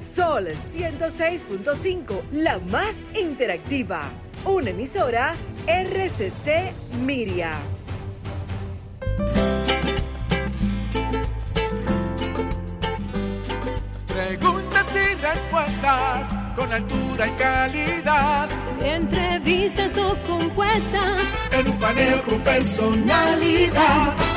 [0.00, 4.10] Sol 106.5, la más interactiva.
[4.46, 6.72] Una emisora RCC
[7.04, 7.52] Miria.
[14.06, 18.48] Preguntas y respuestas con altura y calidad.
[18.82, 24.29] Entrevistas o compuestas en un paneo con personalidad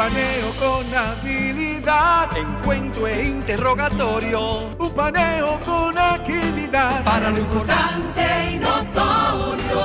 [0.00, 2.34] paneo con habilidad.
[2.34, 4.74] Encuentro e interrogatorio.
[4.78, 7.04] Un paneo con agilidad.
[7.04, 9.82] Para lo importante y notorio.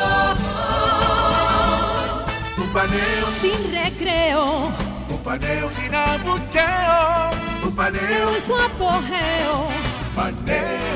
[2.64, 4.72] Un paneo sin recreo.
[5.10, 7.02] Un paneo sin abucheo.
[7.66, 9.68] Un paneo en su apogeo.
[10.16, 10.95] Paneo,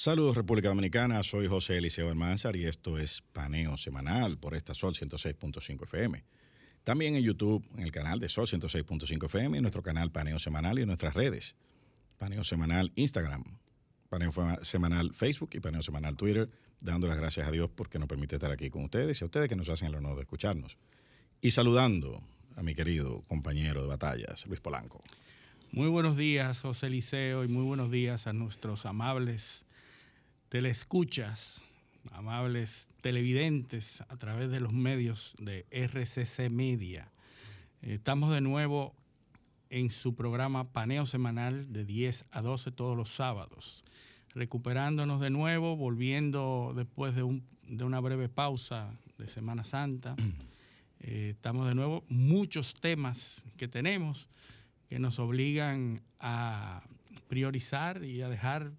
[0.00, 4.94] Saludos República Dominicana, soy José Eliseo Almanzar y esto es Paneo Semanal por esta Sol
[4.94, 6.24] 106.5 FM.
[6.84, 10.78] También en YouTube, en el canal de Sol 106.5 FM, en nuestro canal Paneo Semanal
[10.78, 11.54] y en nuestras redes.
[12.16, 13.44] Paneo Semanal Instagram,
[14.08, 16.48] Paneo Semanal Facebook y Paneo Semanal Twitter,
[16.80, 19.50] dando las gracias a Dios porque nos permite estar aquí con ustedes y a ustedes
[19.50, 20.78] que nos hacen el honor de escucharnos.
[21.42, 22.22] Y saludando
[22.56, 24.98] a mi querido compañero de batallas, Luis Polanco.
[25.72, 29.66] Muy buenos días, José Eliseo, y muy buenos días a nuestros amables
[30.50, 31.62] telescuchas,
[32.10, 37.08] amables televidentes a través de los medios de RCC Media.
[37.82, 38.92] Estamos de nuevo
[39.70, 43.84] en su programa Paneo Semanal de 10 a 12 todos los sábados,
[44.34, 50.16] recuperándonos de nuevo, volviendo después de, una breve pausa de Semana Santa.
[51.02, 54.28] Eh, estamos de nuevo, muchos temas que tenemos
[54.90, 56.82] que nos obligan a
[57.26, 58.72] priorizar y a dejar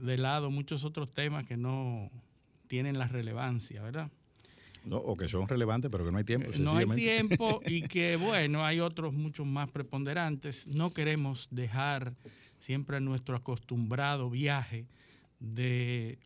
[0.00, 2.10] de lado muchos otros temas que no
[2.66, 4.10] tienen la relevancia, ¿verdad?
[4.84, 6.50] No, o que son relevantes, pero que no hay tiempo.
[6.58, 10.66] No hay tiempo y que, bueno, hay otros muchos más preponderantes.
[10.66, 12.14] No queremos dejar
[12.60, 14.86] siempre nuestro acostumbrado viaje
[15.40, 16.18] de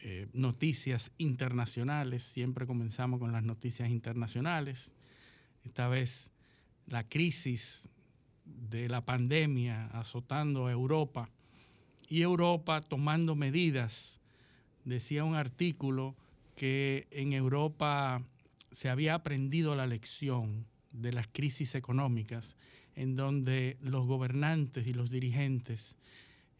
[0.00, 2.22] eh, noticias internacionales.
[2.22, 4.90] Siempre comenzamos con las noticias internacionales.
[5.64, 6.30] Esta vez
[6.86, 7.88] la crisis
[8.44, 11.28] de la pandemia azotando a Europa
[12.08, 14.20] y Europa tomando medidas.
[14.84, 16.14] Decía un artículo
[16.54, 18.22] que en Europa
[18.72, 22.56] se había aprendido la lección de las crisis económicas,
[22.94, 25.96] en donde los gobernantes y los dirigentes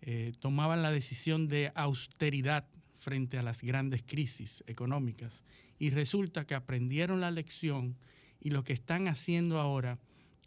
[0.03, 2.67] eh, tomaban la decisión de austeridad
[2.99, 5.43] frente a las grandes crisis económicas.
[5.79, 7.97] Y resulta que aprendieron la lección
[8.41, 9.99] y lo que están haciendo ahora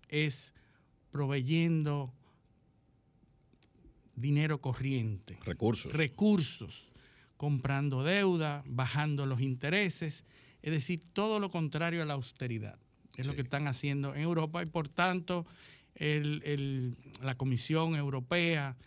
[0.07, 0.53] es
[1.11, 2.13] proveyendo
[4.19, 5.37] dinero corriente.
[5.43, 5.91] Recursos.
[5.91, 6.89] Recursos.
[7.37, 10.25] Comprando deuda, bajando los intereses,
[10.61, 12.77] es decir, todo lo contrario a la austeridad.
[13.15, 15.45] Es lo que están haciendo en Europa y por tanto
[15.99, 18.77] la Comisión Europea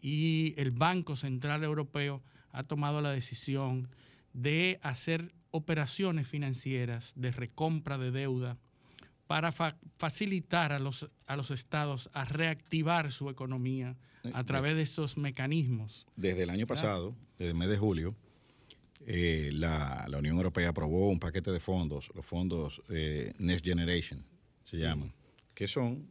[0.00, 3.88] y el Banco Central Europeo ha tomado la decisión
[4.32, 8.58] de hacer operaciones financieras de recompra de deuda
[9.26, 13.96] para facilitar a los, a los estados a reactivar su economía
[14.32, 16.06] a eh, través de esos mecanismos.
[16.16, 18.14] Desde el año pasado, desde el mes de julio,
[19.06, 24.24] eh, la, Unión Europea aprobó un paquete de fondos, los fondos eh, Next Generation
[24.64, 25.12] se llaman,
[25.54, 26.10] que son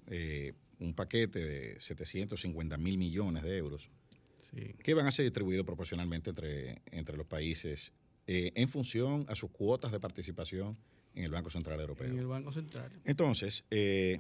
[0.80, 3.90] un paquete de 750 mil millones de euros
[4.84, 7.92] que van a ser distribuidos proporcionalmente entre, entre los países
[8.28, 10.78] en función a sus cuotas de participación
[11.16, 12.08] en el Banco Central Europeo.
[12.08, 12.92] En el Banco Central.
[13.06, 14.20] Entonces, eh,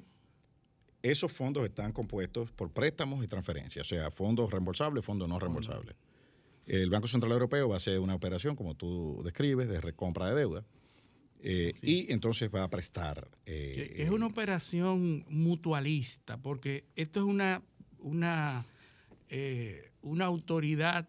[1.01, 5.95] esos fondos están compuestos por préstamos y transferencias, o sea, fondos reembolsables, fondos no reembolsables.
[6.65, 10.35] El Banco Central Europeo va a hacer una operación, como tú describes, de recompra de
[10.35, 10.63] deuda.
[11.45, 13.27] Eh, y entonces va a prestar.
[13.45, 17.61] Eh, es una operación mutualista, porque esto es una,
[17.99, 18.65] una,
[20.01, 21.05] una autoridad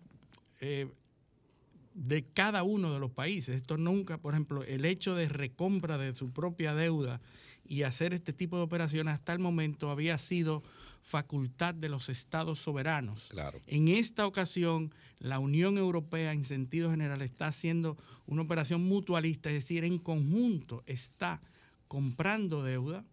[1.94, 3.56] de cada uno de los países.
[3.56, 7.20] Esto nunca, por ejemplo, el hecho de recompra de su propia deuda
[7.66, 10.62] y hacer este tipo de operaciones hasta el momento había sido
[11.02, 13.26] facultad de los estados soberanos.
[13.28, 13.60] Claro.
[13.66, 17.96] En esta ocasión, la Unión Europea, en sentido general, está haciendo
[18.26, 21.40] una operación mutualista, es decir, en conjunto está
[21.88, 23.04] comprando deuda,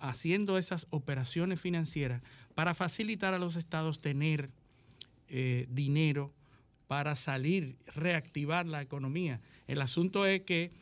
[0.00, 2.22] haciendo esas operaciones financieras
[2.54, 4.50] para facilitar a los estados tener
[5.28, 6.32] eh, dinero
[6.88, 9.40] para salir, reactivar la economía.
[9.68, 10.72] El asunto es que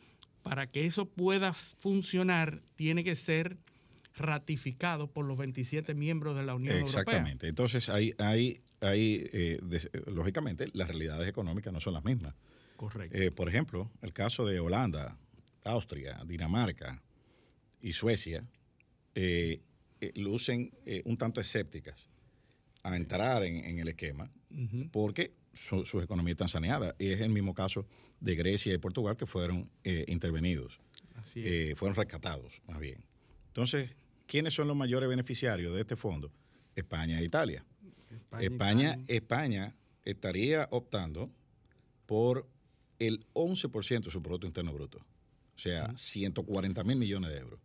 [0.41, 3.57] para que eso pueda funcionar tiene que ser
[4.15, 7.01] ratificado por los 27 miembros de la Unión Europea.
[7.01, 7.47] Exactamente.
[7.47, 9.59] Entonces, ahí, ahí, ahí eh,
[10.07, 12.33] lógicamente, las realidades económicas no son las mismas.
[12.77, 13.15] Correcto.
[13.15, 15.17] Eh, por ejemplo, el caso de Holanda,
[15.65, 17.03] Austria, Dinamarca
[17.81, 18.43] y Suecia
[19.13, 19.61] eh,
[20.15, 20.71] lucen
[21.03, 22.07] un tanto escépticas
[22.83, 24.31] a entrar en, en el esquema
[24.91, 26.95] porque su- sus economías están saneadas.
[26.99, 27.85] Y es el mismo caso
[28.19, 30.79] de Grecia y Portugal que fueron eh, intervenidos,
[31.15, 33.03] Así eh, fueron rescatados más bien.
[33.47, 33.95] Entonces,
[34.27, 36.31] ¿quiénes son los mayores beneficiarios de este fondo?
[36.75, 37.65] España e Italia.
[38.39, 38.99] España, Italia.
[39.07, 39.75] España
[40.05, 41.29] estaría optando
[42.05, 42.47] por
[42.99, 44.99] el 11% de su Producto Interno Bruto.
[45.55, 47.59] O sea, 140 mil millones de euros.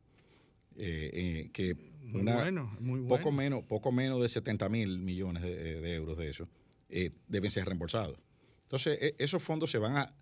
[0.77, 3.33] Eh, eh, que Muy una, bueno, muy poco, bueno.
[3.37, 6.49] menos, poco menos de 70 mil millones de, de euros de eso
[6.93, 8.19] eh, deben ser reembolsados.
[8.65, 10.15] Entonces, e- esos fondos se van a,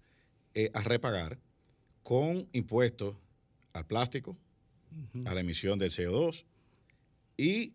[0.55, 1.39] eh, a repagar
[2.03, 3.17] con impuestos
[3.73, 4.37] al plástico,
[5.25, 6.45] a la emisión del CO2
[7.37, 7.75] y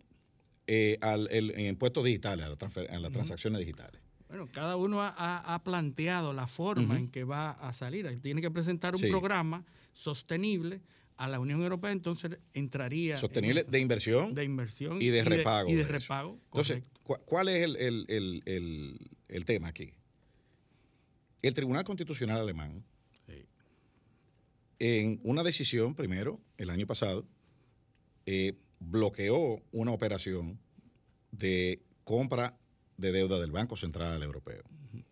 [0.68, 4.02] eh, al el, en impuestos digitales, a, la a las transacciones digitales.
[4.28, 8.20] Bueno, cada uno ha, ha- ha planteado la forma en que va a salir.
[8.22, 9.10] Tiene que presentar un Sí.
[9.10, 9.64] programa
[9.94, 10.82] sostenible
[11.18, 15.24] a la Unión Europea, entonces entraría en Sostenible esa- de inversión de inversión y de
[15.24, 15.70] repago.
[15.70, 16.40] y de, repago.
[16.46, 17.02] Entonces, correcto.
[17.04, 19.94] ¿cu- ¿cuál es el, el- el- el- el tema aquí?
[21.42, 22.84] El Tribunal Constitucional Alemán,
[23.28, 23.46] Sí.
[24.80, 27.26] en una decisión, primero, el año pasado,
[28.26, 30.60] eh, bloqueó una operación
[31.32, 32.58] de compra
[32.98, 34.64] de deuda del Banco Central Europeo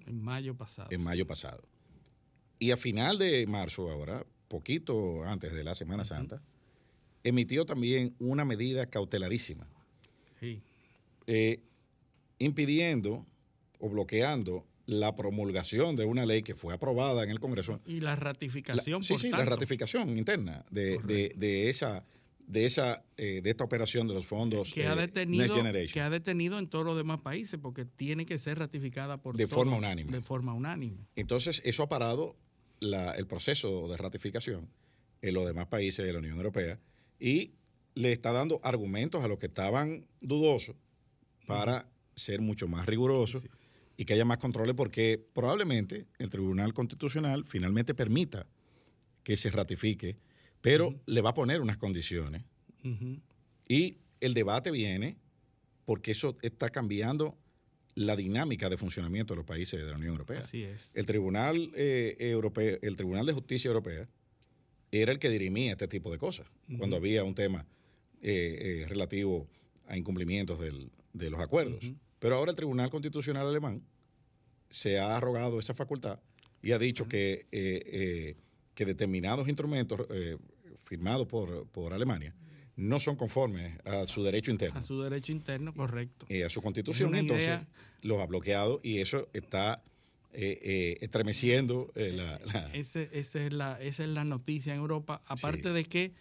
[0.05, 0.89] en mayo pasado.
[0.91, 1.63] en mayo pasado.
[2.59, 6.41] Y a final de marzo, ahora, poquito antes de la Semana Santa,
[7.23, 9.67] emitió también una medida cautelarísima,
[10.39, 10.61] Sí.
[11.27, 11.61] eh,
[12.39, 13.25] impidiendo
[13.79, 17.79] o bloqueando la promulgación de una ley que fue aprobada en el Congreso.
[17.85, 20.97] Y la La- ratificación, sí, por sí, la ratificación interna de,
[21.37, 22.03] de- esa
[22.45, 25.93] de esa eh, de esta operación de los fondos que ha eh, detenido Next Generation.
[25.93, 29.45] que ha detenido en todos los demás países porque tiene que ser ratificada por De
[29.45, 30.11] todos, forma unánime.
[30.11, 32.35] de forma unánime Entonces, eso ha parado
[32.83, 34.67] la- el proceso de ratificación
[35.21, 36.79] en los demás países de la Unión Europea
[37.19, 37.51] y
[37.95, 40.75] le está dando argumentos a los que estaban dudosos
[41.47, 43.47] para ser mucho más rigurosos Sí.
[43.97, 48.45] y que haya más controles porque probablemente el Tribunal Constitucional finalmente permita
[49.23, 50.17] que se ratifique,
[50.61, 52.43] pero le va a poner unas condiciones
[53.67, 55.17] y el debate viene
[55.85, 57.37] porque eso está cambiando
[57.95, 60.39] la dinámica de funcionamiento de los países de la Unión Europea.
[60.39, 64.07] así es El Tribunal eh, Europeo, el Tribunal de Justicia Europea
[64.91, 66.47] era el que dirimía este tipo de cosas
[66.77, 67.65] cuando había un tema
[68.21, 69.47] eh, eh, relativo
[69.87, 71.83] a incumplimientos del- de los acuerdos.
[72.19, 73.83] Pero ahora el Tribunal Constitucional alemán
[74.69, 76.19] se ha arrogado esa facultad
[76.61, 77.45] y ha dicho que,
[78.73, 80.07] que determinados instrumentos
[80.85, 82.33] firmados por, por Alemania
[82.75, 86.61] no son conformes a su derecho interno a su derecho interno correcto eh, a su
[86.61, 87.67] constitución, entonces idea-
[88.01, 89.83] los ha bloqueado y eso está
[90.33, 94.79] eh, eh, estremeciendo eh, la, la- Ese- ese es la, esa es la noticia en
[94.79, 95.21] Europa.
[95.27, 95.73] Aparte Sí.
[95.75, 96.13] de que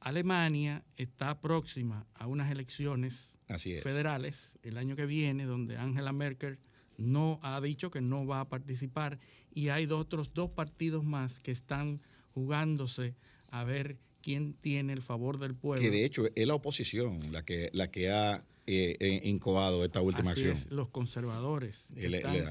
[0.00, 3.82] Alemania está próxima a unas elecciones así es.
[3.82, 6.58] federales el año que viene, donde Angela Merkel
[6.96, 9.18] no ha dicho que no va a participar
[9.52, 12.00] y hay otros dos partidos más que están
[12.34, 13.16] jugándose
[13.50, 15.82] a ver quién tiene el favor del pueblo.
[15.82, 20.00] Que de hecho es la oposición la que, la que ha eh, eh, incoado esta
[20.02, 20.56] última Así acción.
[20.56, 21.86] es, los conservadores.
[21.96, 22.44] El- el-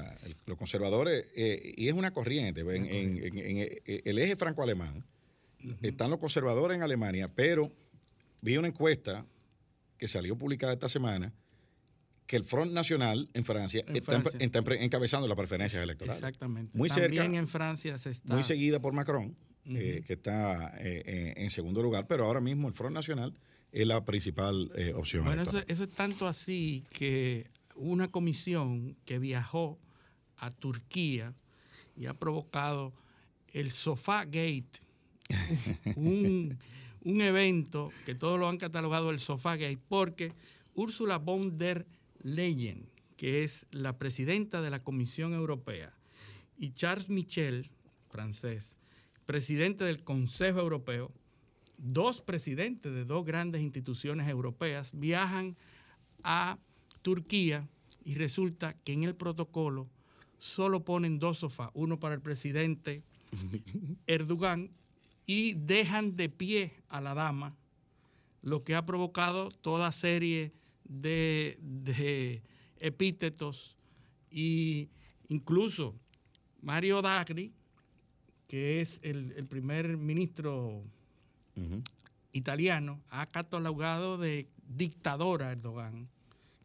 [0.46, 5.04] los conservadores, eh, y es una corriente, en, en- en- en, eh, el eje franco-alemán,
[5.82, 7.72] están los conservadores en Alemania, pero
[8.40, 9.26] vi una encuesta
[9.96, 11.32] que salió publicada esta semana
[12.26, 14.38] que el Front Nacional en Francia, En está, Francia.
[14.40, 16.22] está empre- encabezando las preferencias electorales.
[16.22, 16.76] Exactamente.
[16.76, 18.34] Muy También cerca, en Francia se está.
[18.34, 19.34] Muy seguida por Macron,
[19.68, 23.34] eh, que está eh, eh, en segundo lugar, pero ahora mismo el Front Nacional
[23.72, 25.24] es la principal eh, opción.
[25.24, 29.78] Bueno, eso, es tanto así que una comisión que viajó
[30.36, 31.34] a Turquía
[31.96, 32.92] y ha provocado
[33.52, 34.80] el Sofá Gate,
[35.96, 36.58] un,
[37.02, 40.32] un evento que todos lo han catalogado el Sofá Gate, porque
[40.74, 41.86] Ursula von der
[42.22, 45.92] Leyen, que es la presidenta de la Comisión Europea,
[46.56, 47.70] y Charles Michel,
[48.08, 48.77] francés,
[49.28, 51.12] presidente del Consejo Europeo,
[51.76, 55.54] dos presidentes de dos grandes instituciones europeas viajan
[56.22, 56.56] a
[57.02, 57.68] Turquía
[58.06, 59.86] y resulta que en el protocolo
[60.38, 63.02] solo ponen dos sofás, uno para el presidente
[64.06, 64.70] Erdogan
[65.26, 67.54] y dejan de pie a la dama,
[68.40, 70.54] lo que ha provocado toda serie
[70.84, 72.40] de, de
[72.78, 73.76] epítetos
[74.30, 74.88] y
[75.28, 75.94] incluso
[76.62, 77.52] Mario Draghi,
[78.48, 80.82] que es el, el primer ministro
[81.54, 81.82] Ujú.
[82.32, 86.08] italiano, ha catalogado de dictador a Erdogan.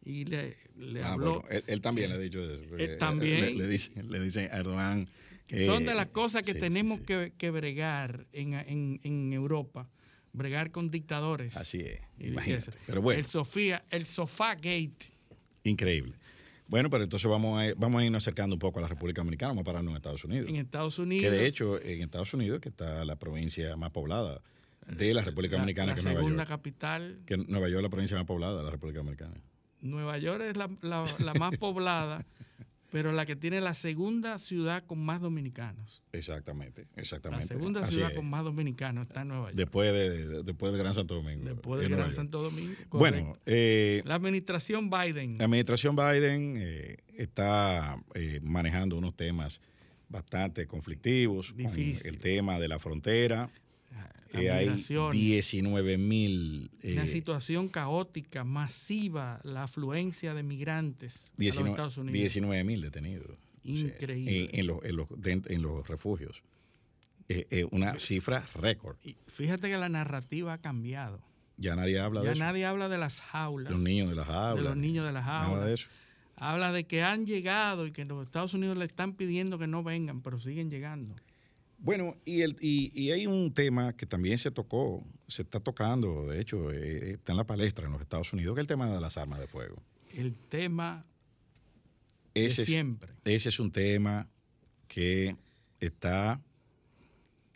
[0.04, 1.40] Y le, le Ah, habló.
[1.42, 2.76] bueno, él, él también le ha dicho eso.
[2.76, 3.40] Él también.
[3.40, 5.08] Le, le dicen, le dicen a Erdogan.
[5.64, 7.04] son de eh, las cosas que sí, tenemos sí.
[7.04, 9.88] Que, que bregar en, en- en Europa,
[10.32, 11.56] bregar con dictadores.
[11.56, 12.72] Así es, imagínate.
[12.86, 15.06] Pero bueno, El Sofía, el Sofá Gate.
[15.64, 16.14] increíble.
[16.66, 19.50] Bueno, pero entonces vamos a, vamos a irnos acercando un poco a la República Dominicana,
[19.50, 20.48] vamos a pararnos en Estados Unidos.
[20.48, 21.24] En Estados Unidos.
[21.24, 24.40] Que de hecho, en Estados Unidos, que está la provincia más poblada
[24.86, 26.48] de la República Dominicana, la que es Nueva segunda York.
[26.48, 27.18] capital.
[27.26, 29.34] Que Nueva York es la provincia más poblada de la República Dominicana.
[29.82, 30.70] Nueva York es la-
[31.18, 32.24] la más poblada,
[32.94, 36.00] pero la que tiene la segunda ciudad con más dominicanos.
[36.12, 37.48] Exactamente, La exactamente.
[37.48, 38.16] segunda Así ciudad es.
[38.16, 39.56] con más dominicanos está en Nueva York.
[39.56, 41.44] Después de, de- después del Gran Santo Domingo.
[41.44, 42.12] Después del Gran York.
[42.14, 42.72] Santo Domingo.
[42.90, 45.38] Bueno, eh, la administración Biden.
[45.38, 49.60] la administración Biden eh, está eh, manejando unos temas
[50.08, 52.06] bastante conflictivos con Difícil.
[52.06, 53.50] el tema de la frontera.
[54.32, 61.56] Eh, hay migración, 19 mil una situación caótica, masiva, la afluencia de migrantes a los
[61.58, 62.18] Estados Unidos.
[62.20, 63.30] 19 mil detenidos.
[63.30, 64.44] O sea, Increíble.
[64.52, 66.42] en, en los, en los- dent- en los refugios.
[67.28, 68.96] Eh, eh, una cifra récord.
[69.28, 71.20] Fíjate que la narrativa ha cambiado.
[71.56, 72.40] Ya nadie habla Ya de eso.
[72.44, 74.64] nadie habla de las jaulas, Los niños de las de aulas.
[74.64, 75.64] los niños de las Nada aulas.
[75.66, 75.88] de eso.
[76.36, 79.84] Habla de que han llegado y que los Estados Unidos le están pidiendo que no
[79.84, 81.14] vengan, pero siguen llegando.
[81.84, 86.28] Bueno, y, el, y, y hay un tema que también se tocó, se está tocando,
[86.28, 88.90] de hecho, eh, está en la palestra en los Estados Unidos, que es el tema
[88.90, 89.82] de las armas de fuego.
[90.14, 91.04] El tema
[92.32, 93.12] Ese de es, siempre.
[93.26, 94.26] ese es un tema
[94.88, 95.36] que
[95.78, 96.40] está,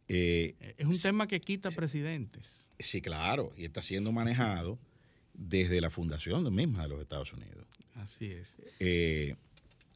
[0.08, 2.46] eh, Es un tema que quita presidentes.
[2.78, 4.78] sí, claro, y está siendo manejado
[5.32, 7.66] desde la fundación misma de los Estados Unidos.
[7.94, 8.56] Así es.
[8.78, 9.34] Eh,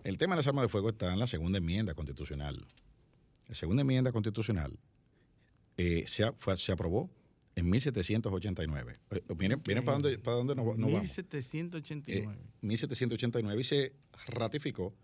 [0.05, 2.65] el tema de las armas de fuego está en la segunda enmienda constitucional.
[3.53, 4.79] La segunda enmienda constitucional
[5.77, 7.11] eh, se, fue- se aprobó
[7.55, 8.99] en 1789.
[9.11, 11.03] Eh, miren miren para dónde, para dónde nos, nos vamos.
[11.03, 12.33] 1789.
[12.33, 13.93] Eh, 1789 y se
[14.27, 14.95] ratificó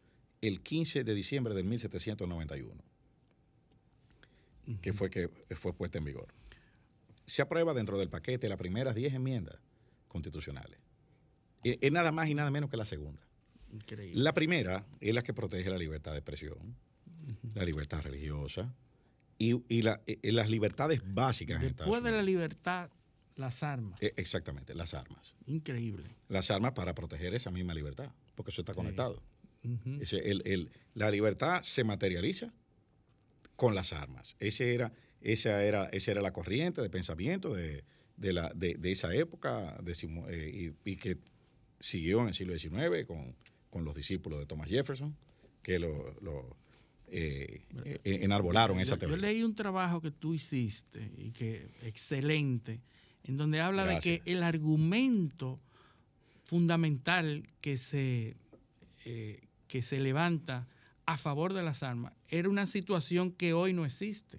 [0.40, 2.82] el 15 de diciembre del 1791,
[4.80, 6.28] que fue que fue puesta en vigor.
[7.26, 9.56] Se aprueba dentro del paquete las primeras 10 enmiendas
[10.08, 10.78] constitucionales.
[11.64, 13.20] Eh, Es nada más y nada menos que la segunda.
[13.72, 14.22] Increíble.
[14.22, 16.76] La primera es la que protege la libertad de expresión,
[17.54, 18.75] la libertad religiosa
[19.38, 22.90] y, y la- eh, eh, las libertades básicas en Después de la libertad,
[23.37, 24.00] las armas.
[24.02, 25.35] Eh, Exactamente, las armas.
[25.47, 26.04] Increíble.
[26.28, 29.23] Las armas para proteger esa misma libertad, porque eso está conectado.
[29.62, 32.52] El- el- la libertad se materializa
[33.56, 34.37] con las armas.
[34.40, 37.85] Ese era, esa, era, esa era la corriente de pensamiento de,
[38.16, 41.18] de la, de, de esa época eh, y, y que
[41.80, 43.35] siguió en el siglo XIX con,
[43.70, 45.16] con los discípulos de Thomas Jefferson,
[45.62, 46.56] que lo, lo,
[47.10, 49.16] eh, eh, enarbolaron esa yo, yo teoría.
[49.28, 52.80] leí un trabajo que tú hiciste y que excelente,
[53.24, 54.04] en donde habla Gracias.
[54.04, 55.60] de que el argumento
[56.44, 58.36] fundamental que se,
[59.04, 60.66] eh, que se levanta
[61.06, 64.38] a favor de las armas era una situación que hoy no existe.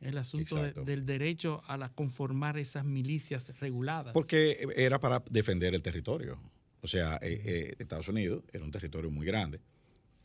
[0.00, 4.14] El asunto de- del derecho a la conformar esas milicias reguladas.
[4.14, 6.40] Porque era para defender el territorio.
[6.80, 9.60] O sea, eh, eh, Estados Unidos era un territorio muy grande.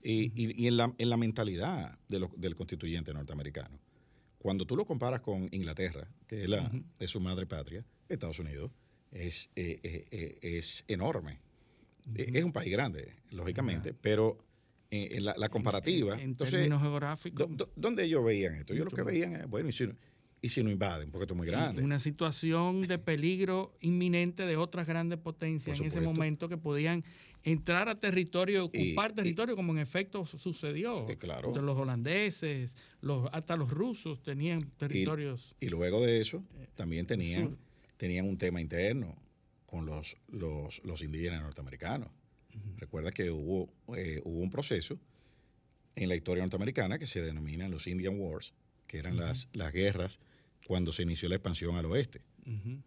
[0.07, 3.79] Y, y- y en, la, en la mentalidad de lo- del constituyente norteamericano,
[4.37, 8.71] cuando tú lo comparas con Inglaterra, que es, la, es su madre patria, Estados Unidos
[9.11, 11.39] es, eh, eh, eh, es enorme.
[12.13, 14.37] Eh, Es un país grande, lógicamente, pero
[14.91, 16.13] eh, en la, la comparativa...
[16.13, 17.47] En, en entonces, términos geográficos.
[17.49, 18.75] ¿dó- dó- ¿Dónde ellos veían esto?
[18.75, 19.89] Yo lo que veían es, bueno, y si,
[20.39, 21.81] y si no invaden, porque esto es muy grande.
[21.81, 27.03] Una situación de peligro inminente de otras grandes potencias en ese momento que podían
[27.45, 31.05] entrar a territorio Y- ocupar y- territorio como en efecto su- sucedió.
[31.07, 31.47] Sí, claro.
[31.47, 35.55] Entre los holandeses, los, hasta los rusos tenían territorios.
[35.61, 36.43] Y luego de eso,
[36.75, 37.07] también sur.
[37.17, 37.57] tenían,
[37.97, 39.15] tenían un tema interno
[39.65, 42.09] con los, los, los indígenas norteamericanos.
[42.77, 44.97] Recuerda que hubo, eh, hubo un proceso
[45.95, 48.53] en la historia norteamericana que se denominan los Indian Wars,
[48.87, 50.19] que eran las, las guerras
[50.65, 52.21] cuando se inició la expansión al oeste,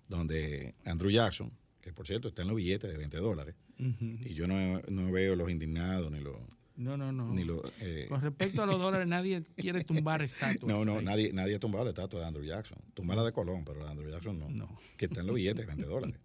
[0.09, 1.51] donde Andrew Jackson,
[1.89, 5.35] que por cierto está en los billetes de 20 dólares, y yo no, no veo
[5.35, 6.37] los indignados ni los...
[6.77, 7.33] No, no, no.
[7.33, 10.73] Ni los eh, Con respecto a los dólares, nadie quiere tumbar estatuas.
[10.73, 11.05] no, no, ahí.
[11.05, 12.79] nadie, nadie ha tumbado la estatua de Andrew Jackson.
[12.95, 14.49] Tumba la de Colón, pero la de Andrew Jackson no.
[14.49, 14.79] No.
[14.97, 16.17] Que está en los billetes de 20 dólares.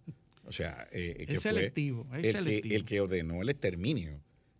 [0.46, 2.70] O sea, eh, que Es fue selectivo, es el, selectivo.
[2.70, 4.20] Que, el que ordenó el exterminio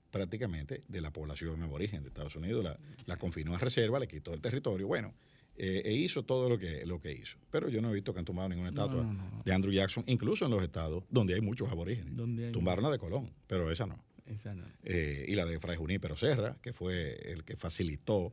[0.10, 4.34] prácticamente de la población aborigen de Estados Unidos, la, la confinó a reserva, le quitó
[4.34, 5.14] el territorio, bueno,
[5.58, 7.38] eh, e hizo todo lo que, lo que hizo.
[7.52, 9.42] Pero yo no he visto que han tumbado ninguna estatua no, no, no.
[9.44, 12.14] de Andrew Jackson, incluso en los estados donde hay muchos aborígenes.
[12.18, 14.04] Hay- Tumbaron la de Colón, pero esa no.
[14.26, 14.64] Esa no.
[14.84, 18.32] Eh, y la de Fray Junípero Serra, que fue el que facilitó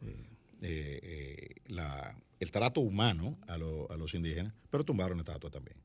[0.62, 5.76] eh, la, el trato humano a, lo, a, los indígenas, pero tumbaron la estatua también.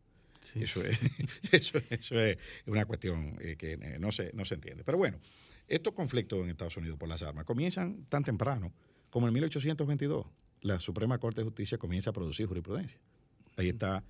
[0.42, 0.62] Sí.
[0.64, 1.00] Eso, es,
[1.52, 2.38] eso, eso, es
[2.68, 4.84] una cuestión que no se, no se entiende.
[4.84, 5.20] Pero bueno,
[5.68, 8.72] estos conflictos en Estados Unidos por las armas comienzan tan temprano
[9.10, 10.28] como en 1822.
[10.66, 13.00] La Suprema Corte de Justicia comienza a producir jurisprudencia.
[13.56, 14.04] Ahí está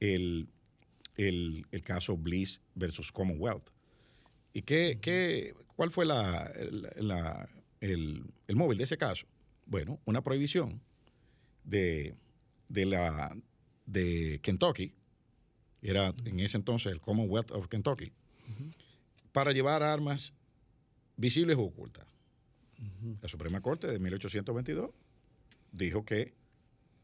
[0.00, 0.48] el,
[1.18, 3.68] el, el caso Bliss versus Commonwealth.
[4.54, 6.50] ¿Y qué, qué, cuál fue la,
[6.96, 7.46] la,
[7.82, 9.26] el, el, móvil de ese caso?
[9.66, 10.80] Bueno, una prohibición
[11.64, 12.14] de,
[12.70, 13.36] de, la,
[13.84, 14.94] de Kentucky,
[15.82, 18.06] era en ese entonces el Commonwealth of Kentucky,
[18.48, 18.74] uh -huh.
[19.30, 20.32] para llevar armas
[21.18, 22.06] visibles o ocultas.
[22.78, 23.18] Uh -huh.
[23.20, 24.90] La Suprema Corte de 1822
[25.72, 26.34] dijo que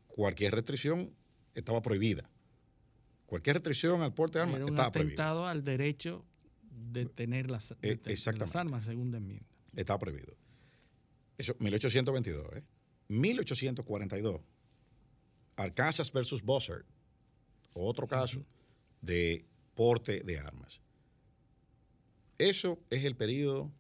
[0.06, 1.10] cualquier restricción
[1.54, 2.28] estaba prohibida.
[3.26, 5.50] Cualquier restricción al porte de armas Era un estaba atentado prohibida.
[5.50, 6.24] al derecho
[6.70, 9.46] de tener las, de Eh, las armas, segunda enmienda.
[9.74, 10.36] Estaba prohibido.
[11.38, 12.46] Eso, 1822.
[12.56, 12.62] ¿eh?
[13.08, 14.40] 1842.
[15.56, 16.84] Arkansas versus Buzzard.
[17.72, 18.44] Otro caso
[19.00, 19.44] de
[19.74, 20.80] porte de armas.
[22.38, 23.70] Eso es el periodo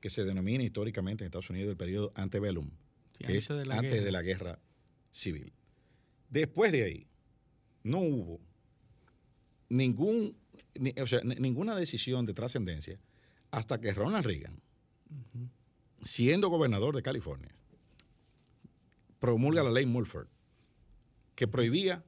[0.00, 2.70] que se denomina históricamente en Estados Unidos el periodo antebellum,
[3.20, 4.04] Sí, que es antes de la antes guerra.
[4.04, 4.58] de la guerra
[5.10, 5.52] civil.
[6.30, 7.06] Después de ahí,
[7.82, 8.40] no hubo
[9.68, 10.36] ningún,
[10.74, 12.98] ni- o sea, ni- ninguna decisión de trascendencia
[13.50, 14.60] hasta que Ronald Reagan,
[16.02, 17.54] siendo gobernador de California,
[19.18, 20.28] promulga la ley Mulford,
[21.34, 22.04] que prohibía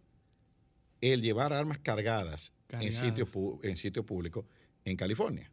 [1.00, 2.94] el llevar armas cargadas, en Cargadas.
[2.94, 4.44] sitios pu- en sitios públicos
[4.84, 5.50] en California.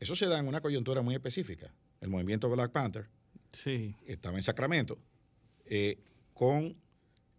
[0.00, 1.72] Eso se da en una coyuntura muy específica.
[2.00, 3.08] El movimiento Black Panther
[3.52, 4.98] Sí, estaba en Sacramento
[5.66, 5.98] eh,
[6.34, 6.76] con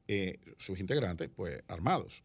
[0.07, 2.23] eh, sus integrantes pues armados.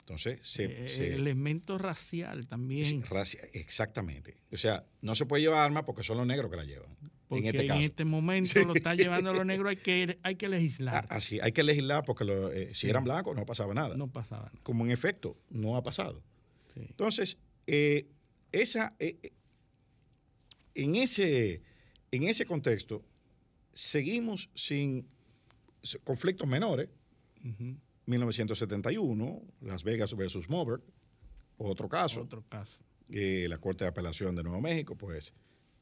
[0.00, 3.02] Entonces, se, Eh, se- elemento racial también.
[3.02, 4.36] Racia- exactamente.
[4.52, 6.96] O sea, no se puede llevar armas porque son los negros que la llevan.
[7.28, 8.06] porque en este caso.
[8.06, 11.06] momento lo está llevando los negros, hay que, hay que Ah, legislar.
[11.10, 12.88] así, hay que legislar porque lo- eh, si Sí.
[12.88, 13.96] eran blancos no pasaba nada.
[13.96, 14.60] No pasaba nada.
[14.62, 16.22] Como en efecto no ha pasado.
[16.72, 16.80] Sí.
[16.88, 18.06] Entonces, eh,
[18.52, 18.94] esa,
[20.74, 21.62] en, ese,
[22.16, 23.02] en ese contexto,
[23.72, 25.06] seguimos sin
[26.04, 26.88] conflictos menores.
[27.44, 27.76] Ujú.
[28.06, 30.82] 1971, Las Vegas versus Moberg,
[31.58, 32.22] otro caso.
[32.22, 32.80] Otro caso.
[33.10, 35.32] eh, la Corte de Apelación de Nuevo México, pues,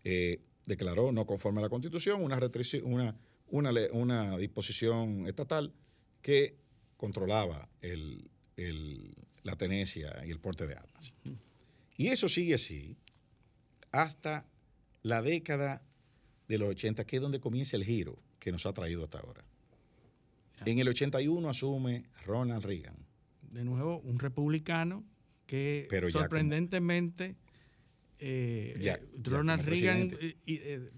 [0.05, 3.17] eh, declaró no conforme a la Constitución una,
[3.49, 5.73] una, una, disposición estatal
[6.21, 6.57] que
[6.99, 11.15] controlaba el- el- la tenencia y el porte de armas.
[11.97, 12.97] Y eso sigue así
[13.91, 14.47] hasta
[15.03, 15.83] la década
[16.49, 19.45] de los 80, que es donde comienza el giro que nos ha traído hasta ahora.
[20.65, 22.97] En el 81 asume Ronald Reagan.
[23.51, 25.05] De nuevo, un republicano
[25.47, 27.37] que Pero ya como- sorprendentemente
[28.19, 30.91] eh, Ya- eh, ya Ronald Reagan eh, eh,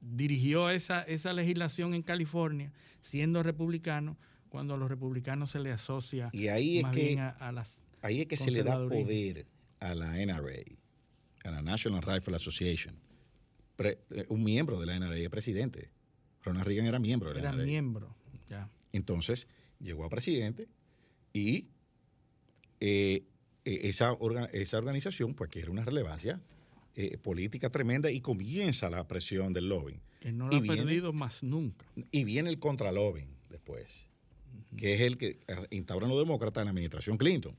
[0.00, 4.16] dirigió esa, esa legislación en California siendo republicano
[4.48, 7.52] cuando a los republicanos se le asocia Y ahí es más que bien a, a
[7.52, 9.46] las Ahí es que se le da poder
[9.80, 10.62] a la NRA,
[11.44, 12.94] a la National Rifle Association.
[13.76, 15.90] Pre- eh, un miembro de la NRA es presidente.
[16.42, 17.64] Ronald Reagan era miembro de la era NRA.
[17.64, 18.14] miembro
[18.48, 19.48] ya Entonces,
[19.80, 20.68] llegó a presidente
[21.32, 21.68] y
[22.80, 23.24] eh,
[23.64, 26.40] eh, esa, orga- esa organización pues adquiere una relevancia
[26.96, 30.00] eh, política tremenda y comienza la presión del lobbying.
[30.20, 34.06] que no lo Y ha viene- perdido más nunca Y viene el contralobbying después,
[34.76, 37.56] que es el que instauran los demócratas en la administración Clinton.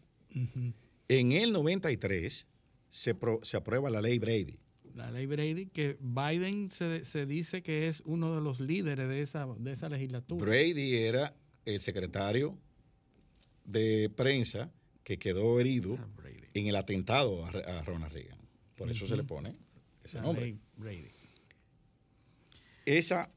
[1.08, 2.47] En el 93
[2.89, 4.58] se, pro- se aprueba la ley Brady.
[4.95, 9.21] La ley Brady que Biden se, se dice que es uno de los líderes de
[9.21, 11.34] esa de esa legislatura Brady era
[11.65, 12.58] el secretario
[13.65, 14.71] de prensa
[15.03, 16.08] que quedó herido Ah,
[16.53, 17.51] en el atentado a,
[17.84, 18.39] Ronald Reagan.
[18.77, 19.53] Por eso se le pone
[20.03, 20.45] ese La nombre.
[20.45, 21.12] ley Brady.
[22.86, 23.29] Esa,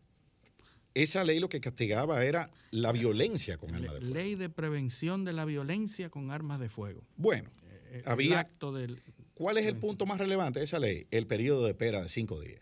[0.95, 4.15] esa ley lo que castigaba era la violencia con armas de fuego.
[4.15, 7.03] ley de prevención de la violencia con armas de fuego.
[7.17, 7.51] Bueno,
[7.91, 9.01] Eh, el Había- acto del,
[9.39, 11.07] ¿cuál es el punto más relevante de esa ley?
[11.13, 12.61] El periodo de espera de cinco días.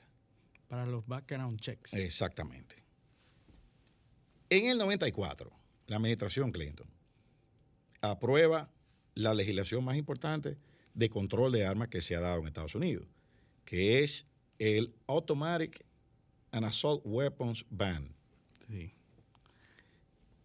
[0.68, 1.94] para los background checks.
[1.94, 2.82] Exactamente.
[4.50, 5.50] En el 94,
[5.86, 6.88] la administración Clinton
[8.02, 8.68] aprueba
[9.14, 10.58] la legislación más importante
[10.92, 13.06] de control de armas que se ha dado en Estados Unidos,
[13.64, 14.26] que es
[14.58, 15.84] el Automatic
[16.50, 18.14] and Assault Weapons Ban.
[18.68, 18.92] Sí.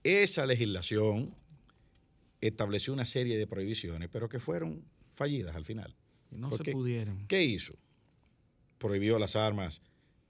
[0.04, 1.36] Esa legislación
[2.40, 5.96] estableció una serie de prohibiciones, pero que fueron fallidas al final.
[6.32, 7.28] Y no Porque- se pudieron.
[7.28, 7.74] ¿Qué hizo?
[8.78, 9.82] Prohibió las armas,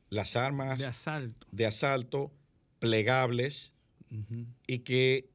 [0.10, 1.48] las armas De asalto.
[1.52, 2.32] de asalto
[2.80, 3.74] plegables
[4.68, 5.30] y que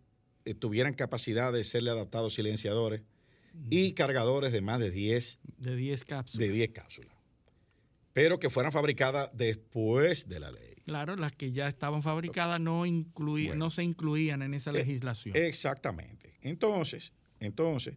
[0.44, 3.02] eh, tuvieran capacidad de serle adaptados silenciadores
[3.70, 6.46] y cargadores de más de 10, De 10 cápsulas.
[6.46, 7.16] de 10 cápsulas.
[8.12, 10.74] Pero que fueran fabricadas después de la ley.
[10.84, 13.64] Claro, las que ya estaban fabricadas no, incluí, Bueno.
[13.66, 15.34] no se incluían en esa Eh, legislación.
[15.36, 16.36] Exactamente.
[16.42, 17.96] Entonces, entonces,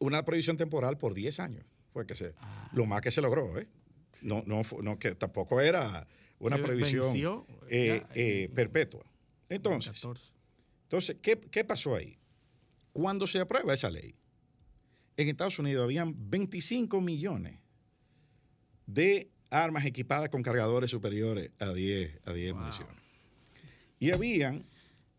[0.00, 2.70] una prohibición temporal por 10 años fue que se, Ah.
[2.72, 3.68] lo más que se logró, ¿eh?
[4.22, 6.06] No, no, no, que tampoco era
[6.38, 9.02] una prohibición venció, eh, ya, eh, en- perpetua.
[9.48, 10.32] en Entonces, 14.
[10.84, 12.18] entonces ¿qué, qué pasó ahí?
[12.92, 14.14] Cuando se aprueba esa ley,
[15.16, 17.58] en Estados Unidos habían 25 millones
[18.86, 22.60] de armas equipadas con cargadores superiores a 10, a 10 Wow.
[22.62, 22.96] municiones.
[23.98, 24.64] Y habían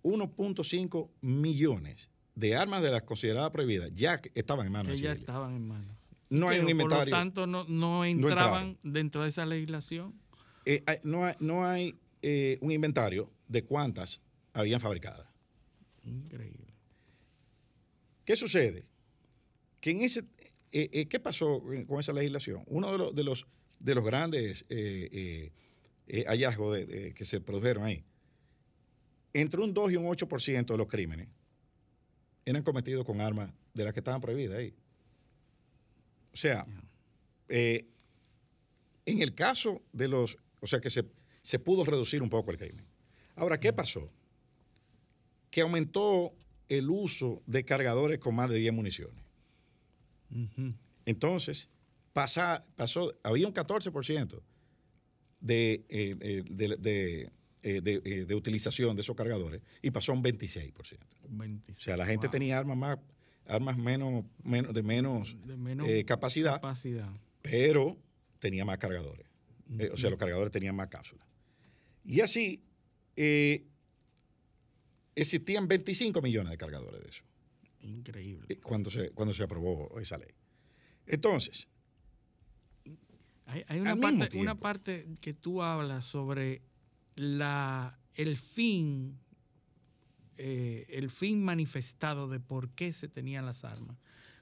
[0.03, 4.97] 1.5 millones de armas de las consideradas prohibidas ya que estaban en manos que de
[4.97, 5.19] ya civiles.
[5.21, 5.95] estaban en manos.
[6.31, 7.03] No hay un inventario.
[7.03, 8.77] Por lo tanto, no, no entraban.
[8.83, 10.13] dentro de esa legislación.
[10.65, 14.21] Eh, no hay, no hay, eh, un inventario de cuántas
[14.53, 15.27] habían fabricadas.
[16.03, 16.73] Increíble.
[18.25, 18.85] ¿Qué sucede?
[19.81, 20.23] Que en ese,
[20.71, 22.63] eh, ¿Qué pasó con esa legislación?
[22.67, 23.47] Uno de los, de los,
[23.79, 24.65] de los grandes
[26.27, 28.03] hallazgos de- de- que se produjeron ahí,
[29.33, 31.27] entre un 2 y un 8% de los crímenes
[32.45, 34.73] eran cometidos con armas de las que estaban prohibidas ahí.
[36.33, 36.65] O sea,
[37.49, 37.85] eh,
[39.05, 41.05] en el caso de los, o sea que se,
[41.41, 42.85] se pudo reducir un poco el crimen.
[43.35, 44.09] Ahora, ¿qué pasó?
[45.49, 46.33] Que aumentó
[46.69, 49.23] el uso de cargadores con más de 10 municiones.
[51.05, 51.69] Entonces,
[52.13, 54.41] pasa, pasó, había un 14%
[55.41, 56.77] de, eh, eh, de,
[57.61, 60.73] de, de, de utilización de esos cargadores y pasó a un 26%.
[61.29, 61.77] 26.
[61.77, 62.31] O sea, la gente Wow.
[62.31, 62.97] tenía armas más,
[63.51, 67.09] armas menos, menos de menos, de menos eh, capacidad, capacidad.
[67.41, 67.97] pero
[68.39, 69.27] tenía más cargadores.
[69.77, 71.25] Eh, o sea, los cargadores tenían más cápsulas.
[72.03, 72.63] Y así,
[73.15, 73.65] eh,
[75.15, 77.23] existían 25 millones de cargadores de eso
[77.81, 78.59] Increíble.
[78.61, 80.31] cuando se, cuando se aprobó esa ley.
[81.05, 81.67] Entonces,
[83.45, 86.61] Hay, hay una, parte, una parte que tú hablas sobre
[87.15, 89.19] la, el fin,
[90.43, 93.97] eh, el fin manifestado de por qué se tenían las armas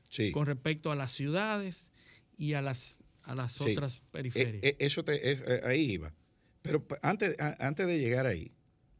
[0.09, 0.31] sí.
[0.31, 1.91] con respecto a las ciudades
[2.38, 3.71] y a las, a las Sí.
[3.71, 4.63] otras Eh, periferias.
[4.63, 6.13] eh, eso te- eh, ahí iba.
[6.62, 8.51] Pero antes, a- antes de llegar ahí,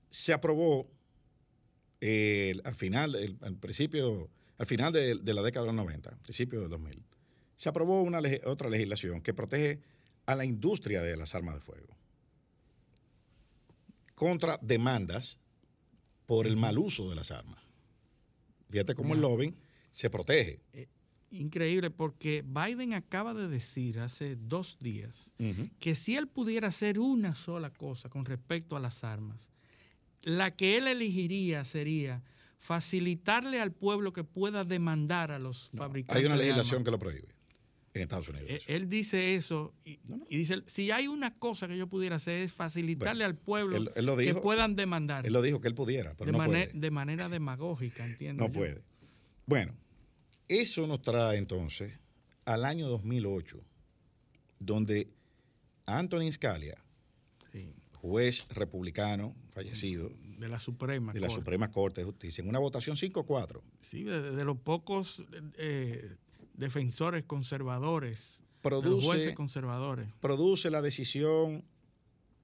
[0.10, 0.90] se aprobó
[2.02, 6.62] al final, el- al principio, al final de, de la década de los 90, principio
[6.62, 7.04] del 2000,
[7.58, 9.80] se aprobó una otra legislación que protege
[10.26, 11.96] a la industria de las armas de fuego
[14.16, 15.40] contra demandas
[16.30, 17.60] por el mal uso de las armas.
[18.70, 19.56] Fíjate cómo el lobbying
[19.92, 20.60] se protege.
[21.32, 25.32] Increíble, porque Biden acaba de decir hace dos días
[25.80, 29.50] que si él pudiera hacer una sola cosa con respecto a las armas,
[30.22, 32.22] la que él elegiría sería
[32.60, 36.16] facilitarle al pueblo que pueda demandar a los fabricantes.
[36.16, 36.86] Hay una de legislación armas.
[36.86, 37.39] que lo prohíbe
[37.94, 38.48] en Estados Unidos.
[38.50, 38.62] Eh.
[38.68, 40.26] Él dice eso y, No, no.
[40.30, 43.78] y dice, si hay una cosa que yo pudiera hacer es facilitarle Bueno, al pueblo
[43.78, 46.46] él- él lo que puedan demandar Él lo dijo que él pudiera, pero de, no
[46.46, 46.72] puede.
[46.74, 48.44] de manera demagógica, entiendo.
[48.44, 48.60] No yo.
[48.60, 48.82] puede.
[49.48, 49.74] Bueno,
[50.48, 51.94] eso nos trae entonces
[52.46, 53.60] al año 2008,
[54.60, 55.10] donde
[55.86, 56.78] Anthony Scalia,
[57.52, 61.12] Sí, juez republicano fallecido de la Suprema.
[61.14, 61.42] de la Corte.
[61.42, 65.24] Suprema Corte de Justicia, en una votación 5-4, Sí, de, de los pocos
[65.58, 66.16] eh,
[66.60, 70.08] defensores conservadores, de los produce, jueces conservadores.
[70.20, 71.64] produce la decisión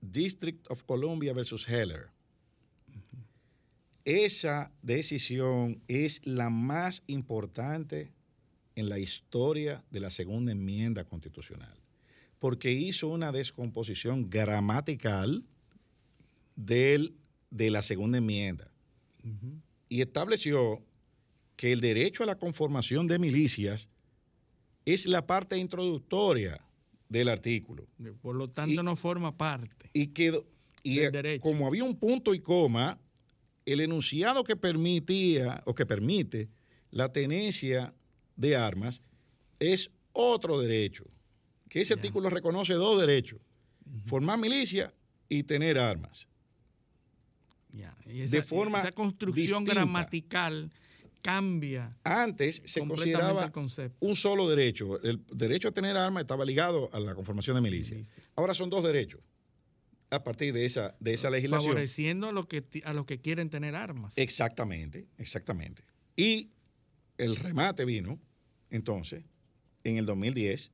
[0.01, 2.07] District of Columbia versus Heller.
[4.05, 8.13] Esa decisión es la más importante
[8.75, 11.77] en la historia de la segunda enmienda constitucional,
[12.39, 15.43] porque hizo una descomposición gramatical
[16.55, 17.15] del,
[17.49, 18.71] de la segunda enmienda
[19.89, 20.83] y estableció
[21.55, 23.89] que el derecho a la conformación de milicias
[24.85, 26.61] es la parte introductoria
[27.09, 27.87] del artículo
[28.21, 29.89] Por lo tanto, Y- no forma parte.
[29.93, 30.45] y quedó
[30.83, 32.99] y Del eh, como había un punto y coma,
[33.65, 36.47] el enunciado que permitía o que permite
[36.91, 37.91] la tenencia
[38.35, 39.01] de armas
[39.59, 41.05] es otro derecho,
[41.69, 41.99] que ese Ya.
[41.99, 43.39] artículo reconoce dos derechos,
[44.05, 44.93] formar milicia
[45.27, 46.27] y tener armas.
[47.73, 49.73] Ya, y de forma esa construcción distinta.
[49.73, 50.71] gramatical
[51.25, 53.51] cambia Antes se consideraba
[53.99, 55.01] un solo derecho.
[55.01, 57.95] El derecho a tener armas estaba ligado a la conformación de milicia.
[57.95, 58.13] Milicia.
[58.35, 59.21] Ahora son dos derechos
[60.11, 61.71] a partir de esa, de esa legislación.
[61.71, 64.13] Favoreciendo a los que, a los que quieren tener armas.
[64.17, 65.83] Exactamente, exactamente.
[66.15, 66.51] Y
[67.17, 68.19] el remate vino,
[68.69, 69.23] entonces,
[69.83, 70.71] en el 2010,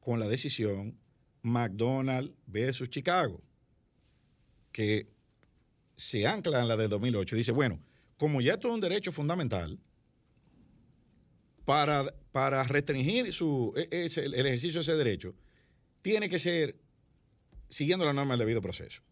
[0.00, 0.98] con la decisión
[1.40, 3.42] McDonald versus Chicago,
[4.70, 5.08] que
[5.96, 7.36] se ancla en la del 2008.
[7.36, 7.80] Dice, bueno,
[8.18, 9.78] como ya esto es un derecho fundamental,
[11.64, 15.34] para, para restringir su, e- ese- el ejercicio de ese derecho,
[16.02, 16.76] tiene que ser
[17.68, 19.02] siguiendo la norma del debido proceso.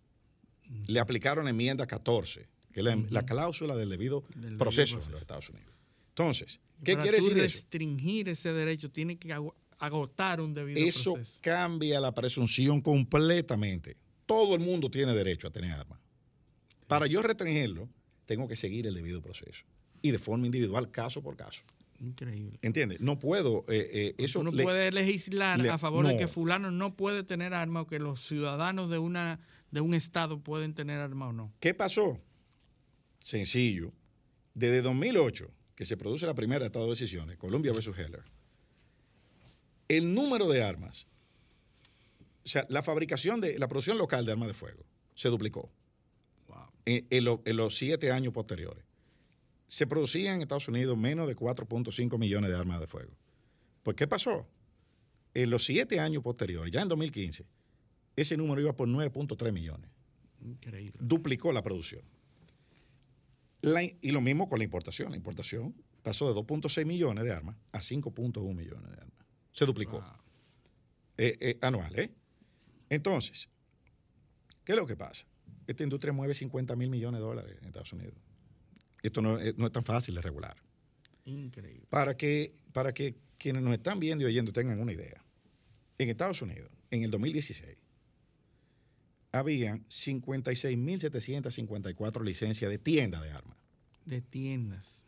[0.88, 5.00] le aplicaron enmienda 14, que es la, la cláusula del debido Del debido proceso en
[5.00, 5.12] proceso.
[5.12, 5.72] los Estados Unidos.
[6.08, 7.54] Entonces, ¿qué Para quiere tú decir eso?
[7.58, 9.32] restringir ese derecho, tiene que
[9.78, 11.38] agotar un debido Eso proceso.
[11.42, 13.96] cambia la presunción completamente.
[14.24, 16.00] Todo el mundo tiene derecho a tener armas.
[16.88, 17.88] Para yo restringirlo,
[18.26, 19.64] tengo que seguir el debido proceso.
[20.02, 21.62] Y de forma individual, caso por caso.
[21.98, 22.58] Increíble.
[22.60, 23.00] ¿Entiendes?
[23.00, 23.64] No puedo.
[23.68, 26.18] eh, eh, eso Uno le- puede legislar le- a favor de no.
[26.18, 30.40] que fulano no puede tener arma o que los ciudadanos de una de un estado
[30.40, 31.52] pueden tener arma o no.
[31.58, 32.20] ¿Qué pasó?
[33.22, 33.92] Sencillo.
[34.54, 38.22] Desde 2008, que se produce la primera de estas dos decisiones, Columbia versus Heller,
[39.88, 41.06] el número de armas,
[42.44, 44.84] o sea, la fabricación de, la producción local de armas de fuego
[45.14, 45.70] se duplicó
[46.86, 48.84] en, en lo- en los siete años posteriores.
[49.68, 53.12] Se producían en Estados Unidos menos de 4.5 millones de armas de fuego.
[53.82, 54.46] Pues, ¿qué pasó?
[55.34, 57.44] En los siete años posteriores, ya en 2015,
[58.16, 59.90] ese número iba por 9.3 millones
[60.40, 60.98] Increíble.
[61.02, 62.02] duplicó la producción.
[63.62, 65.10] La- y lo mismo con la importación.
[65.10, 69.26] La importación pasó de 2.6 millones de armas a 5.1 millones de armas.
[69.52, 70.00] Se duplicó.
[70.00, 70.10] Wow.
[71.18, 72.12] Eh, eh, anual, ¿eh?
[72.90, 73.48] Entonces,
[74.64, 75.26] ¿qué es lo que pasa?
[75.66, 78.14] Esta industria mueve 50 mil millones de dólares en Estados Unidos.
[79.02, 80.56] Esto no, es- no es tan fácil de regular.
[81.24, 81.86] Increíble.
[81.90, 85.22] Para que, para que quienes nos están viendo y oyendo tengan una idea.
[85.98, 87.76] En Estados Unidos, en el 2016,
[89.32, 93.56] habían 56.754 licencias de tienda de armas.
[94.04, 95.00] De tiendas.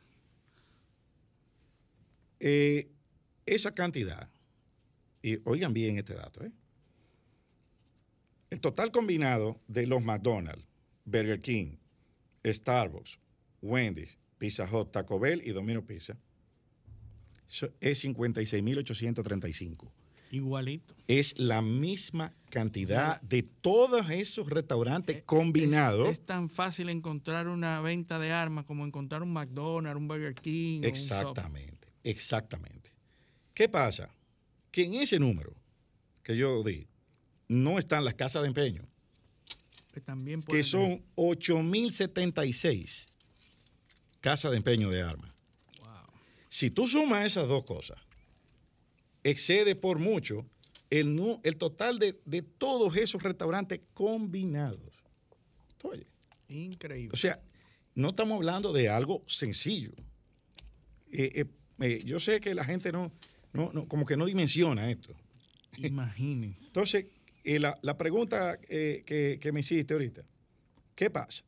[2.41, 2.91] Eh,
[3.47, 4.29] esa cantidad,
[5.23, 6.53] y oigan bien este dato, ¿eh?
[8.51, 10.67] El total combinado de los McDonald's,
[11.05, 11.77] Burger King,
[12.45, 13.19] Starbucks,
[13.63, 16.17] Wendy's, Pizza Hut, Taco Bell y Domino Pizza
[17.81, 19.91] es 56.835.
[20.31, 20.95] Igualito.
[21.07, 26.09] Es la misma cantidad de todos esos restaurantes combinados.
[26.09, 30.35] Es, es tan fácil encontrar una venta de armas como encontrar un McDonald's, un Burger
[30.35, 30.81] King.
[30.81, 30.85] un.
[30.85, 32.93] Exactamente, exactamente.
[33.55, 34.15] ¿Qué pasa?
[34.71, 35.55] Que en ese número
[36.23, 36.87] que yo di,
[37.49, 38.83] no están las casas de empeño,
[39.93, 43.07] Que también que son 8.076
[44.21, 45.31] casas de empeño de armas.
[46.51, 47.99] Si tú sumas esas dos cosas,
[49.23, 50.47] excede por mucho
[50.91, 54.81] el, el total de, de todos esos restaurantes combinados.
[55.79, 56.07] Tener-
[56.49, 57.11] Increíble.
[57.13, 57.41] O sea,
[57.95, 59.93] no estamos hablando de algo sencillo.
[61.13, 61.45] Eh, eh,
[61.81, 63.13] eh, yo sé que la gente no,
[63.53, 65.15] no, no- como que no dimensiona esto.
[65.77, 66.65] Imagínense.
[66.67, 67.07] Entonces,
[67.55, 70.23] eh, la, la pregunta eh, que, que me hiciste ahorita,
[70.95, 71.45] ¿qué pasa?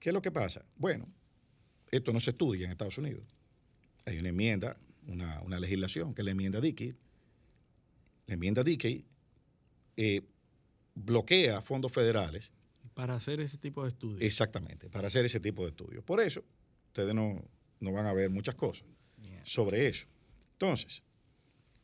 [0.00, 0.64] ¿Qué es lo que pasa?
[0.74, 1.06] Bueno,
[1.92, 3.24] esto no se estudia en Estados Unidos.
[4.04, 6.92] Hay una enmienda, una, una legislación, que es la enmienda Dickey.
[8.26, 9.04] La enmienda Dickey
[9.96, 10.22] eh,
[10.96, 12.50] bloquea fondos federales
[12.94, 14.22] Para hacer ese tipo de estudios.
[14.22, 16.02] Exactamente, para hacer ese tipo de estudios.
[16.02, 16.42] Por eso,
[16.88, 17.44] ustedes no,
[17.78, 18.88] no van a ver muchas cosas
[19.44, 20.08] sobre eso.
[20.54, 21.00] Entonces,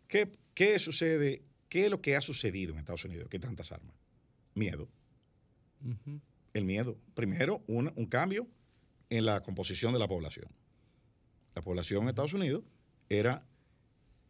[0.08, 1.42] ¿qué, qué sucede?
[1.72, 3.30] ¿Qué es lo que ha sucedido en Estados Unidos?
[3.30, 3.96] que tantas armas?
[4.54, 4.90] Miedo.
[6.52, 6.98] El miedo.
[7.14, 8.46] Primero, un, un cambio
[9.08, 10.48] en la composición de la población.
[11.54, 12.62] La población en Estados Unidos
[13.08, 13.46] era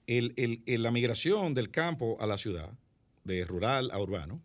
[0.07, 2.78] el- el- el- la migración del campo a la ciudad,
[3.24, 4.40] de rural a urbano.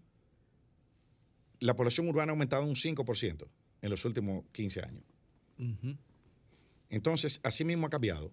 [1.60, 3.48] La población urbana ha aumentado un 5%
[3.84, 5.04] en los últimos 15 años.
[6.90, 8.32] Entonces, así mismo ha cambiado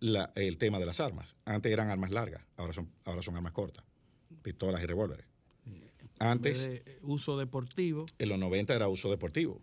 [0.00, 1.34] la- el tema de las armas.
[1.44, 3.84] Antes eran armas largas, ahora son, ahora son armas cortas,
[4.42, 5.26] pistolas y revólveres.
[6.18, 8.06] Antes, De uso deportivo.
[8.18, 9.60] en los 90 era uso deportivo.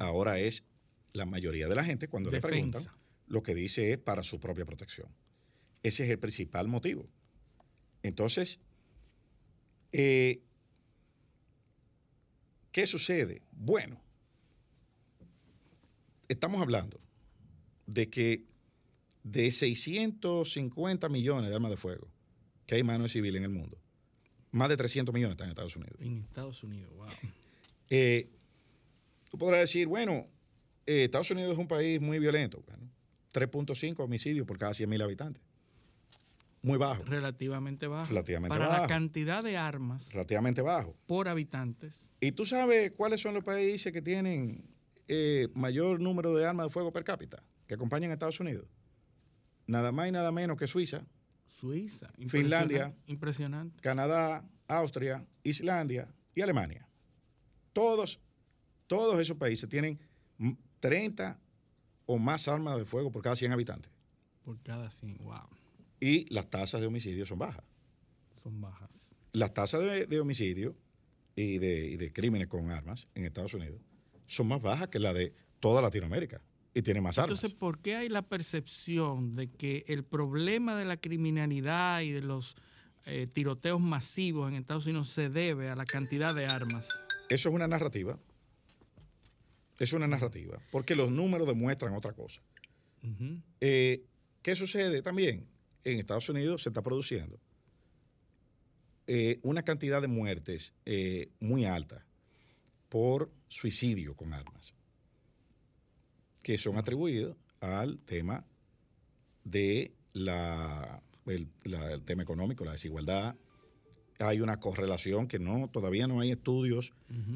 [0.00, 0.64] Ahora es
[1.12, 2.84] la mayoría de la gente, cuando le preguntan,
[3.26, 5.08] lo que dice es para su propia protección.
[5.82, 7.08] Ese es el principal motivo.
[8.02, 8.58] Entonces,
[9.92, 10.42] eh,
[12.72, 13.42] ¿qué sucede?
[13.52, 14.00] Bueno,
[16.28, 17.00] estamos hablando
[17.86, 18.44] de que
[19.22, 22.08] de 650 millones de armas de fuego
[22.66, 23.78] que hay en manos de civil en el mundo,
[24.50, 25.96] más de 300 millones están en Estados Unidos.
[26.00, 27.06] En Estados Unidos, wow.
[27.94, 28.30] Eh,
[29.30, 30.26] tú podrás decir, bueno,
[30.86, 32.62] eh, Estados Unidos es un país muy violento.
[32.66, 32.88] Bueno,
[33.34, 35.42] 3.5 homicidios por cada 100 mil habitantes.
[36.62, 38.08] Muy bajo, Relativamente bajo.
[38.08, 38.82] Relativamente Para bajo.
[38.82, 40.96] la cantidad de armas relativamente bajo.
[41.06, 41.92] por habitantes.
[42.20, 44.64] ¿Y tú sabes cuáles son los países que tienen
[45.08, 48.64] eh, mayor número de armas de fuego per cápita que acompañan a Estados Unidos?
[49.66, 51.04] Nada más y nada menos que Suiza,
[51.60, 52.10] Suiza.
[52.28, 52.94] Finlandia.
[53.06, 53.80] impresionante.
[53.80, 56.86] Canadá, Austria, Islandia y Alemania.
[57.72, 58.20] Todos,
[58.86, 59.98] todos esos países tienen
[60.38, 61.38] mm, 30
[62.06, 63.92] o más armas de fuego por cada 100 habitantes.
[64.44, 65.18] Por cada 100.
[65.18, 65.48] Wow.
[66.00, 67.64] Y las tasas de homicidio son bajas.
[68.42, 68.90] Son bajas.
[69.32, 70.74] Las tasas de, de homicidio
[71.36, 73.80] y de, y de crímenes con armas en Estados Unidos
[74.26, 76.40] son más bajas que la de toda Latinoamérica
[76.74, 77.38] y tiene más armas.
[77.38, 82.22] Entonces, ¿por qué hay la percepción de que el problema de la criminalidad y de
[82.22, 82.56] los
[83.04, 86.88] eh, tiroteos masivos en Estados Unidos se debe a la cantidad de armas?
[87.28, 88.18] Eso es una narrativa.
[89.78, 92.40] Es una narrativa, porque los números demuestran otra cosa.
[93.60, 94.04] Eh,
[94.42, 95.48] ¿Qué sucede también?
[95.82, 97.40] En Estados Unidos se está produciendo
[99.08, 100.72] eh, una cantidad de muertes
[101.40, 102.06] muy alta
[102.88, 104.72] por suicidio con armas
[106.42, 108.44] que son atribuidos al tema
[109.44, 111.48] de la, el,
[112.04, 113.36] tema económico, la desigualdad.
[114.18, 116.92] Hay una correlación que no todavía no hay estudios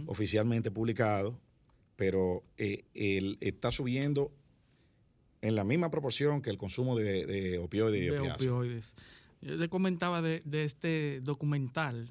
[0.06, 1.34] oficialmente publicados,
[1.96, 2.84] pero eh,
[3.40, 4.32] está subiendo
[5.40, 8.94] en la misma proporción que el consumo de, opioides y opioides.
[9.40, 12.08] Yo te comentaba de, este documental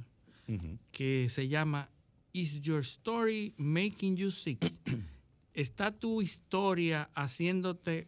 [0.91, 1.89] que se llama
[2.33, 4.71] Is Your Story Making You Sick?
[5.55, 8.07] está tu historia haciéndote,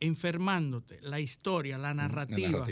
[0.00, 2.66] enfermándote, la historia, la narrativa.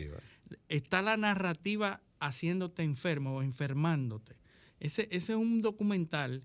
[0.69, 4.37] Está la narrativa haciéndote enfermo o enfermándote.
[4.81, 6.43] Ese, es un documental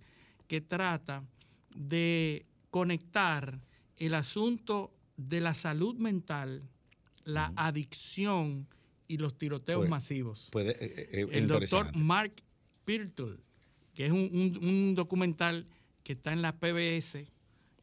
[0.47, 1.23] que trata
[1.75, 3.59] de conectar
[3.97, 6.63] el asunto de la salud mental,
[7.23, 8.67] la adicción
[9.07, 10.49] y los tiroteos masivos.
[10.51, 12.33] Puede, eh, eh, el doctor Mark
[12.85, 13.37] Pirtle,
[13.93, 15.65] que es un, documental
[16.03, 17.25] que está en la PBS,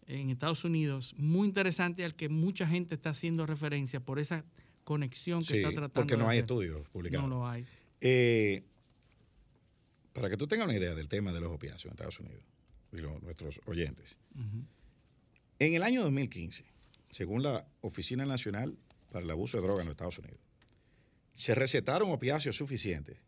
[0.06, 4.44] en Estados Unidos muy interesante al que mucha gente está haciendo referencia por esa
[4.84, 5.94] conexión que está tratando.
[5.94, 7.28] Porque no hay estudios publicados.
[7.28, 7.64] No lo hay.
[8.00, 8.62] Eh,
[10.12, 12.42] para que tú tengas una idea del tema de los opiáceos en Estados Unidos
[12.92, 14.16] y nuestros oyentes.
[15.58, 16.64] En el año 2015,
[17.10, 18.76] según la Oficina Nacional
[19.10, 20.40] para el Abuso de Drogas en los Estados Unidos,
[21.34, 23.18] se recetaron opiáceos suficientes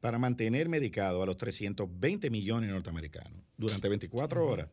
[0.00, 4.68] para mantener medicado a los 320 millones de norteamericanos durante 24 horas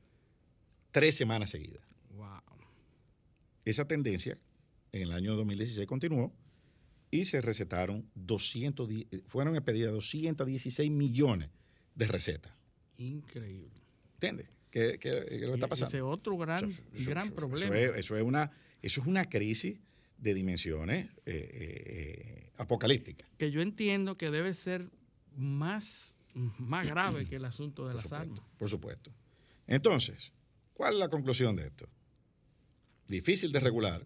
[0.93, 1.84] tres semanas seguidas.
[3.65, 4.38] Esa tendencia
[4.91, 6.34] en el año 2016 continuó
[7.12, 8.89] y se recetaron 200,
[9.27, 11.49] fueron expedidas 216 millones
[11.95, 12.53] de recetas.
[12.97, 13.71] Increíble.
[14.15, 14.47] ¿Entiendes?
[14.69, 15.88] ¿Qué, qué, lo está pasando?
[15.88, 16.75] Ese es otro gran,
[17.06, 17.77] gran problema.
[17.77, 18.51] Eso es, una,
[18.82, 19.79] eso es una crisis
[20.17, 23.29] de dimensiones eh, eh, apocalípticas.
[23.38, 24.89] Que yo entiendo que debe ser
[25.36, 28.41] más, más grave que el asunto de las armas.
[28.58, 29.12] Por supuesto.
[29.67, 30.32] Entonces,
[30.74, 31.88] ¿Cuál es la conclusión de esto?
[33.08, 34.06] Difícil de regular.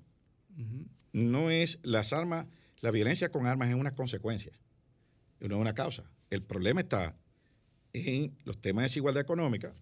[1.14, 2.48] No es las armas,
[2.82, 4.54] la violencia con armas es una consecuencia,
[5.40, 6.04] no es una causa.
[6.30, 7.16] El problema está
[7.94, 9.74] en los temas de desigualdad económica.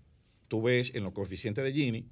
[0.48, 2.06] Tú ves en los coeficientes de Gini,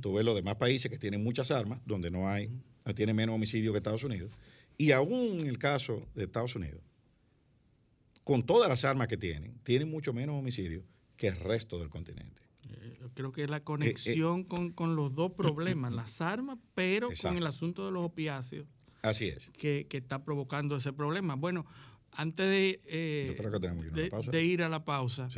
[0.00, 2.50] tú ves los demás países que tienen muchas armas, donde no hay,
[2.84, 4.32] no tiene menos homicidios que Estados Unidos.
[4.78, 6.80] Y aún en el caso de Estados Unidos,
[8.24, 10.84] con todas las armas que tienen, tienen mucho menos homicidios
[11.16, 12.45] que el resto del continente.
[12.70, 17.08] Eh, creo que es la eh, conexión eh, con, los dos problemas, las armas, pero
[17.22, 18.66] con el asunto de los opiáceos.
[19.02, 19.50] Así es.
[19.50, 21.34] Que, está provocando ese problema.
[21.34, 21.66] Bueno,
[22.12, 22.80] antes de,
[24.30, 25.28] de, ir a la pausa,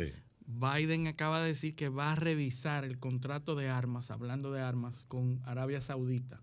[0.47, 5.05] Biden acaba de decir que va a revisar el contrato de armas, hablando de armas,
[5.05, 6.43] con Arabia Saudita.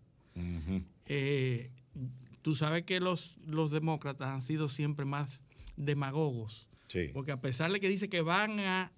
[2.42, 5.42] tú sabes que los, los demócratas han sido siempre más
[5.78, 6.68] demagogos.
[7.14, 8.92] Porque a pesar de que dice que van a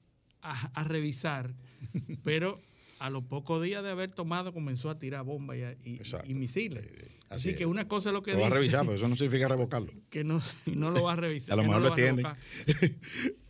[0.52, 1.54] a, revisar,
[2.24, 2.62] pero
[3.00, 6.86] a los pocos días de haber tomado comenzó a tirar bombas y, misiles.
[7.30, 9.48] Así, que una cosa es lo que lo va a revisar, pero eso no significa
[9.48, 9.92] revocarlo.
[10.10, 11.54] Que no, no lo va a revisar.
[11.54, 12.24] a lo mejor lo, tiene.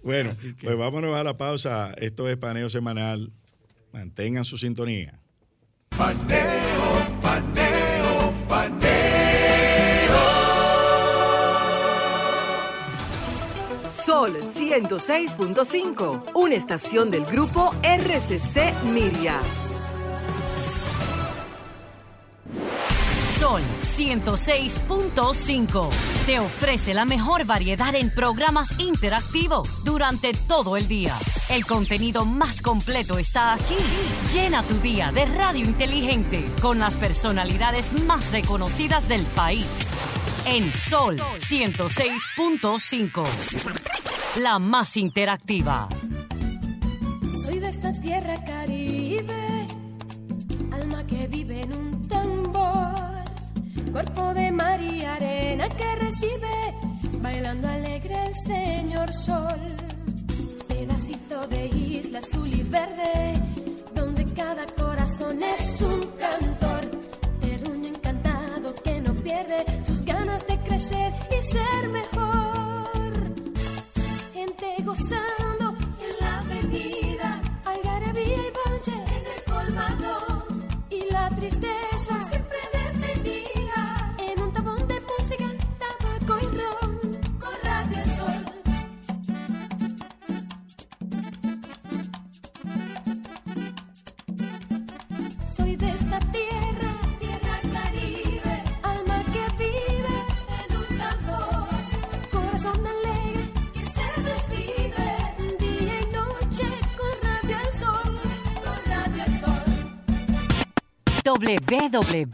[0.03, 1.93] bueno, pues vámonos a la pausa.
[1.97, 3.31] Esto es Paneo Semanal.
[3.93, 5.19] Mantengan su sintonía.
[5.89, 8.86] Paneo, paneo, paneo.
[14.07, 19.37] Sol 106.5, una estación del grupo RCC Miria.
[23.37, 23.61] Sol
[23.97, 25.89] 106.5
[26.25, 31.13] te ofrece la mejor variedad en programas interactivos durante todo el día.
[31.49, 33.75] El contenido más completo está aquí.
[34.33, 39.67] Llena tu día de radio inteligente con las personalidades más reconocidas del país
[40.47, 43.86] en Sol 106.5.
[44.37, 45.89] La más interactiva.
[47.43, 49.65] Soy de esta tierra caribe,
[50.71, 56.75] alma que vive en un tambor, cuerpo de mar arena que recibe,
[57.19, 59.59] bailando alegre el señor sol.
[60.67, 63.41] Pedacito de isla azul y verde,
[63.95, 66.91] donde cada corazón es un cantor,
[67.41, 69.65] terruño encantado que no pierde
[70.05, 72.56] ganas de crecer y ser mejor.
[75.09, 75.36] Gente
[111.27, 112.31] www.solfm.com.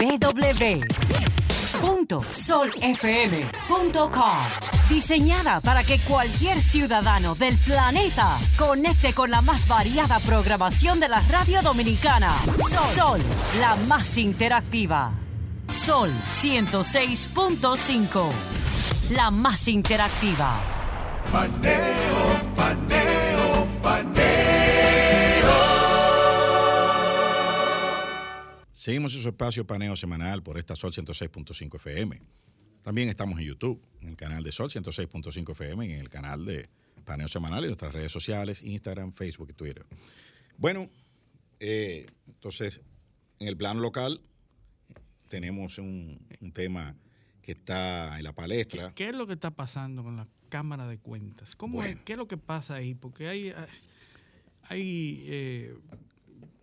[4.88, 11.22] Diseñada para que cualquier ciudadano del planeta conecte con la más variada programación de la
[11.22, 12.32] radio dominicana.
[12.94, 13.20] Sol,
[13.60, 15.12] la más interactiva.
[15.72, 18.30] Sol 106.5.
[19.10, 20.60] La más interactiva.
[21.32, 21.74] Paneo,
[22.56, 24.22] paneo, paneo.
[28.84, 32.21] Seguimos en su espacio paneo semanal por esta Sol 106.5 FM.
[32.81, 36.43] También estamos en YouTube, en el canal de Sol 106.5 FM y en el canal
[36.43, 36.67] de
[37.05, 39.86] paneo semanal y en nuestras redes sociales, Instagram, Facebook y Twitter.
[40.57, 40.89] Bueno,
[41.61, 42.81] eh, entonces,
[43.39, 44.19] en el plano local
[45.29, 46.93] tenemos un, un tema
[47.41, 48.91] que está en la palestra.
[48.93, 51.55] ¿Qué es lo que está pasando con la Cámara de Cuentas?
[51.55, 51.95] ¿Cómo es-.
[52.03, 52.95] ¿Qué es lo que pasa ahí?
[52.95, 53.53] Porque hay,
[54.63, 55.73] hay eh,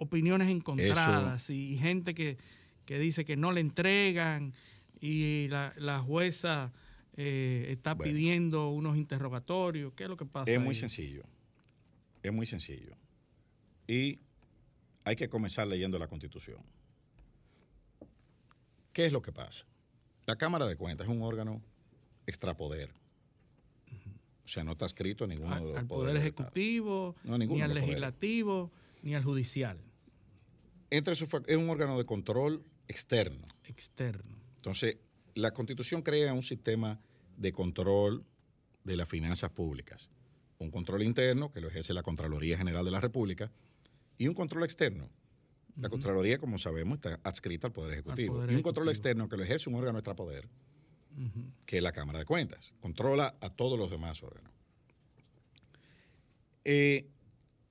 [0.01, 2.39] opiniones encontradas y, gente que,
[2.87, 4.55] que dice que no le entregan
[4.99, 6.73] y la, la jueza
[7.17, 8.11] eh, está Bueno.
[8.11, 9.93] pidiendo unos interrogatorios.
[9.93, 10.51] ¿Qué es lo que pasa?
[10.51, 11.23] Es muy sencillo.
[12.23, 12.97] Es muy sencillo.
[13.87, 14.19] Y
[15.05, 16.63] hay que comenzar leyendo la Constitución.
[18.95, 19.67] ¿Qué es lo que pasa?
[20.27, 21.61] La Cámara de Cuentas es un órgano
[22.27, 22.91] extrapoder.
[24.45, 26.23] O sea, no está escrito en ninguno de Al, los al poderes Poder.
[26.23, 27.75] Ejecutivo, No, ni de al poderes.
[27.75, 28.71] Legislativo,
[29.03, 29.79] ni al Judicial
[30.91, 33.47] Entre sus es un órgano de control externo.
[33.65, 34.37] externo.
[34.57, 34.99] Entonces,
[35.35, 37.01] la Constitución crea un sistema
[37.37, 38.25] de control
[38.85, 40.11] de las finanzas públicas.
[40.59, 43.51] Un control interno, que lo ejerce la Contraloría General de la República,
[44.19, 45.09] y un control externo.
[45.77, 48.35] La Contraloría, como sabemos, está adscrita al Poder Ejecutivo.
[48.35, 50.49] Poder y un control externo que lo ejerce un órgano extrapoder,
[51.17, 51.45] Ujú.
[51.65, 52.73] que es la Cámara de Cuentas.
[52.81, 54.53] Controla a todos los demás órganos.
[56.65, 57.09] Eh,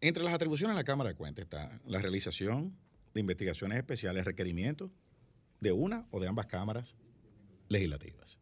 [0.01, 2.75] entre las atribuciones de la Cámara de Cuentas está la realización
[3.13, 4.91] de investigaciones especiales, requerimientos
[5.59, 6.95] de una o de ambas cámaras
[7.67, 8.37] legislativas.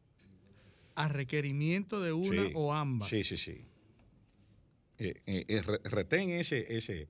[0.96, 3.10] A requerimiento de una Sí, o ambas.
[3.10, 3.66] Sí, sí, sí.
[5.00, 7.08] Eh, eh, eh, re- retén ese, ese,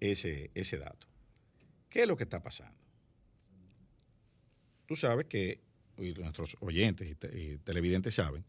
[0.00, 1.06] ese, ese dato.
[1.90, 2.76] ¿Qué es lo que está pasando?
[4.86, 5.60] Tú sabes que,
[5.98, 8.44] y nuestros oyentes y, te- y televidentes saben,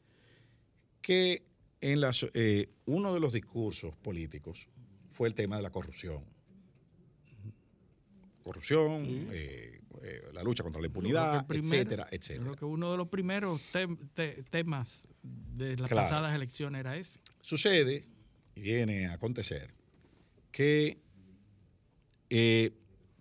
[1.02, 1.44] que
[1.82, 4.68] en las, eh, uno de los discursos políticos
[5.12, 6.24] fue el tema de la corrupción.
[8.44, 12.44] Corrupción, eh, eh, la lucha contra la impunidad, primero- etcétera, etcétera.
[12.46, 16.04] Creo que uno de los primeros tem- te- temas de las Claro.
[16.08, 17.20] pasadas elecciones era ese.
[17.42, 18.06] Sucede,
[18.56, 19.74] y viene a acontecer,
[20.52, 21.00] que
[22.30, 22.72] eh,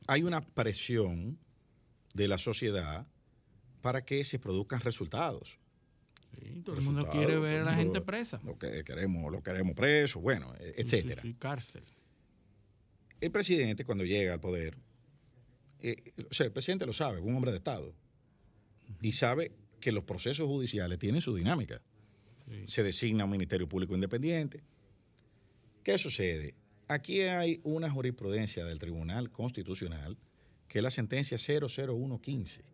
[0.06, 1.38] hay una presión
[2.14, 3.06] de la sociedad
[3.82, 5.58] para que se produzcan resultados.
[6.38, 8.40] Sí, todo el mundo quiere ver a la gente presa.
[8.44, 11.22] Lo que queremos, lo queremos preso, bueno, Sí, etcétera.
[11.22, 11.84] sí, cárcel.
[13.20, 14.76] El presidente, cuando llega al poder,
[15.80, 17.94] eh, o sea, el presidente lo sabe, es un hombre de Estado,
[19.00, 21.80] y sabe que los procesos judiciales tienen su dinámica.
[22.48, 22.66] Sí.
[22.66, 24.62] Se designa un Ministerio Público Independiente.
[25.84, 26.54] ¿Qué sucede?
[26.88, 30.16] Aquí hay una jurisprudencia del Tribunal Constitucional,
[30.66, 32.64] que es la sentencia 00115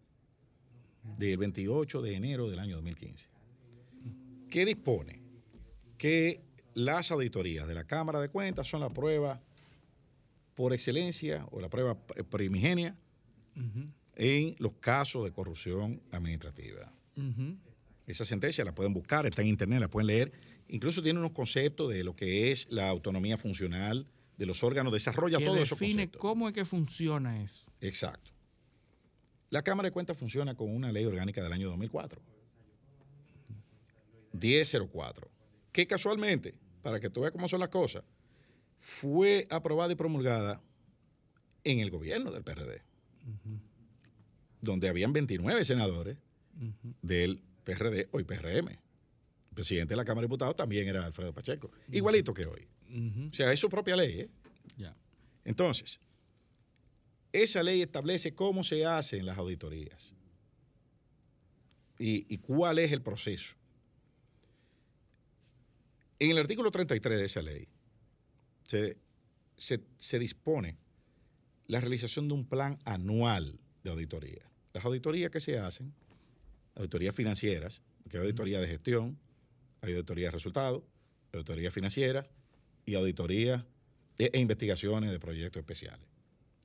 [1.19, 3.27] del 28 de enero del año 2015,
[4.51, 5.21] que dispone
[5.99, 6.43] que
[6.75, 9.41] las auditorías de la Cámara de Cuentas son la prueba
[10.55, 11.99] por excelencia o la prueba
[12.31, 12.97] primigenia
[14.17, 16.93] en los casos de corrupción administrativa.
[18.07, 20.33] Esa sentencia la pueden buscar, está en internet, la pueden leer.
[20.69, 25.39] Incluso tiene unos conceptos de lo que es la autonomía funcional de los órganos, desarrolla
[25.39, 26.21] Que todos esos define conceptos.
[26.21, 27.67] cómo es que funciona eso.
[27.81, 28.33] Exacto.
[29.51, 32.21] La Cámara de Cuentas funciona con una ley orgánica del año 2004.
[34.33, 35.31] 1004.
[35.73, 38.03] Que casualmente, para que tú veas cómo son las cosas,
[38.85, 40.61] fue aprobada y promulgada
[41.65, 42.83] en el gobierno del PRD,
[44.61, 46.19] donde habían 29 senadores
[47.01, 48.69] del PRD, hoy PRM.
[48.69, 52.69] El presidente de la Cámara de Diputados también era Alfredo Pacheco, igualito que hoy.
[53.31, 54.21] O sea, es su propia ley.
[54.21, 54.31] ¿eh?
[55.47, 55.99] Entonces,
[57.33, 60.13] esa ley establece cómo se hacen las auditorías
[61.99, 63.55] y, y cuál es el proceso.
[66.19, 67.67] En el artículo 33 de esa ley
[68.65, 68.97] se,
[69.57, 70.77] se- se dispone
[71.67, 74.43] la realización de un plan anual de auditoría.
[74.73, 75.95] Las auditorías que se hacen,
[76.75, 79.19] auditorías financieras, que hay auditoría de gestión,
[79.81, 80.83] hay auditoría de resultados,
[81.33, 82.29] auditorías financieras
[82.87, 83.65] y auditorías
[84.19, 86.07] e, e investigaciones de proyectos especiales.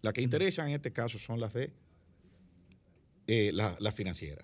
[0.01, 1.71] Las que interesan en este caso son las de
[3.27, 4.43] eh, la, la financiera.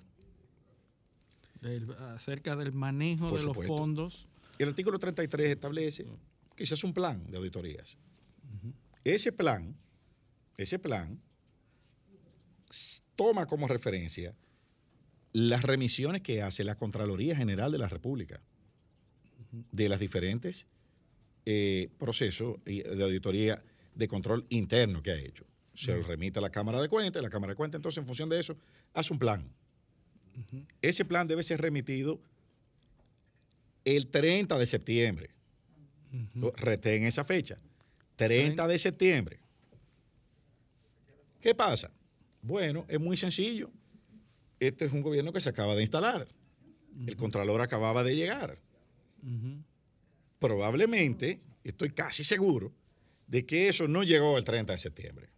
[1.62, 4.28] Del- acerca del manejo Por de los fondos.
[4.60, 6.06] El artículo 33 establece
[6.56, 7.98] que se hace un plan de auditorías.
[9.04, 9.76] Ese plan,
[10.58, 11.20] ese plan
[13.16, 14.36] toma como referencia
[15.34, 18.42] las remisiones que hace la Contraloría General de la República
[19.72, 20.68] de las diferentes
[21.46, 23.62] eh, procesos de auditoría
[23.94, 25.46] de control interno que ha hecho.
[25.74, 28.30] Se lo remite a la Cámara de Cuentas, la Cámara de Cuentas entonces en función
[28.30, 28.58] de eso
[28.94, 29.50] hace un plan.
[30.82, 32.20] Ese plan debe ser remitido
[33.86, 35.30] el 30 de septiembre.
[36.56, 37.60] Retén esa fecha.
[38.16, 39.40] 30 de septiembre.
[41.42, 41.92] ¿Qué pasa?
[42.42, 43.70] Bueno, es muy sencillo.
[44.60, 46.28] Este es un gobierno que se acaba de instalar.
[47.06, 48.58] El Contralor acababa de llegar.
[50.40, 52.74] Probablemente, estoy casi seguro,
[53.28, 55.30] de que eso no llegó el 30 de septiembre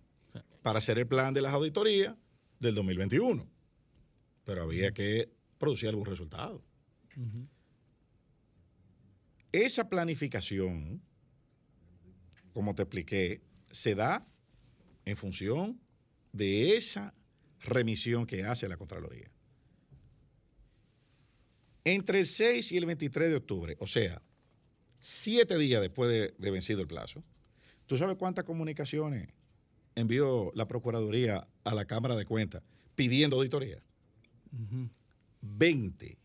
[0.61, 2.15] para hacer el plan de las auditorías
[2.59, 3.47] del 2021.
[4.43, 6.61] Pero había que producir algún resultado.
[9.51, 11.01] Esa planificación,
[12.53, 13.41] como te expliqué,
[13.71, 14.27] se da
[15.05, 15.79] en función
[16.33, 17.13] de esa
[17.61, 19.29] remisión que hace la Contraloría.
[21.83, 24.21] Entre el 6 y el 23 de octubre, o sea,
[24.99, 27.23] siete días después de, vencido el plazo,
[27.85, 29.29] ¿tú sabes cuántas comunicaciones
[29.95, 32.63] envió la Procuraduría a la Cámara de Cuentas
[32.95, 33.81] pidiendo auditoría?
[35.41, 36.17] 20.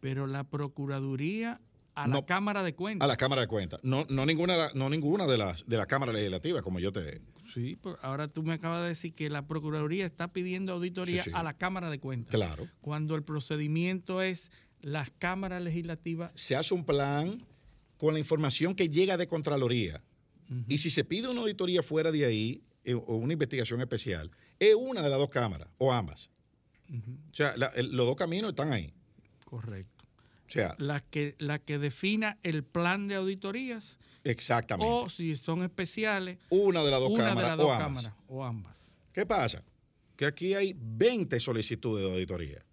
[0.00, 1.60] Pero la Procuraduría
[2.04, 3.04] a la Cámara de Cuentas.
[3.04, 3.80] A la Cámara de Cuentas.
[3.82, 7.20] No, no ninguna, no ninguna de las de la Cámara Legislativa, como yo te.
[7.52, 11.42] Sí, pues ahora tú me acabas de decir que la Procuraduría está pidiendo auditoría a
[11.42, 12.34] la Cámara de Cuentas.
[12.34, 12.68] Claro.
[12.80, 16.30] Cuando el procedimiento es las cámaras legislativas.
[16.34, 17.44] Se hace un plan
[17.96, 20.02] con la información que llega de Contraloría.
[20.66, 24.74] Y si se pide una auditoría fuera de ahí, eh, o una investigación especial, es
[24.74, 26.30] una de las dos cámaras, o ambas.
[26.90, 28.94] O sea, los dos caminos están ahí.
[29.44, 29.97] Correcto.
[30.48, 33.98] O sea, la que, la que defina el plan de auditorías.
[34.24, 34.90] Exactamente.
[34.90, 36.38] O si son especiales.
[36.48, 38.76] Una de las dos, cámaras, de las dos cámaras, o ambas.
[39.12, 39.62] ¿Qué pasa?
[40.16, 42.64] Que aquí hay 20 solicitudes de auditoría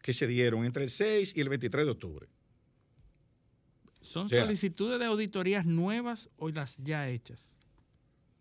[0.00, 2.28] que se dieron entre el 6 y el 23 de octubre.
[4.00, 7.46] ¿Son solicitudes de auditorías nuevas o las ya hechas?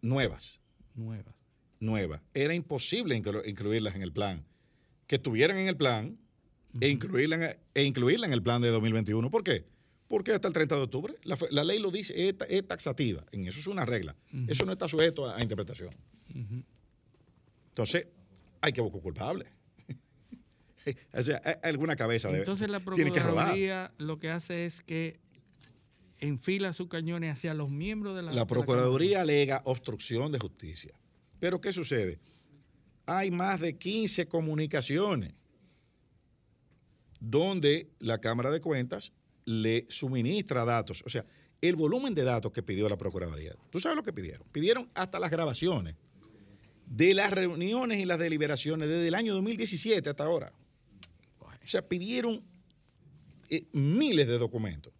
[0.01, 0.61] Nuevas.
[0.95, 1.35] Nuevas.
[1.79, 2.21] Nuevas.
[2.33, 4.45] Era imposible incluirlas en el plan.
[5.07, 6.17] Que estuvieran en el plan
[6.79, 9.29] e, incluirla en, e incluirla en el plan de 2021.
[9.29, 9.65] ¿Por qué?
[10.07, 13.25] Porque hasta el 30 de octubre la, ley lo dice, es, taxativa.
[13.31, 14.15] En eso es una regla.
[14.47, 15.93] Eso no está sujeto a, interpretación.
[17.69, 18.07] Entonces,
[18.61, 19.47] hay que buscar culpable.
[21.13, 25.19] o sea, alguna cabeza Entonces la Procuraduría lo que hace es que
[26.19, 30.93] enfila sus cañones hacia los miembros de la La Procuraduría alega obstrucción de justicia.
[31.39, 32.19] Pero ¿qué sucede?
[33.05, 35.33] Hay más de 15 comunicaciones
[37.19, 39.11] donde la Cámara de Cuentas
[39.45, 41.03] le suministra datos.
[41.05, 41.25] O sea,
[41.61, 43.55] el volumen de datos que pidió la Procuraduría.
[43.69, 44.47] ¿Tú sabes lo que pidieron?
[44.51, 45.95] Pidieron hasta las grabaciones
[46.85, 50.53] de las reuniones y las deliberaciones desde el año 2017 hasta ahora.
[51.39, 52.43] O sea, pidieron
[53.49, 54.93] eh, miles de documentos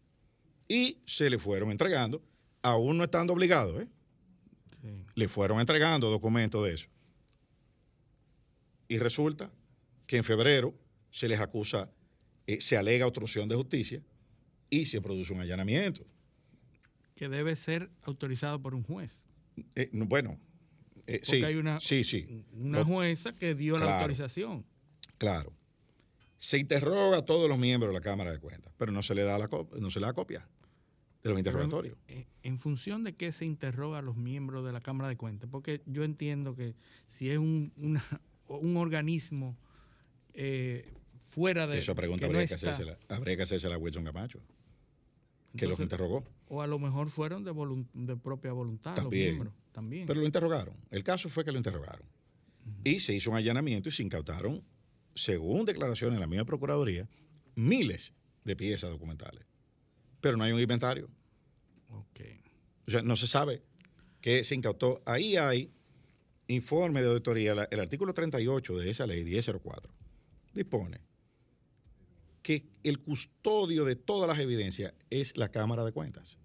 [0.67, 2.21] y se le fueron entregando,
[2.61, 3.87] aún no estando obligados, ¿eh?
[5.15, 6.87] le fueron entregando documentos de eso.
[8.89, 9.49] Y resulta
[10.05, 10.73] que en febrero
[11.11, 11.89] se les acusa
[12.47, 14.01] eh, se alega obstrucción de justicia
[14.69, 16.05] y se produce un allanamiento.
[17.15, 19.19] Que debe ser autorizado por un juez.
[19.75, 20.39] Eh, bueno,
[21.05, 22.45] eh, sí, hay una, sí, sí.
[22.53, 24.65] una jueza que dio la autorización.
[25.17, 25.53] Claro.
[26.37, 29.23] Se interroga a todos los miembros de la Cámara de Cuentas, pero no se le
[29.23, 30.47] da la, no se le da copia
[31.23, 31.97] de los interrogatorios.
[32.43, 35.81] En, función de qué se interroga a los miembros de la Cámara de Cuentas, porque
[35.87, 36.75] yo entiendo que
[37.07, 37.73] si es un,
[38.47, 39.57] un organismo
[41.37, 41.77] fuera de.
[41.77, 44.39] Esa pregunta habría, que hacérsela, habría que hacérsela a Wilson Camacho,
[45.55, 46.23] que los interrogó.
[46.47, 47.53] O a lo mejor fueron de,
[47.93, 49.53] de propia voluntad también, los miembros.
[49.71, 50.07] También.
[50.07, 50.75] Pero lo interrogaron.
[50.89, 52.07] El caso fue que lo interrogaron.
[52.83, 54.63] Y se hizo un allanamiento y se incautaron,
[55.13, 57.07] según declaraciones de la misma Procuraduría,
[57.55, 58.13] miles
[58.43, 59.45] de piezas documentales.
[60.19, 61.07] Pero no hay un inventario.
[61.89, 62.21] Ok.
[62.87, 63.61] O sea, no se sabe
[64.21, 65.03] qué se incautó.
[65.05, 65.71] Ahí hay
[66.47, 67.67] informe de auditoría.
[67.69, 69.93] El artículo 38 de esa ley 1004
[70.53, 71.06] dispone
[72.47, 76.39] que el custodio de todas las evidencias es la Cámara de Cuentas.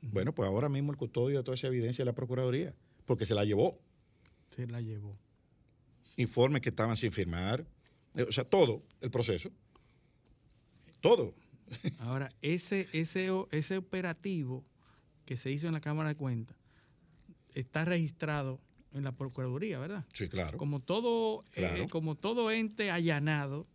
[0.00, 3.36] Bueno, pues ahora mismo el custodio de toda esa evidencia es la Procuraduría, porque se
[3.36, 3.78] la llevó.
[4.56, 5.16] Se la llevó.
[6.16, 7.64] Informes que estaban sin firmar,
[8.16, 9.52] eh, o sea, todo el proceso.
[11.00, 11.36] Todo.
[12.00, 14.64] Ahora, ese, ese, ese operativo
[15.24, 16.56] que se hizo en la Cámara de Cuentas
[17.54, 18.60] está registrado
[18.92, 20.04] en la Procuraduría, ¿verdad?
[20.14, 20.58] Sí, claro.
[20.58, 23.68] Como todo, eh, como todo ente allanado,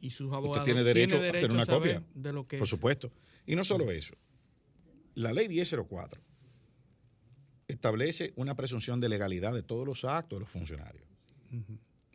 [0.00, 0.64] y sus abogados.
[0.64, 2.02] tiene derecho, a tener una copia.
[2.14, 3.12] De lo que Por supuesto.
[3.46, 4.14] Y no solo eso.
[5.14, 6.20] La ley 1004
[7.68, 11.04] establece una presunción de legalidad de todos los actos de los funcionarios,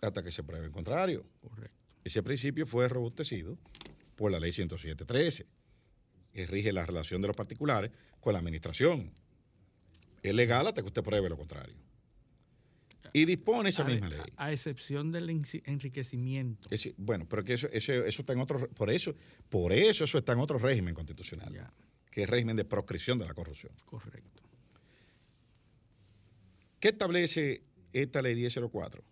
[0.02, 1.26] hasta que se pruebe el contrario.
[1.42, 1.78] Correcto.
[2.04, 3.58] Ese principio fue robustecido
[4.16, 5.46] por la ley 107.13,
[6.34, 9.12] que rige la relación de los particulares con la administración.
[10.24, 11.76] Es legal hasta que usted pruebe lo contrario.
[13.14, 14.20] Y dispone esa a, misma ley.
[14.38, 16.70] A, excepción del enriquecimiento.
[16.72, 19.16] Es, bueno, pero que eso, eso, eso, está en otro, por eso,
[19.50, 21.74] por eso eso está en otro régimen constitucional, ya.
[22.10, 23.74] que es régimen de proscripción de la corrupción.
[23.86, 24.42] Correcto.
[26.80, 29.04] ¿Qué establece esta ley 1004?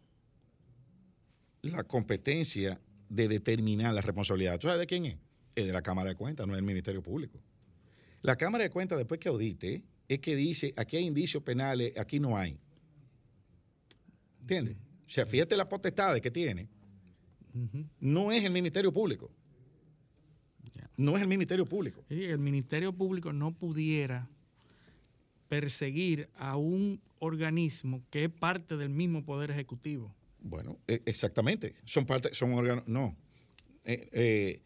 [1.63, 2.79] La competencia
[3.09, 4.57] de determinar la responsabilidad.
[4.59, 5.17] ¿Tú sabes de quién es?
[5.55, 7.39] Es de la Cámara de Cuentas, no es del Ministerio Público.
[8.21, 12.19] La Cámara de Cuentas, después que audite, es que dice, aquí hay indicios penales, aquí
[12.19, 12.59] no hay.
[14.49, 14.77] ¿Entiendes?
[15.07, 16.67] O sea, fíjate la potestad que tiene.
[17.99, 19.31] No es el Ministerio Público.
[20.97, 22.03] No es el Ministerio Público.
[22.09, 24.27] Sí, el Ministerio Público no pudiera
[25.47, 30.13] perseguir a un organismo que es parte del mismo Poder Ejecutivo.
[30.41, 31.75] Bueno, e, exactamente.
[31.85, 32.87] Son parte, son órganos.
[32.87, 33.15] No.
[33.85, 34.61] Eh, eh,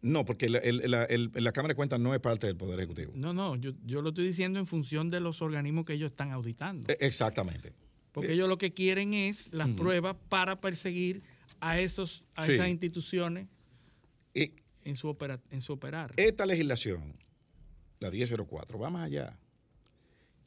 [0.00, 3.12] no, porque la, la, Cámara de Cuentas no es parte del Poder Ejecutivo.
[3.14, 6.30] No, no, yo, yo, lo estoy diciendo en función de los organismos que ellos están
[6.30, 6.90] auditando.
[6.90, 7.74] E, exactamente.
[8.12, 11.22] Porque ellos lo que quieren es las pruebas para perseguir
[11.60, 13.46] a, esos, a esas instituciones
[14.34, 16.12] en, su opera, en su operar.
[16.16, 17.14] Esta legislación,
[18.00, 19.38] la 1004, va más allá.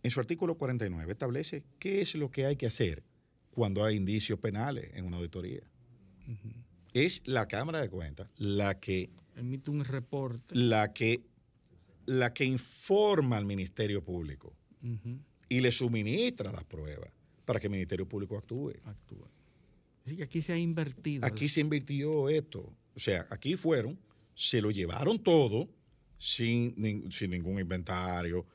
[0.02, 3.04] En su artículo 49 establece qué es lo que hay que hacer
[3.52, 5.62] cuando hay indicios penales en una auditoría.
[6.94, 10.56] Es la Cámara de Cuentas la que emite un reporte.
[10.56, 11.22] La que,
[12.06, 14.54] la que informa al Ministerio Público
[15.48, 17.10] y le suministra las pruebas
[17.46, 18.74] para que el Ministerio Público actúe.
[18.86, 19.28] Actúe.
[20.06, 21.26] Así que aquí se ha invertido.
[21.26, 22.72] Aquí se invirtió esto.
[22.96, 23.98] O sea, aquí fueron,
[24.36, 25.70] se lo llevaron todo
[26.18, 28.46] sin, sin ningún inventario.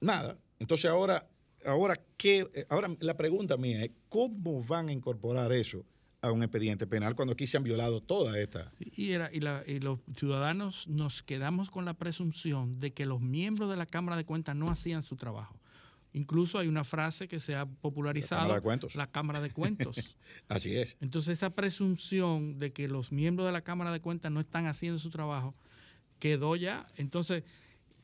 [0.00, 0.38] nada.
[0.58, 1.26] Entonces ahora,
[1.64, 2.46] ahora, ¿qué?
[2.68, 5.84] ahora la pregunta mía es, ¿cómo van a incorporar eso
[6.22, 8.70] a un expediente penal cuando aquí se han violado todas estas?
[8.78, 13.20] Y, era, y, la, y, los ciudadanos nos quedamos con la presunción de que los
[13.20, 15.58] miembros de la Cámara de Cuentas no hacían su trabajo.
[16.12, 18.42] Incluso hay una frase que se ha popularizado.
[18.42, 18.94] La Cámara de Cuentos.
[18.94, 20.16] La Cámara de Cuentos.
[20.48, 20.96] Así es.
[21.00, 24.98] Entonces esa presunción de que los miembros de la Cámara de Cuentas no están haciendo
[24.98, 25.54] su trabajo
[26.18, 26.86] quedó ya.
[26.96, 27.44] Entonces,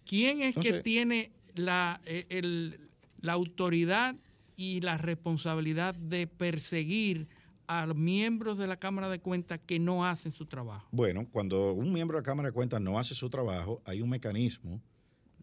[0.04, 2.78] ¿quién es que tiene la, eh,
[3.20, 4.16] la autoridad
[4.56, 7.28] y la responsabilidad de perseguir
[7.66, 10.86] a los miembros de la Cámara de Cuentas que no hacen su trabajo?
[10.92, 14.08] Bueno, cuando un miembro de la Cámara de Cuentas no hace su trabajo, hay un
[14.08, 14.80] mecanismo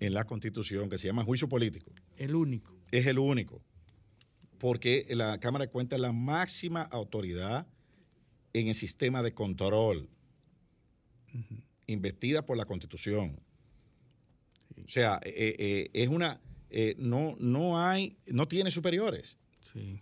[0.05, 1.91] en la Constitución que se llama juicio político.
[2.17, 2.75] El único.
[2.91, 3.61] Es el único.
[4.57, 7.67] Porque la Cámara de Cuentas es la máxima autoridad
[8.53, 10.09] en el sistema de control,
[11.87, 13.39] investida por la Constitución.
[14.85, 16.41] O sea, eh, eh, es una.
[16.69, 18.17] Eh, no, no hay.
[18.27, 19.37] No tiene superiores.
[19.71, 20.01] Sí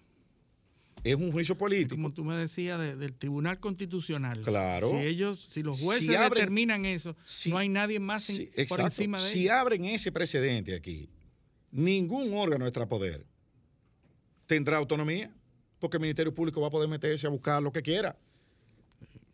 [1.03, 1.95] es un juicio político.
[1.95, 4.41] Como tú me decías del Tribunal Constitucional.
[4.41, 4.91] Claro.
[4.91, 7.15] Si ellos, si los jueces determinan eso,
[7.47, 8.31] no hay nadie más
[8.67, 11.09] por encima de Si abren ese precedente aquí,
[11.71, 13.25] ningún órgano extrapoder
[14.45, 15.33] tendrá autonomía,
[15.79, 18.17] porque el Ministerio Público va a poder meterse a buscar lo que quiera,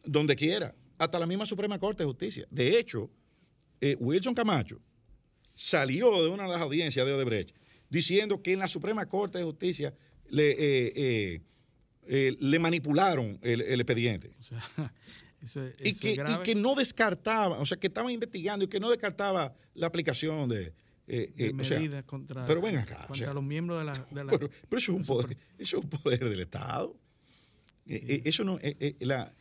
[0.05, 2.47] donde quiera, hasta la misma Suprema Corte de Justicia.
[2.49, 3.09] De hecho,
[3.81, 4.79] eh, Wilson Camacho
[5.53, 7.55] salió de una de las audiencias de Odebrecht
[7.89, 9.93] diciendo que en la Suprema Corte de Justicia
[10.29, 11.41] le, eh, eh,
[12.07, 14.31] eh, le manipularon el, expediente.
[15.83, 20.49] y, que, no descartaba, o sea, que estaban investigando y que no descartaba la aplicación
[20.49, 20.73] de...
[21.09, 24.29] Eh, medidas contra, pero ven acá, contra los miembros de la...
[24.29, 26.97] pero, eso, es un poder, eso es un poder del Estado.
[27.85, 28.59] eso no...
[28.99, 29.33] La,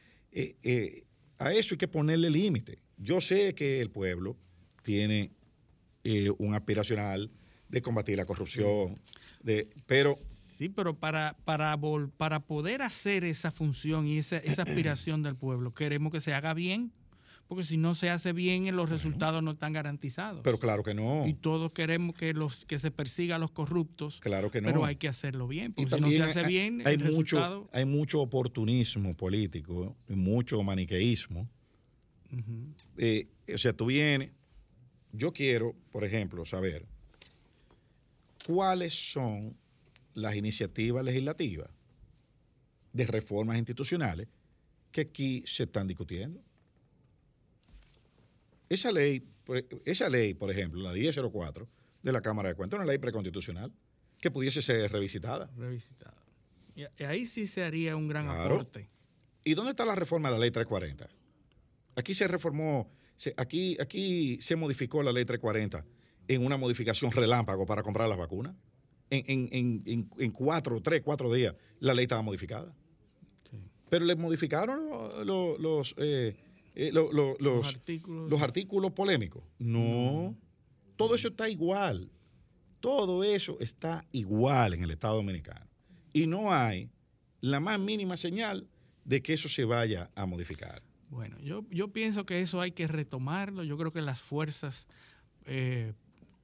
[1.38, 2.78] a eso hay que ponerle límite.
[2.96, 4.36] Yo sé que el pueblo
[4.82, 5.32] tiene
[6.38, 7.30] un aspiracional
[7.68, 8.96] de combatir la corrupción,
[9.42, 10.18] de, pero
[10.56, 11.78] Sí, pero para, para,
[12.16, 16.54] para poder hacer esa función y esa, esa aspiración del pueblo, queremos que se haga
[16.54, 16.92] bien,
[17.46, 20.40] porque si no se hace bien, los resultados no están garantizados.
[20.42, 21.26] Pero claro que no.
[21.26, 24.18] Y todos queremos que los que se persiga a los corruptos.
[24.20, 24.68] Claro que no.
[24.68, 28.20] Pero hay que hacerlo bien, porque si no se hace bien, hay, mucho, hay mucho
[28.20, 31.48] oportunismo político, y mucho maniqueísmo.
[32.96, 34.30] Eh, o sea, tú vienes,
[35.12, 36.86] yo quiero, por ejemplo, saber
[38.46, 39.56] cuáles son
[40.16, 41.68] las iniciativas legislativas
[42.92, 44.28] de reformas institucionales
[44.90, 46.42] que aquí se están discutiendo.
[48.70, 49.22] Esa ley,
[49.84, 51.68] esa ley, por ejemplo, la 1004
[52.02, 53.70] de la Cámara de Cuentas, una ley preconstitucional
[54.18, 55.50] que pudiese ser revisitada.
[55.54, 56.16] Revisitada.
[56.74, 58.88] Y ahí sí se haría un gran aporte.
[59.44, 61.08] ¿Y dónde está la reforma de la ley 340?
[61.94, 62.90] Aquí se reformó,
[63.36, 65.84] aquí, aquí se modificó la ley 340
[66.28, 68.54] en una modificación relámpago para comprar las vacunas.
[69.08, 72.74] En, en, cuatro, tres, cuatro días, la ley estaba modificada.
[73.88, 76.34] Pero le modificaron los, eh,
[76.74, 77.06] eh, los,
[77.68, 78.30] artículos.
[78.30, 78.92] los, artículos.
[78.92, 79.44] polémicos.
[79.58, 80.36] No,
[80.96, 82.10] todo eso está igual.
[82.80, 85.66] Todo eso está igual en el Estado Dominicano.
[86.12, 86.90] Y no hay
[87.40, 88.68] la más mínima señal
[89.04, 90.82] de que eso se vaya a modificar.
[91.08, 93.62] Bueno, yo, yo pienso que eso hay que retomarlo.
[93.62, 94.86] Yo creo que las fuerzas
[95.46, 95.92] eh,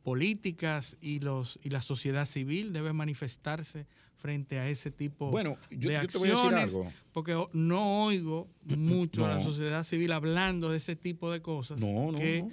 [0.02, 3.86] políticas y los y la sociedad civil deben manifestarse
[4.16, 6.92] frente a ese tipo bueno, yo, de acciones, te voy a decir algo.
[7.12, 11.80] porque no oigo mucho a la sociedad civil hablando de ese tipo de cosas
[12.16, 12.44] que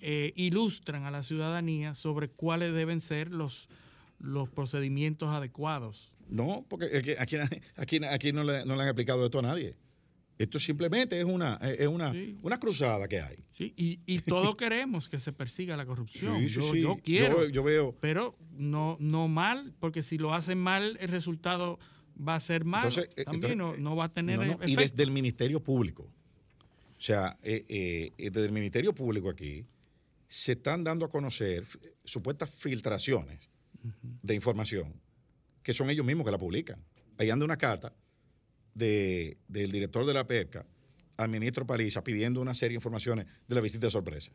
[0.00, 3.68] eh, ilustran a la ciudadanía sobre cuáles deben ser los
[4.20, 6.12] los procedimientos adecuados.
[6.28, 7.36] No, porque aquí,
[7.76, 9.74] aquí, aquí no, le, no le han explicado esto a nadie.
[10.40, 13.44] Esto simplemente es una, es una, una cruzada que hay.
[13.52, 16.46] Sí, y, y todos queremos que se persiga la corrupción.
[16.46, 17.46] yo, yo, quiero.
[17.46, 17.94] Yo, veo.
[18.00, 21.78] Pero no, no mal, porque si lo hacen mal, el resultado
[22.16, 22.90] va a ser mal.
[23.16, 24.40] Eh, También no, va a tener.
[24.40, 24.66] efecto.
[24.66, 26.04] Y desde el Ministerio Público.
[26.04, 29.66] O sea, eh, eh, desde el Ministerio Público aquí
[30.26, 31.66] se están dando a conocer
[32.02, 33.50] supuestas filtraciones
[34.22, 34.94] de información
[35.62, 36.82] que son ellos mismos que la publican.
[37.18, 37.92] Ahí anda una carta
[38.80, 40.66] del director de la pesca
[41.16, 44.32] al ministro Paliza pidiendo una serie de informaciones de la visita de sorpresa.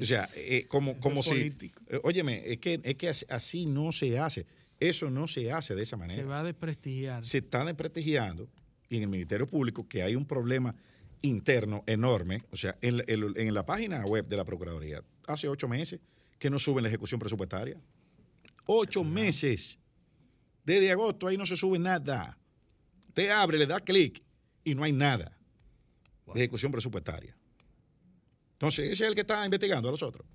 [0.00, 1.52] o sea, eh, como, como si...
[1.86, 4.46] Eh, óyeme, es que, es que así no se hace.
[4.80, 6.22] Eso no se hace de esa manera.
[6.22, 7.24] Se va a desprestigiar.
[7.24, 8.48] Se está desprestigiando
[8.88, 10.74] y en el Ministerio Público que hay un problema
[11.22, 12.42] interno enorme.
[12.50, 16.00] O sea, en, en la página web de la Procuraduría, hace ocho meses
[16.38, 17.80] que no suben la ejecución presupuestaria.
[18.66, 19.78] Ocho meses.
[20.64, 22.37] Desde agosto ahí no se sube nada.
[23.08, 24.22] Usted abre, le da clic
[24.64, 25.36] y no hay nada
[26.34, 27.36] de ejecución presupuestaria.
[28.52, 30.26] Entonces, ese es el que está investigando a los otros.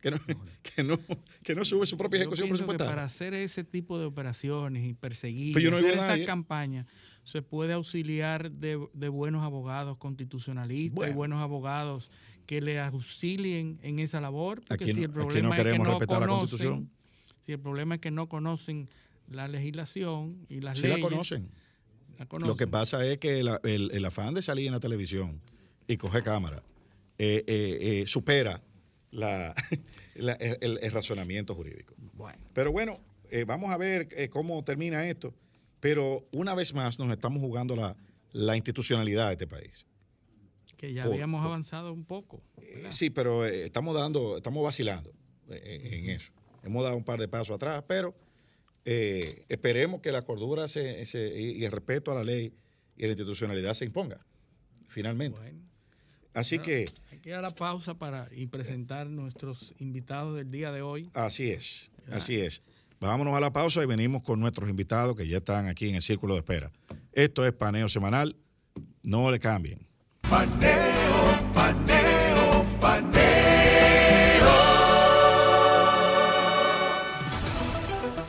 [0.00, 0.18] Que no,
[1.42, 2.90] que no, sube su propia ejecución presupuestaria.
[2.90, 6.86] para hacer ese tipo de operaciones y perseguir y hacer esa campaña,
[7.22, 8.76] se puede auxiliar de,
[9.08, 12.10] buenos abogados constitucionalistas y buenos abogados
[12.46, 14.62] que le auxilien en esa labor.
[14.66, 16.90] Porque si el problema es que no conocen,
[17.42, 18.88] Si el problema es que no conocen
[19.28, 20.98] la legislación y las leyes.
[20.98, 21.48] La conocen.
[22.40, 25.40] Lo que pasa es que el, afán de salir en la televisión
[25.86, 26.62] y coger cámara
[27.18, 28.62] eh, eh, eh, supera
[29.10, 29.54] la,
[30.14, 31.94] el, razonamiento jurídico.
[32.14, 32.38] Bueno.
[32.52, 33.00] Pero bueno,
[33.46, 35.34] vamos a ver cómo termina esto.
[35.80, 37.76] Pero una vez más nos estamos jugando
[38.32, 39.86] la, institucionalidad de este país.
[40.76, 42.42] Que ya habíamos avanzado un poco.
[42.90, 45.12] sí, pero estamos dando, estamos vacilando
[45.48, 46.32] en eso.
[46.62, 48.14] Hemos dado un par de pasos atrás, pero
[48.84, 51.04] eh, esperemos que la cordura se,
[51.36, 52.52] y el respeto a la ley
[52.96, 54.24] y a la institucionalidad se imponga,
[54.88, 55.38] finalmente.
[56.34, 56.86] Así que...
[57.10, 61.10] Hay que dar la pausa para y presentar nuestros invitados del día de hoy.
[61.14, 62.62] Así es, así es.
[63.00, 66.02] Vámonos a la pausa y venimos con nuestros invitados que ya están aquí en el
[66.02, 66.70] círculo de espera.
[67.12, 68.36] Esto es Paneo Semanal.
[69.02, 69.86] No le cambien.
[70.22, 72.11] Paneo, paneo,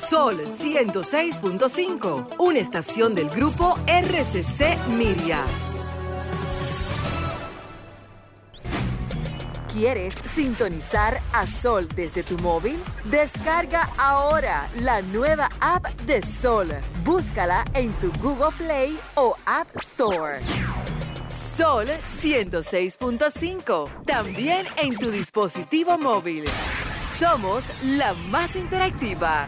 [0.10, 5.40] Sol 106.5, una estación del grupo RCC Miria.
[9.72, 12.78] ¿Quieres sintonizar a Sol desde tu móvil?
[13.06, 16.68] Descarga ahora la nueva app de Sol.
[17.06, 20.40] Búscala en tu Google Play o App Store.
[21.56, 21.88] Sol
[22.22, 26.44] 106.5, también en tu dispositivo móvil.
[27.00, 29.48] Somos la más interactiva.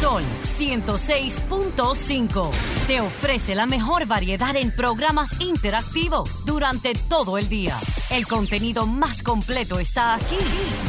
[0.00, 0.22] Sol
[0.58, 2.50] 106.5
[2.86, 7.76] te ofrece la mejor variedad en programas interactivos durante todo el día.
[8.10, 10.38] El contenido más completo está aquí.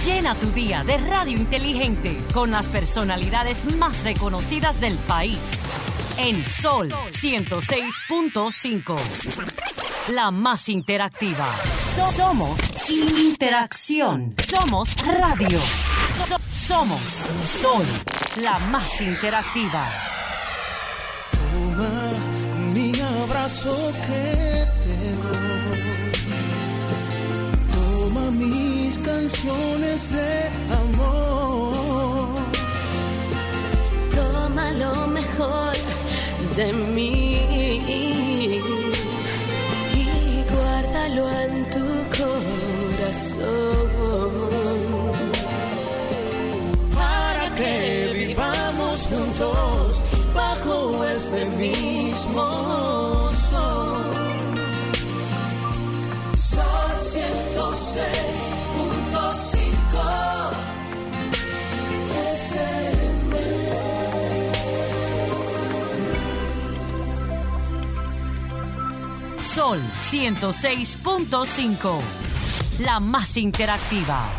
[0.06, 5.40] Llena tu día de radio inteligente con las personalidades más reconocidas del país.
[6.22, 8.98] En Sol 106.5.
[10.10, 11.48] La más interactiva.
[12.14, 12.60] Somos
[12.90, 14.36] interacción.
[14.46, 15.62] Somos radio.
[16.54, 17.00] somos
[17.62, 17.86] Sol
[18.44, 19.88] la más interactiva.
[21.32, 22.12] Toma
[22.74, 23.74] mi abrazo
[24.06, 25.80] que te doy.
[27.74, 30.50] Toma mis canciones de
[30.84, 32.36] amor.
[34.14, 35.79] Toma lo mejor
[36.60, 37.40] de mí
[39.94, 41.88] y guárdalo en tu
[42.20, 43.60] corazón
[47.56, 47.76] que
[48.14, 50.04] vivamos juntos
[50.34, 52.46] bajo este mismo
[53.30, 54.14] sol.
[56.36, 58.10] Sol 106.
[69.60, 72.00] Sol 106.5.
[72.80, 74.32] La más interactiva.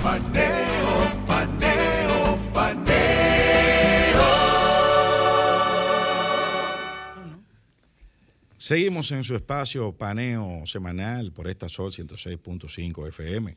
[0.00, 4.22] Paneo, paneo, paneo.
[8.56, 13.56] Seguimos en su espacio paneo semanal por esta Sol 106.5 FM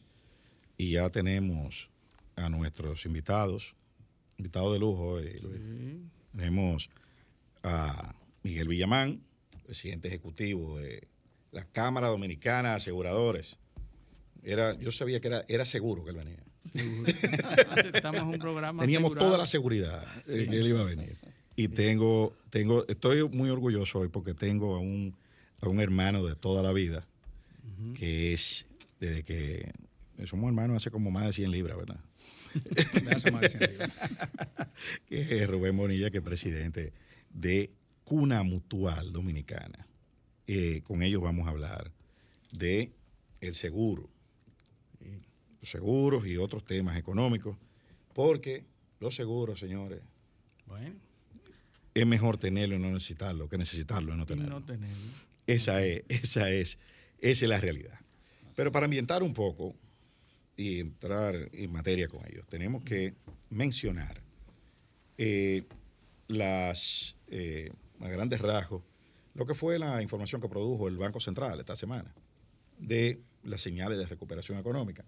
[0.75, 1.91] y ya tenemos
[2.35, 3.75] a nuestros invitados,
[4.39, 5.61] invitados de lujo hoy, Luis.
[6.35, 6.89] Tenemos
[7.61, 9.21] a Miguel Villamán,
[9.65, 11.07] presidente ejecutivo de
[11.51, 13.57] la Cámara Dominicana de Aseguradores.
[14.43, 16.43] Era, yo sabía que era, era seguro que él venía.
[17.93, 19.27] Estamos un programa Teníamos asegurado.
[19.27, 21.15] toda la seguridad eh, que él iba a venir.
[21.55, 25.15] Y tengo, tengo, estoy muy orgulloso hoy porque tengo a un,
[25.61, 27.07] a un hermano de toda la vida,
[27.95, 28.65] que es
[28.99, 29.71] desde que
[30.25, 31.99] somos hermanos hace como más de 100 libras, ¿verdad?
[33.15, 33.91] hace más de 100 libras.
[35.07, 36.91] que es Rubén Bonilla, que es presidente
[37.29, 37.71] de
[38.05, 39.85] Cuna Mutual Dominicana.
[40.47, 41.91] Eh, con ellos vamos a hablar
[42.51, 42.91] de
[43.41, 44.07] el seguro,
[45.59, 47.57] los seguros y otros temas económicos,
[48.13, 48.63] porque
[48.99, 50.01] los seguros, señores,
[50.67, 50.95] Bueno,
[51.93, 54.59] es mejor tenerlo y no necesitarlo que necesitarlo y no y tenerlo.
[54.59, 55.11] no tenerlo.
[55.47, 56.77] Esa es, esa es,
[57.19, 57.99] esa es la realidad.
[58.55, 59.75] Pero para ambientar un poco
[60.55, 63.13] y entrar en materia con ellos, tenemos que
[63.49, 64.21] mencionar
[65.17, 65.63] eh,
[66.27, 68.83] las, eh, a grandes rasgos
[69.35, 72.13] lo que fue la información que produjo el Banco Central esta semana
[72.79, 75.03] de las señales de recuperación económica.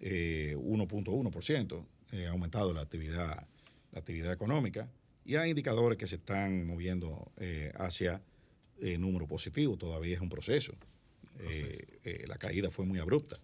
[0.00, 3.46] Eh, 1.1% eh, ha aumentado la actividad,
[3.92, 4.88] la actividad económica
[5.24, 8.20] y hay indicadores que se están moviendo eh, hacia
[8.80, 10.72] eh, número positivo, todavía es un proceso.
[11.38, 13.38] Eh, eh, la caída fue muy abrupta.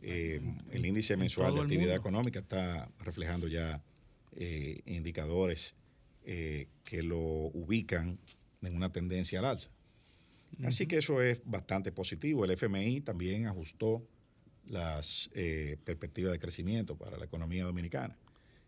[0.00, 3.82] Eh, el índice en mensual de actividad económica está reflejando ya
[4.36, 5.74] eh, indicadores
[6.30, 8.18] eh, que lo ubican
[8.60, 9.70] en una tendencia al alza.
[10.62, 12.44] Así que eso es bastante positivo.
[12.44, 14.06] El FMI también ajustó
[14.66, 18.14] las eh, perspectivas de crecimiento para la economía dominicana.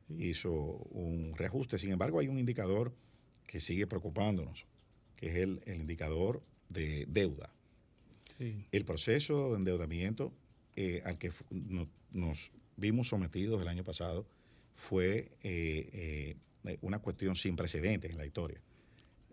[0.09, 1.79] Hizo un reajuste.
[1.79, 2.95] Sin embargo, hay un indicador
[3.47, 4.65] que sigue preocupándonos,
[5.17, 7.53] que es el, el indicador de deuda.
[8.39, 8.65] Sí.
[8.73, 10.33] El proceso de endeudamiento
[10.77, 14.27] eh, al que no- nos vimos sometidos el año pasado
[14.75, 16.37] fue eh,
[16.83, 18.61] una cuestión sin precedentes en la historia.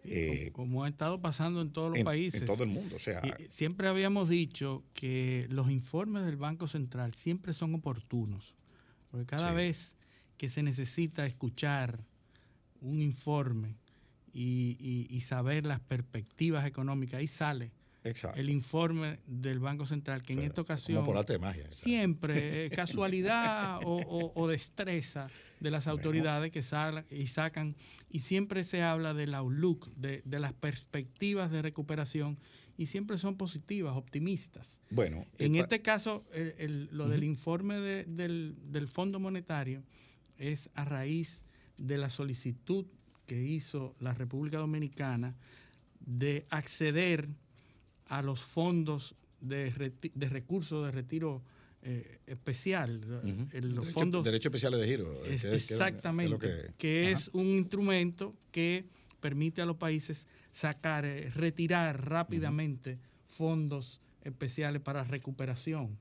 [0.04, 2.42] Eh, como, como ha estado pasando en todos los en- países.
[2.42, 6.68] en todo el mundo, o sea- Y siempre habíamos dicho que los informes del Banco
[6.68, 8.56] Central siempre son oportunos.
[9.12, 9.56] Porque cada Sí.
[9.56, 9.96] vez
[10.38, 12.00] que se necesita escuchar
[12.80, 13.76] un informe
[14.34, 17.72] y, y- y saber las perspectivas económicas, ahí sale
[18.10, 18.40] Exacto.
[18.40, 21.84] el informe del Banco Central, que en esta ocasión por arte de magia, exacto.
[21.84, 25.30] siempre casualidad o, o- o destreza
[25.60, 27.76] de las autoridades que salen y sacan,
[28.10, 32.38] y siempre se habla del outlook, de, de las perspectivas de recuperación,
[32.78, 34.80] y siempre son positivas, optimistas.
[34.92, 39.84] Bueno, En este caso, el- el- lo del informe de- del, del Fondo Monetario
[40.38, 41.42] es a raíz
[41.78, 42.86] de la solicitud
[43.26, 45.36] que hizo la República Dominicana
[46.00, 47.28] de acceder
[48.10, 51.42] a los fondos de, reti- de recursos de retiro
[51.84, 53.00] eh, especial,
[53.54, 55.24] el- los Derecho- fondos derechos especiales de giro.
[55.26, 58.86] es- que- que- que es lo exactamente, que, que- es un instrumento que
[59.22, 62.98] permite a los países sacar, eh, retirar rápidamente
[63.28, 65.98] fondos especiales para recuperación.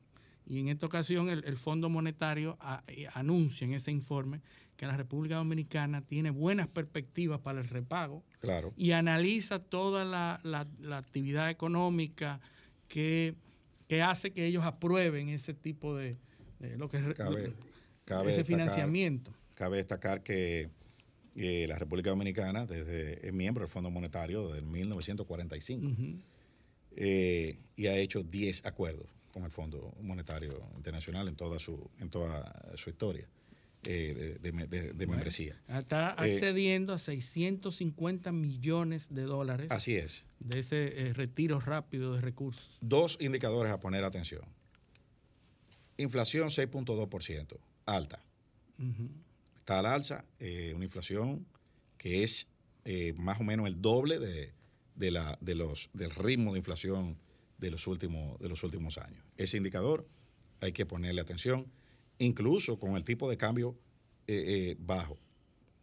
[0.48, 4.40] Y en esta ocasión el, el Fondo Monetario a- eh, anuncia en ese informe
[4.76, 8.72] que la República Dominicana tiene buenas perspectivas para el repago Claro.
[8.76, 12.40] y analiza toda la, la- la actividad económica
[12.88, 13.34] que,
[13.88, 16.16] que hace que ellos aprueben ese tipo de,
[16.58, 17.54] de lo que Cabe-
[18.04, 19.32] cabe ese destacar- financiamiento.
[19.54, 20.68] Cabe destacar que
[21.34, 26.18] eh, la República Dominicana desde, es miembro del Fondo Monetario desde 1945 Ujú.
[26.96, 32.08] eh, y ha hecho 10 acuerdos con el Fondo Monetario Internacional en toda su, en
[32.10, 33.26] toda su historia
[33.84, 35.60] eh, de, de- de- de membresía.
[35.68, 40.24] Está Eh, accediendo a 650 millones de dólares Así es.
[40.40, 42.78] de ese eh, retiro rápido de recursos.
[42.80, 44.42] Dos indicadores a poner atención.
[45.98, 47.56] Inflación 6.2%,
[47.86, 48.22] alta.
[48.78, 49.08] Ujú.
[49.58, 51.46] Está al alza, eh, una inflación
[51.96, 52.46] que es
[52.84, 54.52] eh, más o menos el doble de,
[54.94, 57.16] de la, de los, del ritmo de inflación
[57.58, 59.24] de los, últimos, de los últimos años.
[59.38, 60.06] Ese indicador
[60.60, 61.66] hay que ponerle atención,
[62.18, 63.76] incluso con el tipo de cambio
[64.26, 65.18] eh, eh, bajo.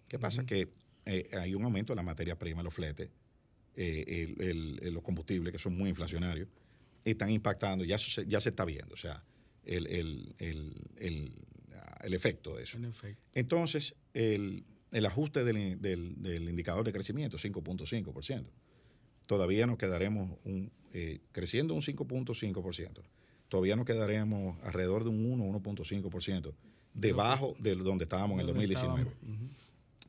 [0.08, 0.46] ¿Qué pasa?
[0.46, 0.68] Que
[1.06, 3.10] eh, hay un aumento en la materia prima, los fletes,
[3.76, 6.48] el- el- el- los combustibles, que son muy inflacionarios,
[7.06, 9.24] están impactando, ya, se, ya se está viendo, o sea,
[9.66, 11.34] el, el- el- el-
[11.76, 12.78] ah, el efecto de eso.
[12.78, 13.22] Efecto.
[13.34, 18.46] Entonces, el, el ajuste del, del- del indicador de crecimiento, 5.5%,
[19.26, 20.72] todavía nos quedaremos un,
[21.32, 23.02] creciendo un 5.5%.
[23.54, 26.56] Todavía nos quedaremos alrededor de un 1, 1.5%
[26.96, 29.12] debajo de donde estábamos en el 2019.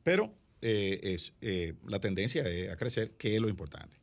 [0.01, 0.33] Pero
[0.63, 3.95] eh, es, eh, la tendencia es a crecer, que es lo importante.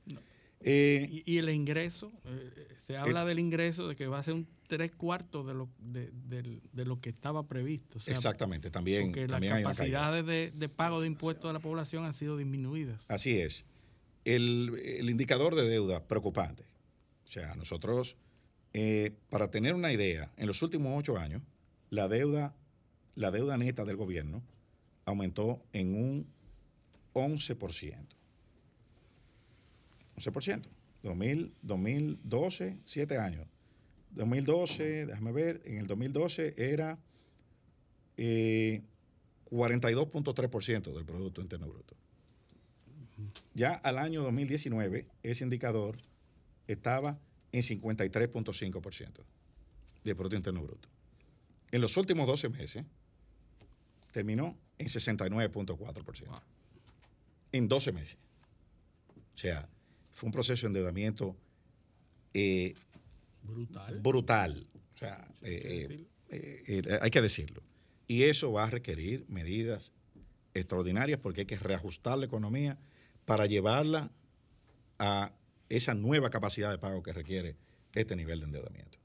[0.64, 2.12] ¿Y, ¿Y, el ingreso,
[2.86, 6.12] se habla del ingreso de que va a ser un tres cuartos de lo, de,
[6.12, 7.98] de, de lo que estaba previsto.
[8.06, 9.06] exactamente, también.
[9.06, 13.04] Porque también las capacidades de, de, pago de impuestos de la población han sido disminuidas.
[13.08, 13.64] Así es.
[14.24, 16.62] El, el indicador de deuda, preocupante.
[17.26, 18.16] O sea, nosotros,
[18.74, 21.42] eh, para tener una idea, en los últimos ocho años,
[21.90, 22.54] la deuda,
[23.14, 24.42] la deuda neta del gobierno
[25.04, 26.26] aumentó en un
[27.14, 27.96] 11%.
[30.16, 30.62] 11%.
[31.02, 33.46] 2000, 2012, 7 años.
[34.12, 36.98] 2012, déjame ver, en el 2012 era
[38.16, 38.82] eh,
[39.50, 41.94] 42.3% del Producto Interno Bruto.
[43.54, 45.96] Ya al año 2019, ese indicador
[46.66, 47.18] estaba
[47.52, 49.10] en 53.5%
[50.04, 50.88] del Producto Interno Bruto.
[51.70, 52.84] En los últimos 12 meses,
[54.12, 56.42] terminó en 69.4%.
[57.52, 58.16] En 12 meses.
[59.34, 59.68] O sea,
[60.12, 61.36] fue un proceso de endeudamiento
[62.34, 62.74] eh,
[63.42, 64.00] brutal.
[64.00, 64.66] Brutal.
[64.94, 67.62] O sea, eh, eh, hay que decirlo.
[68.06, 69.92] Y eso va a requerir medidas
[70.54, 72.78] extraordinarias porque hay que reajustar la economía
[73.24, 74.10] para llevarla
[74.98, 75.32] a
[75.76, 77.56] esa nueva capacidad de pago que requiere
[77.94, 78.98] este nivel de endeudamiento.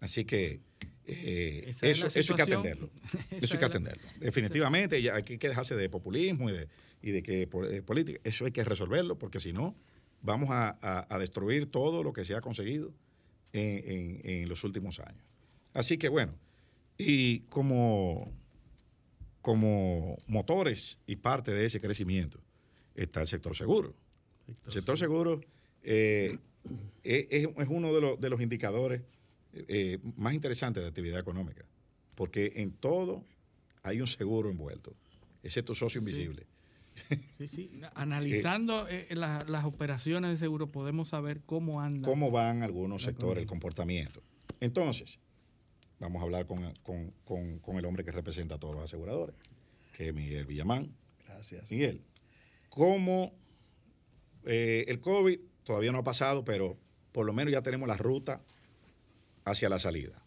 [0.00, 0.60] Así que
[1.04, 2.90] eh, eso, eso hay que atenderlo.
[3.30, 4.02] Eso hay que atenderlo.
[4.18, 6.68] Definitivamente ya hay que dejarse de populismo y de,
[7.02, 8.20] y de que de política.
[8.24, 9.76] Eso hay que resolverlo porque si no,
[10.20, 10.76] vamos a,
[11.08, 12.92] a, destruir todo lo que se ha conseguido
[13.52, 15.24] en, en, en, los últimos años.
[15.74, 16.34] Así que bueno,
[16.98, 18.32] y como,
[19.40, 22.40] como motores y parte de ese crecimiento
[22.94, 23.94] está el sector seguro.
[24.66, 25.40] El sector seguro
[25.82, 26.38] eh,
[27.02, 29.02] es, es, uno de, los, de los indicadores
[29.52, 31.64] eh, más interesantes de actividad económica,
[32.14, 33.24] porque en todo
[33.82, 34.94] hay un seguro envuelto,
[35.42, 36.46] ese tu socio invisible.
[37.38, 37.80] Sí, sí.
[37.94, 42.02] Analizando eh, eh, la, las operaciones de seguro podemos saber cómo andan.
[42.02, 44.22] Cómo van algunos sectores, el comportamiento.
[44.60, 45.18] Entonces,
[45.98, 49.34] vamos a hablar con, con, con, con, el hombre que representa a todos los aseguradores,
[49.96, 50.94] que es Miguel Villamán.
[51.26, 51.70] Gracias.
[51.70, 52.02] Miguel,
[52.68, 53.32] ¿cómo
[54.44, 56.76] eh, el COVID todavía no ha pasado, pero
[57.12, 58.40] por lo menos ya tenemos la ruta
[59.44, 60.22] hacia la salida?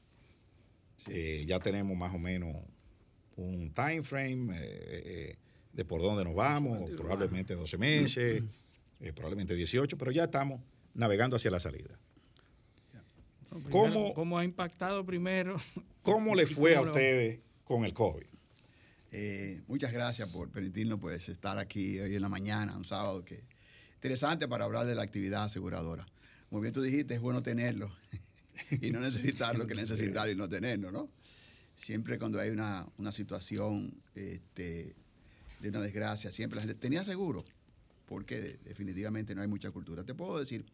[0.98, 1.12] Sí.
[1.14, 2.56] Eh, ya tenemos más o menos
[3.36, 4.50] un time frame.
[4.54, 5.38] Eh,
[5.76, 8.44] de por dónde nos vamos, probablemente 12 meses,
[9.02, 10.62] eh, probablemente 18, pero ya estamos
[10.94, 12.00] navegando hacia la salida.
[13.50, 15.58] Primero, ¿Cómo, ¿Cómo, ha impactado primero?
[16.02, 18.26] ¿Cómo le fue a ustedes con el COVID?
[19.12, 23.44] Eh, muchas gracias por permitirnos pues, estar aquí hoy en la mañana, un sábado que
[23.96, 26.06] interesante para hablar de la actividad aseguradora.
[26.50, 27.92] Como bien tú dijiste, es bueno tenerlo
[28.82, 31.10] y no necesitarlo que necesitar y no tenerlo, ¿no?
[31.76, 34.96] Siempre cuando hay una, una situación este,
[35.60, 37.44] de una desgracia, siempre la gente tenía seguro,
[38.06, 40.04] porque definitivamente no hay mucha cultura.
[40.04, 40.66] Te puedo decir,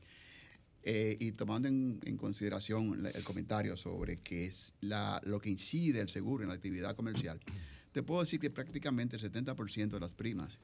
[0.84, 6.44] eh, y tomando en, consideración el comentario sobre qué es lo que incide el seguro
[6.44, 7.40] en la actividad comercial,
[7.92, 10.60] te puedo decir que prácticamente el 70% de las primas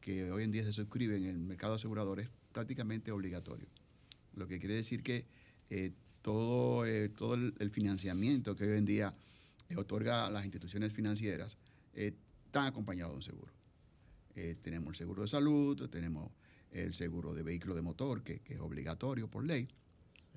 [0.00, 3.66] que hoy en día se suscriben en el mercado asegurador es prácticamente obligatorio.
[4.34, 5.24] Lo que quiere decir que
[5.70, 5.92] eh,
[6.22, 9.12] todo, eh, todo el, financiamiento que hoy en día
[9.76, 11.56] otorga a las instituciones financieras
[11.94, 13.52] están acompañados de un seguro.
[14.34, 16.30] Eh, tenemos el seguro de salud, tenemos
[16.70, 19.66] el seguro de vehículo de motor, que, que es obligatorio por ley.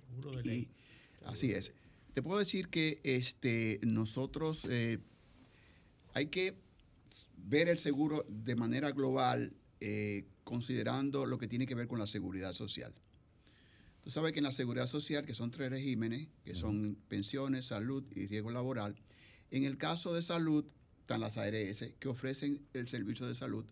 [0.08, 0.60] Seguro de ley.
[0.60, 1.72] Y, así es.
[2.14, 5.00] Te puedo decir que este, nosotros eh,
[6.14, 6.56] hay que
[7.44, 12.08] ver el seguro de manera global, eh, considerando lo que tiene que ver con la
[12.08, 12.94] seguridad social.
[14.04, 18.04] Tú sabes que en la seguridad social, que son tres regímenes, que son pensiones, salud
[18.16, 18.96] y riesgo laboral,
[19.52, 20.66] en el caso de salud
[21.02, 23.66] están las ARS que ofrecen el servicio de salud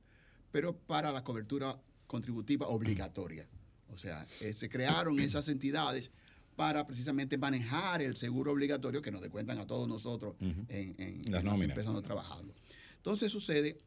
[0.51, 3.47] pero para la cobertura contributiva obligatoria.
[3.91, 6.11] O sea, eh, se crearon esas entidades
[6.55, 10.65] para precisamente manejar el seguro obligatorio que nos descuentan a todos nosotros uh -huh.
[10.69, 12.55] en, en, las, donde trabajamos.
[12.99, 13.77] Entonces sucede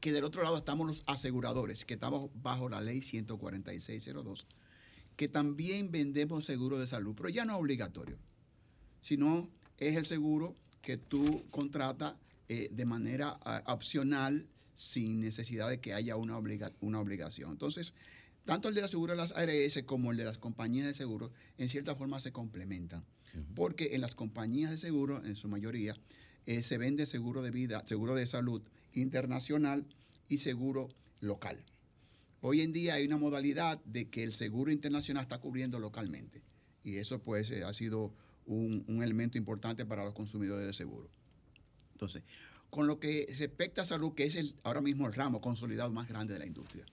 [0.00, 4.46] que del otro lado estamos los aseguradores, que estamos bajo la ley 14602,
[5.16, 8.16] que también vendemos seguro de salud, pero ya no es obligatorio,
[9.00, 12.14] sino es el seguro que tú contratas
[12.48, 17.50] eh, de manera uh, opcional sin necesidad de que haya una, obliga una obligación.
[17.50, 17.92] Entonces,
[18.44, 21.32] tanto el de la seguro de las ARS como el de las compañías de seguro,
[21.58, 23.04] en cierta forma se complementan.
[23.34, 23.54] Uh -huh.
[23.54, 25.94] Porque en las compañías de seguro, en su mayoría,
[26.50, 28.60] eh, se vende seguro de vida, seguro de salud
[28.92, 29.86] internacional
[30.28, 30.88] y seguro
[31.20, 31.62] local.
[32.40, 36.42] Hoy en día hay una modalidad de que el seguro internacional está cubriendo localmente.
[36.82, 38.12] Y eso pues eh, ha sido
[38.46, 41.08] un, elemento importante para los consumidores de seguro.
[41.92, 42.24] Entonces,
[42.68, 46.08] con lo que respecta a salud, que es el, ahora mismo el ramo consolidado más
[46.08, 46.84] grande de la industria.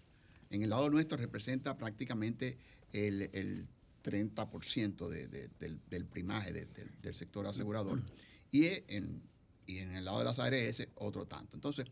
[0.51, 2.59] En el lado nuestro representa prácticamente
[2.93, 3.65] el, el
[4.03, 5.49] 30% de, de,
[5.89, 6.67] del, primaje de,
[7.01, 8.03] del sector asegurador
[8.51, 9.23] y en,
[9.67, 11.55] y en el lado de las ARS otro tanto.
[11.55, 11.85] Entonces,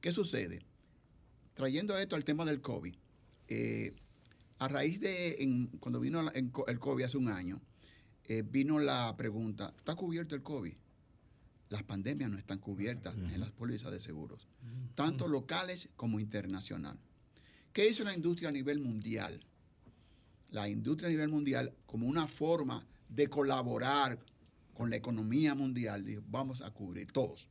[0.00, 0.62] ¿qué sucede?
[1.54, 2.94] Trayendo esto al tema del COVID,
[3.48, 3.94] eh,
[4.58, 7.60] a raíz de en, cuando vino el COVID hace un año,
[8.24, 10.74] eh, vino la pregunta, ¿está cubierto el COVID?
[11.70, 14.46] Las pandemias no están cubiertas en las pólizas de seguros,
[14.94, 16.98] tanto locales como internacional.
[17.72, 19.44] ¿Qué hizo la industria a nivel mundial?
[20.50, 24.18] La industria a nivel mundial, como una forma de colaborar
[24.74, 27.48] con la economía mundial, dijo, vamos a cubrir todos.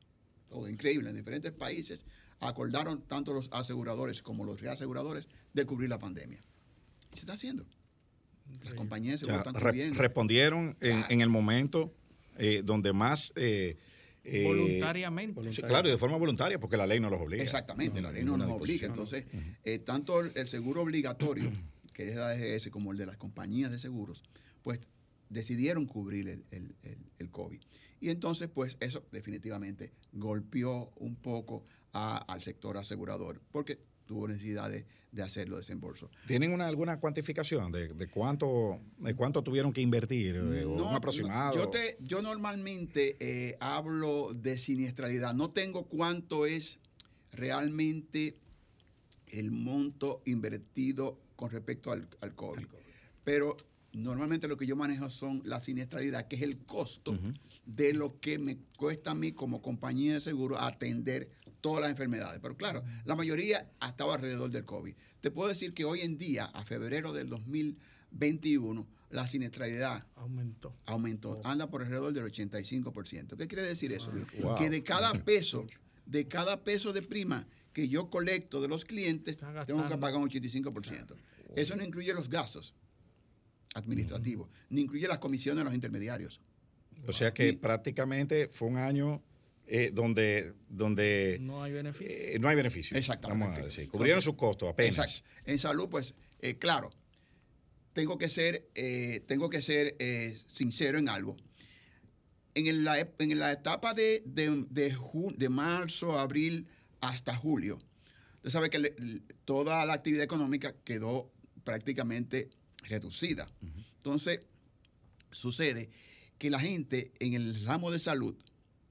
[0.47, 1.09] Todo increíble.
[1.09, 2.05] En diferentes países
[2.39, 6.43] acordaron tanto los aseguradores como los reaseguradores de cubrir la pandemia.
[7.11, 7.65] Y se está haciendo.
[8.63, 9.99] Las compañías se están re- cubriendo.
[9.99, 11.93] respondieron en, en el momento
[12.37, 13.31] eh, donde más...
[13.35, 13.77] eh,
[14.23, 15.51] eh, Voluntariamente.
[15.53, 17.43] Sí, claro, y de forma voluntaria, porque la ley no los obliga.
[17.43, 18.87] Exactamente, No, la ley no nos obliga.
[18.87, 19.25] Entonces,
[19.63, 21.51] eh, tanto el, el seguro obligatorio,
[21.93, 24.21] que es la AGS, como el de las compañías de seguros,
[24.61, 24.79] pues
[25.31, 27.61] decidieron cubrir el, el- el- el COVID.
[27.99, 34.69] Y entonces, pues eso definitivamente golpeó un poco a- al sector asegurador, porque tuvo necesidad
[34.69, 36.09] de, de hacerlo desembolso.
[36.27, 40.35] ¿Tienen una, alguna cuantificación de, de cuánto de cuánto tuvieron que invertir?
[40.35, 41.55] eh, o un aproximado?
[41.55, 45.33] yo, te, yo normalmente eh, hablo de siniestralidad.
[45.33, 46.79] No tengo cuánto es
[47.31, 48.37] realmente
[49.27, 52.65] el monto invertido con respecto al, al COVID.
[53.23, 53.55] Pero
[53.93, 57.17] normalmente lo que yo manejo son la siniestralidad, que es el costo
[57.65, 61.29] de lo que me cuesta a mí como compañía de seguro atender
[61.59, 62.39] todas las enfermedades.
[62.41, 64.93] Pero claro, la mayoría estaba alrededor del COVID.
[65.19, 70.73] Te puedo decir que hoy en día, a febrero del 2021, la siniestralidad Aumentó.
[70.85, 73.35] aumentó, anda por alrededor del 85%.
[73.35, 74.11] ¿Qué quiere decir eso?
[74.41, 74.55] Wow.
[74.55, 75.67] Que de cada peso,
[76.05, 80.29] de cada peso de prima que yo colecto de los clientes, tengo que pagar un
[80.29, 81.15] 85%.
[81.55, 82.73] Eso no incluye los gastos
[83.73, 86.41] administrativos, ni incluye las comisiones de los intermediarios.
[87.07, 89.23] O sea que prácticamente fue un año
[89.67, 92.07] eh, donde, donde No hay beneficio.
[92.13, 92.97] eh, no hay beneficio.
[92.97, 93.45] Exactamente.
[93.45, 93.89] Vamos a decir.
[93.89, 94.97] Cubrieron Entonces, sus costos apenas.
[94.97, 95.29] Exacto.
[95.45, 96.91] En salud, pues, eh, claro,
[97.93, 101.37] tengo que ser, eh, tengo que ser eh, sincero en algo.
[102.53, 104.95] En el- la, en la etapa de, de, de
[105.37, 106.67] de marzo, abril
[106.99, 107.79] hasta julio,
[108.37, 108.95] usted sabe que le-
[109.45, 111.31] toda la actividad económica quedó
[111.63, 112.49] prácticamente
[112.81, 113.47] reducida.
[113.97, 114.41] Entonces,
[115.31, 115.89] sucede
[116.37, 118.35] que la gente en el ramo de salud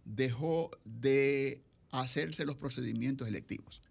[0.05, 3.83] dejó de hacerse los procedimientos electivos.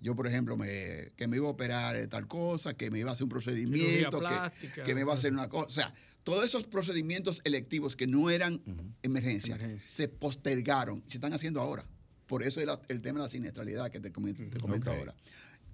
[0.00, 3.10] Yo, por ejemplo, me, que me iba a operar de tal cosa, que me iba
[3.10, 4.84] a hacer un procedimiento, que, plástica.
[4.84, 5.66] que me iba a hacer una cosa.
[5.68, 8.60] O sea, todos esos procedimientos electivos que no eran
[9.02, 11.84] emergencia, se postergaron y se están haciendo ahora.
[12.26, 14.96] Por eso es la- el tema de la siniestralidad que te comento, te comento Ok.
[14.98, 15.14] ahora.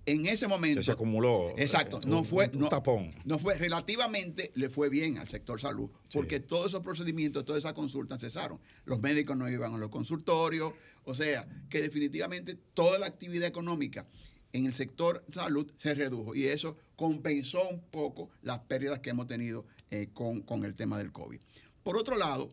[0.04, 0.82] En ese momento.
[0.82, 1.50] Se acumuló.
[1.56, 1.98] Exacto.
[1.98, 2.50] eh, No un- fue.
[2.52, 3.12] un no, tapón.
[3.24, 3.56] no fue.
[3.56, 8.58] Relativamente le fue bien al sector salud, porque todos esos procedimientos, todas esas consultas cesaron.
[8.84, 10.72] Los médicos no iban a los consultorios.
[11.04, 14.06] O sea, que definitivamente toda la actividad económica
[14.52, 19.26] en el sector salud se redujo y eso compensó un poco las pérdidas que hemos
[19.26, 21.40] tenido eh, con, con el tema del COVID.
[21.82, 22.52] Por otro lado,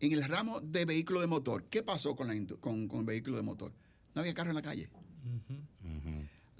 [0.00, 3.42] en el ramo de vehículo de motor, ¿qué pasó con, la, con, con vehículo de
[3.42, 3.72] motor?
[4.14, 4.88] No había carro en la calle.
[5.24, 5.77] No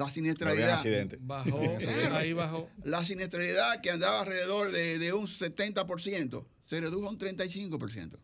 [0.04, 0.74] había siniestralidad.
[0.74, 1.18] accidente.
[1.20, 1.60] Bajó,
[2.12, 2.70] ahí bajó.
[2.84, 8.18] La siniestralidad que andaba alrededor de, de un 70% se redujo a un 35%.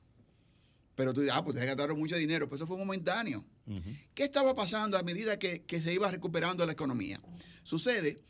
[0.94, 3.44] Pero tú dices, ah, pues te gastaron mucho dinero, pues eso fue momentáneo.
[4.14, 7.18] ¿Qué estaba pasando a medida que, que se iba recuperando la economía?
[7.62, 8.22] Sucede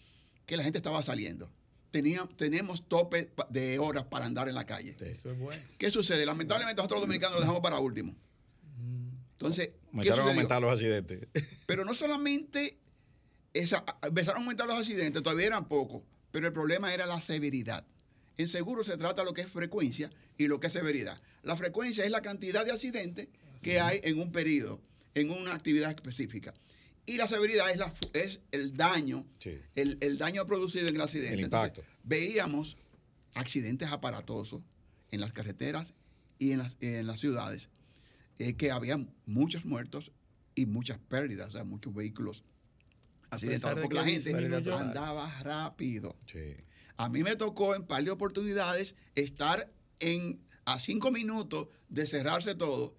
[0.46, 1.50] que la gente estaba saliendo.
[1.90, 4.96] Tenía, tenemos tope de horas para andar en la calle.
[5.00, 5.62] Eso es bueno.
[5.78, 6.24] ¿Qué sucede?
[6.24, 8.14] Lamentablemente nosotros los dominicanos lo dejamos para último.
[9.32, 11.28] Entonces, ¿qué Comenzaron a aumentar los accidentes.
[11.66, 12.78] Pero no solamente
[13.54, 17.84] esa, empezaron a aumentar los accidentes, todavía eran pocos, pero el problema era la severidad.
[18.36, 21.20] En seguro se trata lo que es frecuencia y lo que es severidad.
[21.42, 23.28] La frecuencia es la cantidad de accidentes
[23.62, 24.80] que hay en un periodo,
[25.14, 26.52] en una actividad específica.
[27.06, 29.58] Y la severidad es, la, fu- es el daño, Sí.
[29.76, 31.34] el, el daño producido en el accidente.
[31.34, 31.92] El Entonces, impacto.
[32.02, 32.76] veíamos
[33.34, 34.62] accidentes aparatosos
[35.10, 35.94] en las carreteras
[36.38, 37.68] y en las, en las ciudades,
[38.38, 40.10] eh, que había muchos muertos
[40.56, 42.42] y muchas pérdidas, o sea, muchos vehículos
[43.74, 44.76] porque que la gente disminuyó.
[44.76, 46.16] andaba rápido.
[46.26, 46.54] Sí.
[46.96, 49.70] A mí me tocó en par de oportunidades estar
[50.00, 52.94] en, a cinco minutos de cerrarse todo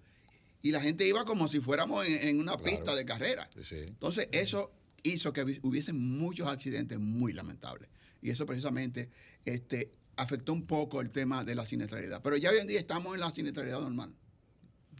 [0.62, 2.64] y la gente iba como si fuéramos en, en una Claro.
[2.64, 3.48] pista de carrera.
[3.54, 3.76] Sí, sí.
[3.86, 4.72] Entonces, eso
[5.02, 7.88] hizo que hubi- hubiesen muchos accidentes muy lamentables.
[8.20, 9.08] Y eso precisamente
[9.44, 12.20] este, afectó un poco el tema de la siniestralidad.
[12.22, 14.14] Pero ya hoy en día estamos en la siniestralidad normal.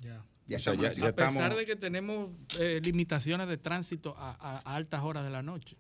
[0.06, 0.24] Ya.
[0.48, 1.00] Ya O sea, estamos ya- así.
[1.00, 2.30] ya a pesar estamos- de que tenemos
[2.60, 5.76] eh, limitaciones de tránsito a, a- a altas horas de la noche.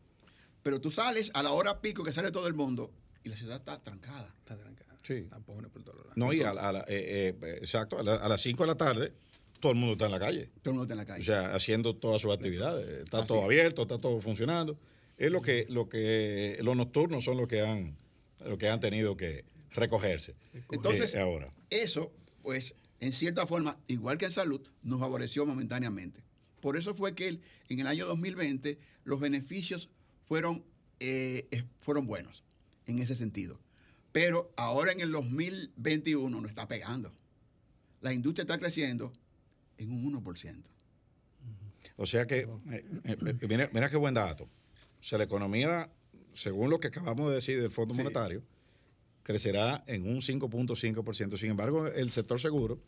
[0.62, 2.90] Pero tú sales a la hora pico que sale todo el mundo
[3.22, 4.34] y la ciudad está trancada.
[4.38, 4.96] Está trancada.
[5.04, 5.22] Sí.
[5.30, 6.12] Tapones por todos lados.
[6.16, 8.66] No, y a, la- a la- eh, eh, exacto, a, la- a las 5 de
[8.66, 9.12] la tarde,
[9.60, 10.50] todo el mundo está en la calle.
[10.62, 11.20] Todo el mundo está en la calle.
[11.22, 13.04] O sea, haciendo todas sus actividades.
[13.04, 14.76] Está Así todo abierto, está todo funcionando.
[15.16, 17.96] Es lo que, lo que los nocturnos son los que han,
[18.44, 20.34] lo que han tenido que recogerse.
[20.72, 21.52] Entonces, Eh, ahora.
[21.70, 22.12] eso,
[22.42, 26.22] pues, en cierta forma, igual que en salud, nos favoreció momentáneamente.
[26.60, 29.88] Por eso fue que en el año 2020 los beneficios
[30.26, 30.64] fueron,
[31.00, 32.42] eh, fueron buenos
[32.86, 33.58] en ese sentido.
[34.12, 37.12] Pero ahora en el 2021 nos está pegando.
[38.00, 39.12] La industria está creciendo
[39.78, 40.62] en un 1%.
[41.96, 44.44] O sea que, eh, eh, eh, mira, mira qué buen dato.
[44.44, 45.90] O sea, la economía,
[46.34, 47.98] según lo que acabamos de decir del Fondo Sí.
[48.02, 48.42] Monetario,
[49.26, 51.36] crecerá en un 5.5%.
[51.36, 52.78] Sin embargo, el sector seguro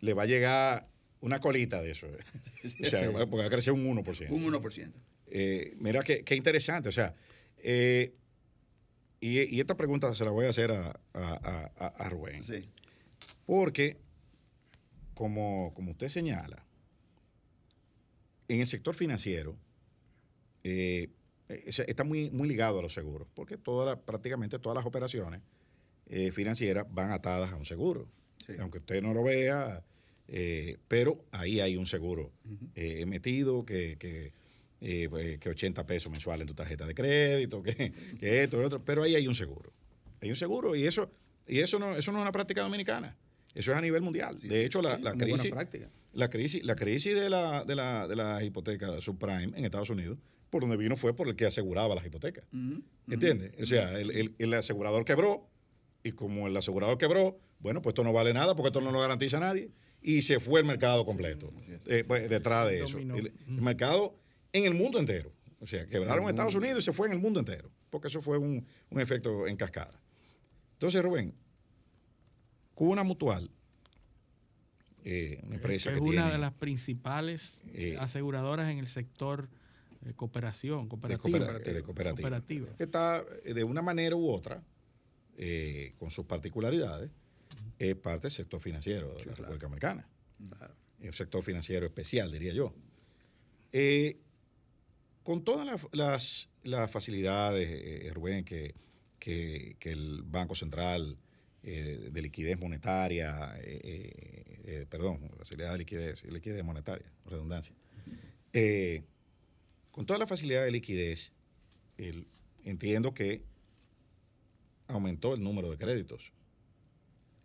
[0.00, 0.88] le va a llegar
[1.20, 2.08] una colita de eso.
[2.84, 4.30] O sea, porque va a crecer un 1%.
[4.30, 4.92] Un 1%.
[5.28, 6.88] Eh, mira qué, qué interesante.
[6.88, 7.14] O sea,
[7.58, 8.12] eh,
[9.20, 12.42] y, y esta pregunta se la voy a hacer a, a- a- a Rubén.
[12.42, 12.68] Sí.
[13.46, 13.96] Porque,
[15.14, 16.64] como, como usted señala,
[18.48, 19.56] en el sector financiero
[20.64, 21.10] eh,
[21.68, 24.84] o sea, está muy, muy ligado a los seguros, porque toda la- prácticamente todas las
[24.86, 25.40] operaciones
[26.10, 28.06] eh, financieras van atadas a un seguro.
[28.46, 28.52] Sí.
[28.58, 29.82] Aunque usted no lo vea,
[30.28, 32.32] eh, pero ahí hay un seguro
[32.74, 34.32] eh, metido que, que,
[35.08, 38.84] pues, que 80 pesos mensuales en tu tarjeta de crédito, que, que esto, lo otro,
[38.84, 39.72] pero ahí hay un seguro.
[40.20, 41.10] Hay un seguro y eso,
[41.46, 43.16] y eso no, eso no es una práctica dominicana.
[43.54, 44.38] Eso es a nivel mundial.
[44.38, 45.50] Sí, de hecho, la, Sí, la crisis,
[46.12, 50.18] la crisis, la crisis de la, de la, de la hipoteca subprime en Estados Unidos,
[50.50, 52.44] por donde vino fue por el que aseguraba las hipotecas.
[52.52, 53.52] Ujú, ¿Entiendes?
[53.60, 55.48] O sea, el, el- el asegurador quebró
[56.02, 59.00] y como el asegurador quebró, bueno, pues esto no vale nada porque esto no lo
[59.00, 59.70] garantiza a nadie
[60.02, 61.52] y se fue el mercado completo
[61.86, 62.98] eh, pues, detrás de eso.
[62.98, 63.10] El,
[63.46, 64.14] el mercado
[64.52, 65.32] en el mundo entero.
[65.60, 66.54] O sea, quebraron en Estados.
[66.54, 69.56] Unidos y se fue en el mundo entero porque eso fue un, un efecto en
[69.56, 70.00] cascada.
[70.74, 71.34] Entonces, Rubén,
[72.74, 73.50] Cuna Mutual,
[75.04, 79.48] eh, una empresa es que una tiene de las principales eh, aseguradoras en el sector
[80.06, 81.38] eh, cooperación, de, cooperativa.
[81.38, 82.14] coopera- de cooperativa.
[82.28, 82.76] Cooperativa.
[82.76, 84.62] Que está de una manera u otra,
[85.42, 87.10] eh, con sus particularidades,
[87.78, 89.36] es parte del sector financiero de la claro.
[89.36, 90.06] República Americana.
[90.56, 90.74] Claro.
[91.00, 92.74] Es un sector financiero especial, diría yo.
[93.72, 94.18] Eh,
[95.22, 98.74] con todas las, las- las facilidades, eh, Rubén, que,
[99.18, 101.16] que- que el Banco Central
[101.62, 107.74] eh, de liquidez monetaria, eh, eh, eh, perdón, facilidad de liquidez, liquidez monetaria, redundancia.
[108.52, 109.02] Eh,
[109.90, 111.32] con toda la facilidad de liquidez,
[111.98, 112.26] el-
[112.64, 113.42] entiendo que
[114.90, 116.32] aumentó el número de créditos.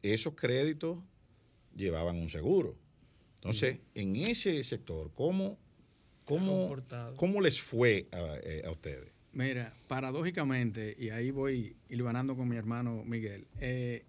[0.02, 1.00] Esos créditos
[1.76, 2.76] llevaban un seguro.
[3.36, 5.58] Entonces, en ese sector, ¿cómo,
[6.26, 6.76] cómo,
[7.16, 9.12] cómo les fue a, eh, a ustedes?
[9.36, 14.06] Mira, paradójicamente, y ahí voy hilvanando con mi hermano Miguel, eh,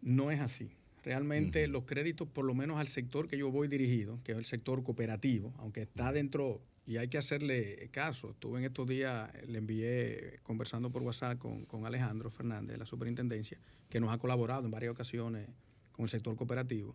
[0.00, 0.70] no es así.
[1.02, 4.46] Realmente los créditos, por lo menos al sector que yo voy dirigido, que es el
[4.46, 9.58] sector cooperativo, aunque está dentro, y hay que hacerle caso, estuve en estos días, le
[9.58, 13.58] envié conversando por WhatsApp con, con Alejandro Fernández de la superintendencia,
[13.88, 15.48] que nos ha colaborado en varias ocasiones
[15.92, 16.94] con el sector cooperativo.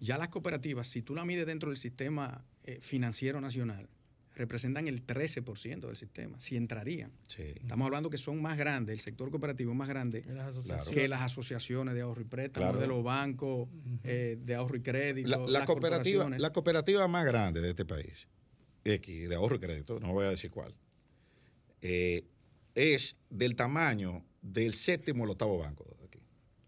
[0.00, 3.88] Ya las cooperativas, si tú la mides dentro del sistema eh, financiero nacional,
[4.34, 7.12] representan el 13% del sistema, si entrarían.
[7.28, 7.44] Sí.
[7.54, 10.24] Estamos hablando que son más grandes, el sector cooperativo es más grande
[10.64, 12.80] las que las asociaciones de ahorro y préstamo, Claro.
[12.80, 13.68] de los bancos
[14.02, 15.28] eh, de ahorro y crédito.
[15.28, 18.26] La, la las cooperativa, la cooperativa más grande de este país,
[18.84, 20.74] X, de ahorro y crédito, no voy a decir cuál,
[21.82, 22.24] eh,
[22.74, 26.18] es del tamaño del séptimo o el octavo banco de aquí.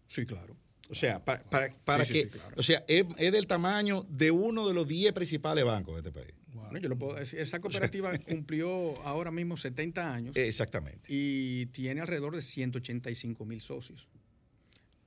[0.07, 0.55] Sí, claro.
[0.89, 2.55] O sea, pa- para, para Sí, sí, que, sí, claro.
[2.57, 6.11] o sea, es, es del tamaño de uno de los 10 principales bancos de este
[6.17, 6.33] país.
[6.53, 11.01] Bueno, yo lo puedo decir, esa cooperativa cumplió ahora mismo 70 años Exactamente.
[11.07, 14.07] y tiene alrededor de 185 mil socios.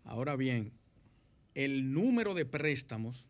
[0.04, 0.72] Ahora bien,
[1.54, 3.26] el número de préstamos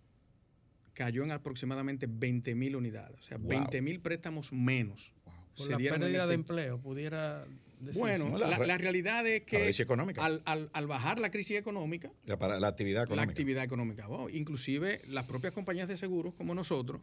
[1.00, 3.48] cayó en aproximadamente 20 mil unidades, o sea, Wow.
[3.48, 5.14] 20 mil préstamos menos.
[5.56, 7.46] Por se la en pérdida de empleo, pudiera
[7.80, 7.98] decirse.
[7.98, 10.86] Bueno, No, la, la re- la realidad es La que crisis económica, al, al- al
[10.86, 13.30] bajar la crisis económica, la, para- la actividad la económica.
[13.30, 17.00] actividad económica, wow, inclusive las propias compañías de seguros como nosotros,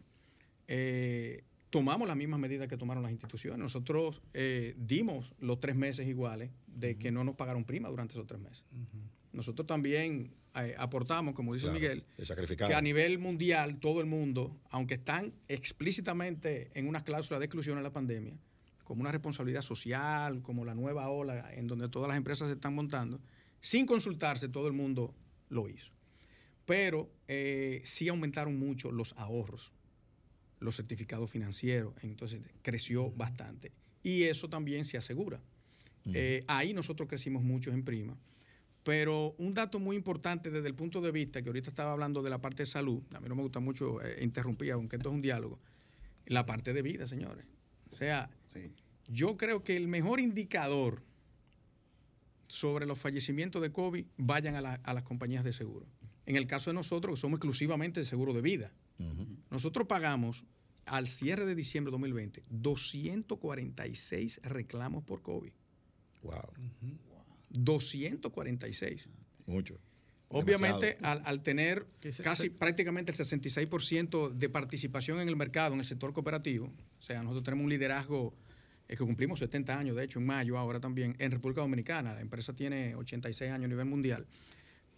[0.67, 3.59] eh, tomamos las mismas medidas que tomaron las instituciones.
[3.59, 8.27] Nosotros eh, dimos los tres meses iguales de que no nos pagaron prima durante esos
[8.27, 8.63] tres meses.
[9.33, 10.31] Nosotros también
[10.65, 12.03] eh, aportamos, como dice Claro, Miguel,
[12.57, 17.77] que a nivel mundial, todo el mundo, aunque están explícitamente en unas cláusulas de exclusión
[17.77, 18.33] en la pandemia,
[18.83, 22.73] como una responsabilidad social, como la nueva ola en donde todas las empresas se están
[22.73, 23.19] montando,
[23.59, 25.13] sin consultarse, todo el mundo
[25.49, 25.91] lo hizo.
[26.65, 29.71] Pero eh, sí aumentaron mucho los ahorros,
[30.59, 33.71] los certificados financieros, entonces creció bastante.
[34.03, 35.41] Y eso también se asegura.
[36.13, 38.17] Eh, ahí nosotros crecimos mucho en prima.
[38.87, 42.29] Pero un dato muy importante desde el punto de vista, que ahorita estaba hablando de
[42.29, 45.15] la parte de salud, a mí no me gusta mucho eh, interrumpir, aunque esto es
[45.15, 45.59] un diálogo,
[46.27, 47.45] la parte de vida, señores.
[47.91, 48.29] O sea,
[49.09, 51.03] yo creo que el mejor indicador
[52.47, 55.85] sobre los fallecimientos de COVID vayan a, las compañías de seguro.
[56.25, 58.71] En el caso de nosotros, que somos exclusivamente de seguro de vida,
[59.49, 60.45] nosotros pagamos
[60.85, 65.51] al cierre de diciembre de 2020 246 reclamos por COVID.
[66.23, 66.53] Wow.
[67.63, 69.09] 246.
[69.45, 69.79] Mucho.
[70.29, 71.85] Obviamente, al, tener
[72.21, 77.23] casi prácticamente el 66% de participación en el mercado, en el sector cooperativo, o sea,
[77.23, 78.33] nosotros tenemos un liderazgo
[78.89, 82.13] eh, que cumplimos 70 años, de hecho, en mayo ahora también, en República Dominicana.
[82.13, 84.25] La empresa tiene 86 años a nivel mundial.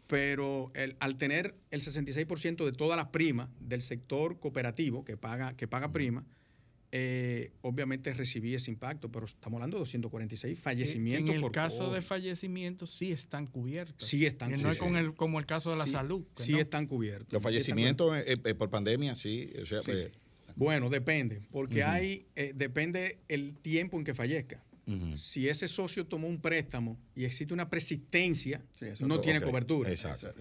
[0.08, 5.68] Pero al tener el 66% de todas las primas del sector cooperativo que paga, que
[5.68, 6.26] paga prima,
[6.92, 11.36] eh, obviamente recibí ese impacto, pero estamos hablando de 246 fallecimientos.
[11.36, 14.08] En el caso de fallecimientos sí están cubiertos.
[14.08, 14.66] Sí están cubiertos.
[14.66, 16.24] No es con el, como el caso de la salud.
[16.38, 17.32] Sí están cubiertos.
[17.32, 19.52] Los fallecimientos eh, eh, por pandemia, sí.
[20.56, 22.26] bueno, depende, porque hay,
[22.56, 24.64] depende el tiempo en que fallezca.
[25.16, 28.64] Si ese socio tomó un préstamo y existe una persistencia,
[29.02, 29.90] no tiene cobertura.
[29.90, 30.34] Exacto.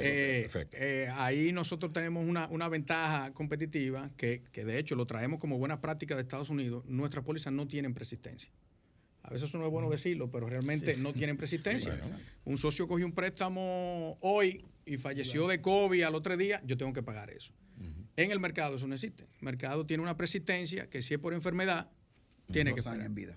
[0.00, 5.80] Eh, eh, ahí nosotros tenemos una, ventaja competitiva que, de hecho lo traemos como buena
[5.80, 6.84] práctica de Estados Unidos.
[6.86, 8.50] Nuestras pólizas no tienen persistencia.
[9.22, 12.00] A veces eso no es bueno decirlo, pero realmente no tienen persistencia.
[12.44, 16.92] Un socio cogió un préstamo hoy y falleció de COVID al otro día, yo tengo
[16.92, 17.52] que pagar eso.
[18.16, 19.24] En el mercado eso no existe.
[19.24, 21.90] El mercado tiene una persistencia que si es por enfermedad,
[22.50, 23.04] tiene que pagar.
[23.04, 23.36] en vida.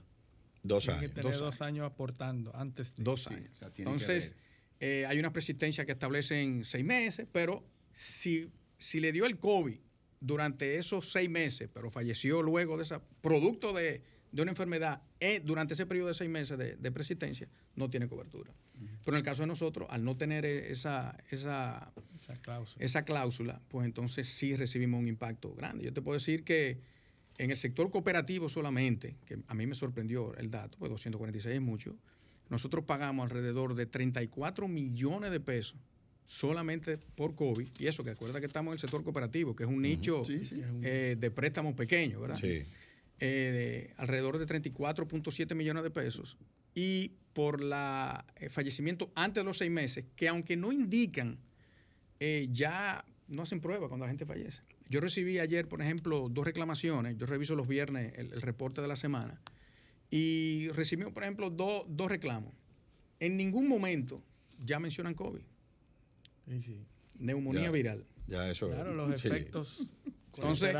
[0.63, 1.01] Dos años.
[1.01, 1.85] que tener dos, años.
[1.85, 3.03] aportando antes de.
[3.03, 3.61] Dos años.
[3.77, 4.35] Entonces,
[4.79, 7.63] eh, hay una persistencia que establece en seis meses, pero
[7.93, 9.77] si, si le dio el COVID
[10.19, 14.01] durante esos seis meses, pero falleció luego de esa, producto de,
[14.33, 18.53] una enfermedad eh, durante ese periodo de seis meses de, persistencia, no tiene cobertura.
[19.03, 21.91] Pero en el caso de nosotros, al no tener esa, esa,
[22.41, 22.85] cláusula.
[22.85, 25.83] esa cláusula, pues entonces sí recibimos un impacto grande.
[25.83, 26.79] Yo te puedo decir que
[27.39, 31.61] en el sector cooperativo solamente, que a mí me sorprendió el dato, pues 246 es
[31.61, 31.95] mucho,
[32.49, 35.77] nosotros pagamos alrededor de 34 millones de pesos
[36.25, 39.69] solamente por COVID, y eso que acuerda que estamos en el sector cooperativo, que es
[39.69, 40.21] un nicho
[40.83, 42.37] eh, de préstamos pequeños, ¿verdad?
[42.39, 42.63] Sí.
[43.21, 46.37] Eh, alrededor de 34.7 millones de pesos.
[46.75, 51.39] Y por la eh, fallecimiento antes de los seis meses, que aunque no indican,
[52.49, 54.61] ya no hacen prueba cuando la gente fallece.
[54.89, 57.15] Yo recibí ayer, por ejemplo, dos reclamaciones.
[57.17, 59.39] Yo reviso los viernes el, reporte de la semana.
[60.09, 62.51] Y recibí, por ejemplo, dos reclamos.
[63.19, 64.23] En ningún momento
[64.65, 65.41] ya mencionan COVID.
[66.47, 66.85] Sí, sí.
[67.19, 68.05] Neumonía viral.
[68.27, 68.69] Ya eso.
[68.69, 69.87] Claro, los efectos
[70.35, 70.75] Entonces,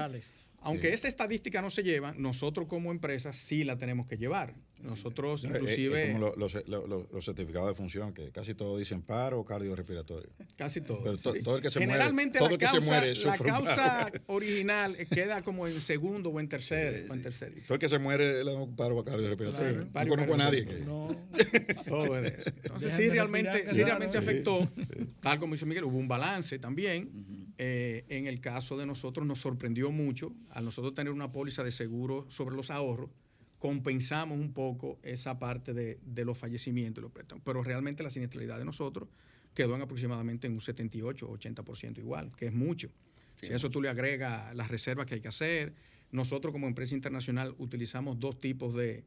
[0.61, 4.56] aunque esa estadística no se lleva, nosotros como empresa sí la tenemos que llevar.
[4.82, 6.14] Nosotros, inclusive.
[6.14, 10.30] como los, certificados de función, que casi todos dicen paro cardiorrespiratorio.
[10.58, 11.04] Casi todo.
[11.04, 12.58] Pero todo el que se Generalmente muere.
[12.58, 17.08] Generalmente la, causa, original queda como en segundo o en tercer.
[17.10, 17.54] o en tercer.
[17.66, 19.88] Todo el que se muere le da un paro cardiorrespiratorio.
[19.94, 20.66] no conozco a nadie.
[20.66, 20.80] Que...
[20.80, 21.10] No.
[21.88, 22.50] todo es eso.
[22.64, 24.70] Entonces, sí realmente, sí realmente afectó.
[25.22, 27.54] Tal como dice Miguel, hubo un balance también.
[27.58, 31.72] Eh, en el caso de nosotros nos sorprendió mucho al nosotros tener una póliza de
[31.72, 33.10] seguro sobre los ahorros
[33.60, 37.44] compensamos un poco esa parte de, los fallecimientos, los préstamos.
[37.45, 39.10] Pero realmente la siniestralidad de nosotros
[39.53, 42.90] quedó en aproximadamente en un 78 o 80% igual, que es mucho.
[43.41, 45.73] Si a eso tú le agregas las reservas que hay que hacer,
[46.11, 49.03] nosotros como empresa internacional utilizamos dos tipos de,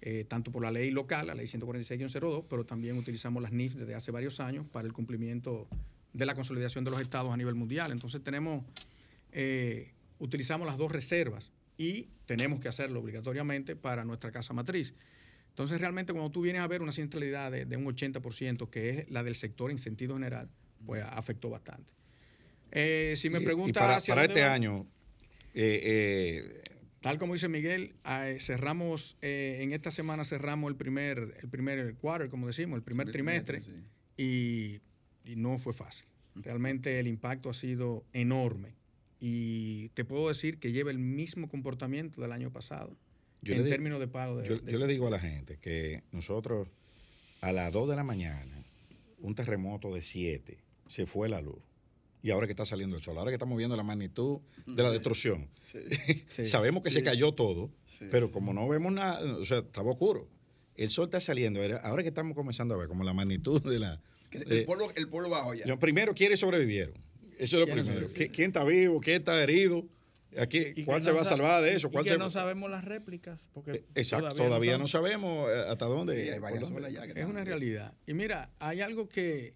[0.00, 3.94] eh, tanto por la ley local, la ley 146-02, pero también utilizamos las NIF desde
[3.94, 5.68] hace varios años para el cumplimiento
[6.12, 7.92] de la consolidación de los estados a nivel mundial.
[7.92, 8.64] Entonces tenemos,
[9.32, 14.94] eh, utilizamos las dos reservas y tenemos que hacerlo obligatoriamente para nuestra casa matriz.
[15.50, 19.22] Entonces, realmente, cuando tú vienes a ver una centralidad de, un 80%, que es la
[19.22, 20.48] del sector en sentido general,
[20.84, 21.92] pues afectó bastante.
[22.72, 24.04] Eh, si me preguntas...
[24.06, 24.86] para, este año...
[25.54, 26.62] Eh, eh,
[27.00, 27.94] Tal como dice Miguel,
[28.38, 33.60] cerramos, en esta semana cerramos el primer, el primer quarter, como decimos, el primer, trimestre,
[34.16, 34.80] y,
[35.22, 36.06] y no fue fácil.
[36.34, 38.74] Realmente el impacto ha sido enorme
[39.20, 42.96] y te puedo decir que lleva el mismo comportamiento del año pasado
[43.52, 44.38] en términos de pago.
[44.38, 46.68] De, yo, le digo a la gente que nosotros
[47.40, 48.64] a las 2 de la mañana,
[49.18, 50.58] un terremoto de 7,
[50.88, 51.62] se fue la luz.
[52.22, 54.90] y ahora que está saliendo el sol, ahora que estamos viendo la magnitud de la
[54.90, 55.48] destrucción.
[56.28, 57.70] Sabemos que se cayó todo,
[58.10, 60.28] pero como no vemos nada, o sea, estaba oscuro.
[60.76, 64.00] El sol está saliendo, ahora que estamos comenzando a ver como la magnitud de la...
[64.32, 65.76] el, pueblo, el pueblo bajo ya.
[65.78, 66.94] Primero, ¿quiénes sobrevivieron?
[67.38, 68.08] Eso es lo primero.
[68.12, 69.00] ¿Quién está vivo?
[69.00, 69.84] ¿Quién está herido?
[70.36, 71.90] Aquí, ¿Cuál se va a salvar de eso?
[71.90, 73.40] ¿Cuál y que no sabemos las réplicas.
[73.52, 75.48] Porque eh, Exacto, todavía, no, sabemos.
[75.48, 76.28] Eh, hasta dónde.
[76.28, 77.94] es una realidad.
[78.06, 79.54] Y mira, hay algo que,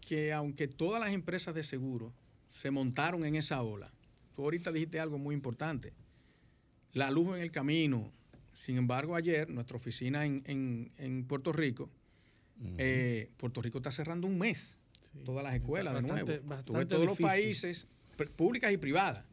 [0.00, 2.12] que aunque todas las empresas de seguro
[2.48, 3.90] se montaron en esa ola,
[4.34, 5.92] tú ahorita dijiste algo muy importante.
[6.92, 8.12] La luz en el camino.
[8.52, 11.90] Sin embargo, ayer nuestra oficina en, en, Puerto Rico,
[12.78, 14.78] eh, Puerto Rico está cerrando un mes.
[15.24, 16.64] Todas las escuelas de nuevo.
[16.64, 17.86] todos los países,
[18.36, 19.24] públicas y privadas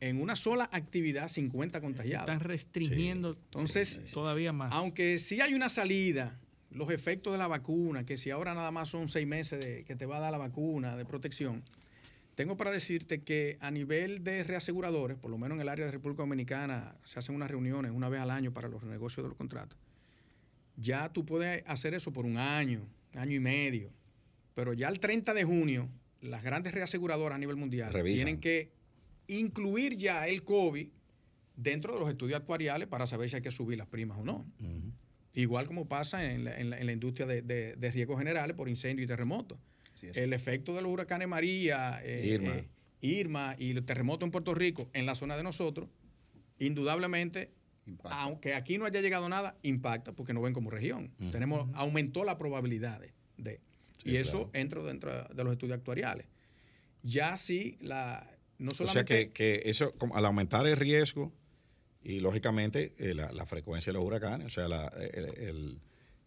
[0.00, 2.28] en una sola actividad 50 contagiados.
[2.28, 4.72] Están restringiendo entonces todavía más.
[4.72, 6.38] Aunque sí hay una salida,
[6.70, 9.96] los efectos de la vacuna, que si ahora nada más son seis meses de, que
[9.96, 11.62] te va a dar la vacuna de protección,
[12.34, 15.92] tengo para decirte que a nivel de reaseguradores, por lo menos en el área de
[15.92, 19.38] República Dominicana, se hacen unas reuniones una vez al año para los negocios de los
[19.38, 19.78] contratos.
[20.76, 22.80] Ya tú puedes hacer eso por un año,
[23.14, 23.90] año y medio,
[24.54, 25.88] pero ya el 30 de junio,
[26.20, 28.72] las grandes reaseguradoras a nivel mundial tienen que
[29.26, 30.88] incluir ya el COVID
[31.56, 34.46] dentro de los estudios actuariales para saber si hay que subir las primas o no.
[35.34, 39.58] Igual como pasa en la, industria de, riesgos generales por incendio y terremoto.
[40.00, 42.68] el efecto de los huracanes María, eh, eh,
[43.00, 43.56] Irma.
[43.58, 45.88] y el terremoto en Puerto Rico, en la zona de nosotros,
[46.58, 47.50] indudablemente,
[48.04, 51.10] aunque aquí no haya llegado nada, impacta porque no ven como región.
[51.32, 53.00] Tenemos, aumentó la probabilidad
[53.36, 53.60] de.
[54.04, 56.26] Y eso entra dentro de los estudios actuariales.
[57.02, 58.34] Ya sí, la,
[58.66, 61.32] o sea que, eso, al aumentar el riesgo
[62.02, 64.66] y lógicamente eh, la, frecuencia de los huracanes, o sea,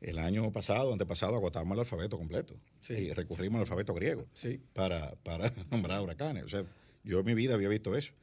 [0.01, 2.55] el, año pasado, antepasado, agotamos el alfabeto completo
[2.89, 4.27] y recurrimos al alfabeto griego
[4.73, 6.43] para, para nombrar huracanes.
[6.43, 6.63] O sea,
[7.03, 8.13] yo en mi vida había visto eso.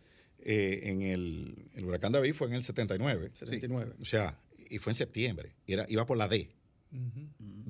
[0.40, 3.30] Eh, en el, huracán David fue en el 79.
[3.32, 3.94] 79.
[4.00, 5.54] O sea, y fue en septiembre.
[5.66, 6.50] Y era, iba por la D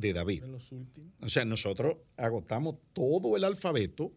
[0.04, 0.44] de David.
[1.20, 4.12] O sea, nosotros agotamos todo el alfabeto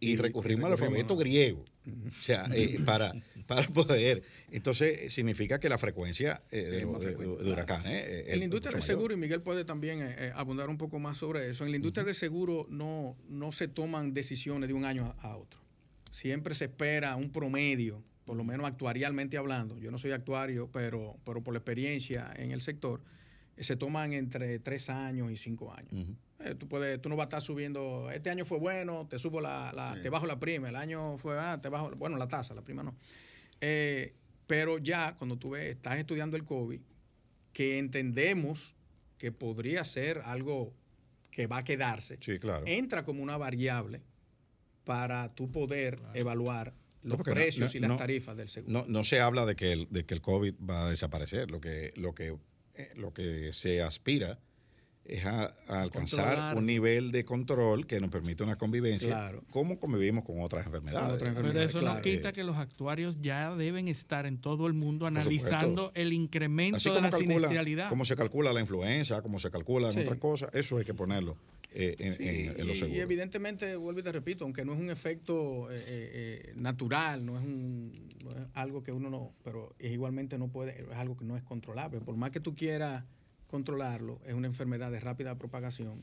[0.00, 1.64] y, recurrimos al alfabeto griego.
[1.86, 3.12] O sea, eh, para,
[3.46, 4.22] para poder.
[4.50, 8.06] Entonces, significa que la frecuencia eh, de, huracanes.
[8.06, 10.02] Eh, en la industria del seguro, y Miguel puede también
[10.34, 14.14] abundar un poco más sobre eso, en la industria del seguro no, no se toman
[14.14, 15.60] decisiones de un año a, otro.
[16.10, 19.78] Siempre se espera un promedio, por lo menos actuarialmente hablando.
[19.78, 23.02] Yo no soy actuario, pero, pero por la experiencia en el sector,
[23.60, 26.06] se toman entre tres años y cinco años.
[26.40, 29.40] Eh, tú, puedes, tú no vas a estar subiendo, este año fue bueno, te subo
[29.40, 32.62] la, te bajo la prima, el año fue, ah, te bajo, bueno, la tasa, la
[32.62, 32.94] prima no.
[33.60, 34.14] Eh,
[34.46, 36.80] pero ya cuando tú ves, estás estudiando el COVID,
[37.52, 38.74] que entendemos
[39.18, 40.72] que podría ser algo
[41.30, 42.18] que va a quedarse,
[42.66, 44.02] entra como una variable
[44.84, 48.84] para tú poder evaluar los precios y las tarifas del seguro.
[48.88, 51.50] No, se habla de que, el, de que el COVID va a desaparecer.
[51.50, 52.36] Lo que, lo que,
[52.96, 54.38] lo que se aspira
[55.04, 60.40] es a, alcanzar un nivel de control que nos permite una convivencia como convivimos con
[60.40, 61.22] otras enfermedades.
[61.22, 65.90] Pero eso no quita que los actuarios ya deben estar en todo el mundo analizando
[65.94, 67.88] el incremento de la siniestralidad.
[67.88, 71.36] Cómo se calcula la influenza, cómo se calcula en otras cosas, eso hay que ponerlo
[71.72, 72.98] eh, en, los seguros.
[72.98, 77.38] Y evidentemente, vuelvo y te repito, aunque no es un efecto eh, eh, natural, no
[77.38, 77.92] es, un,
[78.24, 81.36] no es algo que uno no, pero es igualmente no puede, es algo que no
[81.36, 82.00] es controlable.
[82.00, 83.04] Por más que tú quieras
[83.46, 86.02] controlarlo, es una enfermedad de rápida propagación,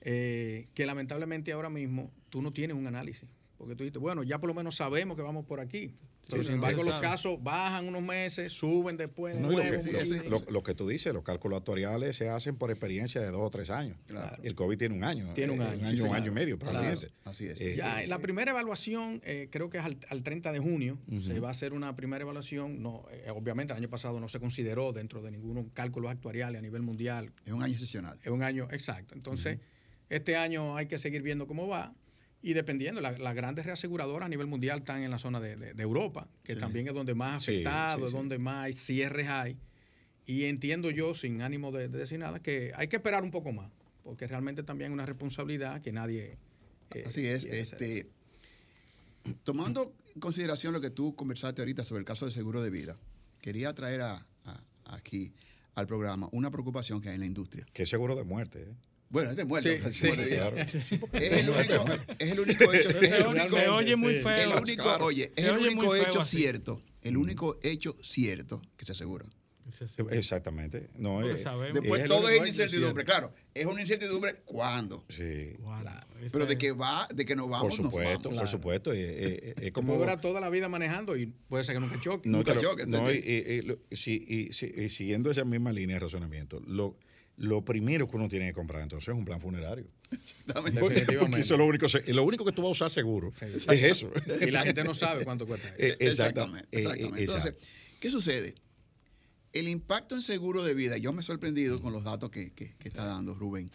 [0.00, 3.28] que lamentablemente ahora mismo tú no tienes un análisis.
[3.64, 5.94] Porque tú dices, bueno, ya por lo menos sabemos que vamos por aquí.
[6.28, 9.34] Pero sin embargo, los casos bajan unos meses, suben después.
[9.40, 13.70] lo, que, tú dices, los cálculos actuariales se hacen por experiencia de dos o tres
[13.70, 13.96] años.
[14.42, 15.32] El COVID tiene un año.
[15.32, 15.80] Tiene un eh, año.
[15.80, 16.58] Un año, un año y medio.
[17.24, 17.60] Así es.
[17.60, 21.50] Eh, ya, la primera evaluación, creo que es al, 30 de junio, se va a
[21.52, 22.82] hacer una primera evaluación.
[22.82, 26.82] No, obviamente, el año pasado no se consideró dentro de ninguno cálculos actuariales a nivel
[26.82, 27.32] mundial.
[27.46, 28.18] Es un año excepcional.
[28.22, 29.14] Es un año, exacto.
[29.14, 29.58] Entonces,
[30.10, 31.94] este año hay que seguir viendo cómo va.
[32.46, 36.54] Y dependiendo, las grandes reaseguradoras a nivel mundial están en la zona de, Europa, que
[36.54, 39.56] también es donde más afectados, es donde más cierres hay.
[40.26, 43.70] Y entiendo yo, sin ánimo de, decir nada, que hay que esperar un poco más,
[44.02, 46.36] porque realmente también es una responsabilidad que nadie...
[46.94, 47.44] Eh, Así es.
[47.44, 48.10] Este,
[49.42, 52.94] tomando en consideración lo que tú conversaste ahorita sobre el caso de seguro de vida,
[53.40, 54.26] quería traer a,
[54.84, 55.32] aquí
[55.76, 57.64] al programa una preocupación que hay en la industria.
[57.72, 58.64] Que seguro de muerte.
[58.64, 58.74] ¿eh?
[59.08, 59.80] Bueno, es de muerte.
[59.86, 61.84] es, el único,
[62.18, 62.90] es el único hecho.
[62.92, 64.36] se oye muy feo.
[64.36, 66.80] El único, oye, es el único hecho cierto.
[67.02, 69.26] El único hecho cierto que se asegura.
[70.10, 70.90] Exactamente.
[70.96, 73.04] No, eh, Después todo es incertidumbre.
[73.04, 75.04] Claro, es una incertidumbre cuándo.
[75.08, 75.56] Sí.
[76.32, 78.92] Pero de que va, de que nos vamos, por supuesto, nos Por supuesto.
[78.92, 82.28] es como dura toda la vida manejando y puede ser que nunca choque.
[82.28, 82.86] nunca choque.
[82.86, 86.96] No, y, y, siguiendo esa misma línea de razonamiento, lo,
[87.36, 89.86] lo primero que uno tiene que comprar entonces es un plan funerario.
[90.10, 90.80] Exactamente.
[90.80, 94.10] Porque, eso es lo único, lo único que tú vas a usar seguro es eso.
[94.40, 95.68] Y la gente no sabe cuánto cuesta.
[95.78, 96.68] Eh, exactamente.
[96.70, 97.20] Eh, exactamente.
[97.20, 97.54] Entonces,
[98.00, 98.54] ¿qué sucede?
[99.52, 102.52] El impacto en seguro de vida, yo me he sorprendido con los datos que,
[102.84, 103.70] está dando Rubén,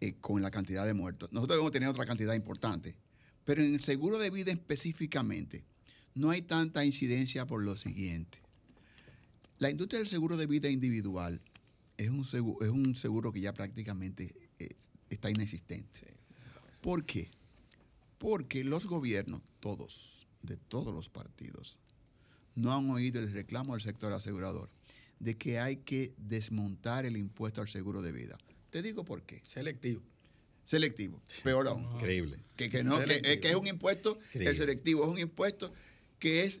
[0.00, 1.32] eh, con la cantidad de muertos.
[1.32, 2.96] Nosotros debemos tener otra cantidad importante,
[3.44, 5.64] pero en el seguro de vida específicamente,
[6.14, 8.38] no hay tanta incidencia por lo siguiente.
[9.58, 11.40] La industria del seguro de vida individual
[11.98, 14.70] es un seguro, es un seguro que ya prácticamente eh,
[15.10, 16.14] está inexistente.
[16.80, 17.30] ¿Por qué?
[18.18, 21.78] Porque los gobiernos, todos, de todos los partidos,
[22.54, 24.70] no han oído el reclamo del sector asegurador
[25.18, 28.38] de que hay que desmontar el impuesto al seguro de vida.
[28.70, 29.42] Te digo por qué.
[29.44, 30.02] Selectivo.
[30.64, 31.82] Selectivo, peor aún.
[31.94, 32.38] Increíble.
[32.54, 35.72] Que, no, que, es un impuesto, el selectivo es un impuesto
[36.18, 36.60] que es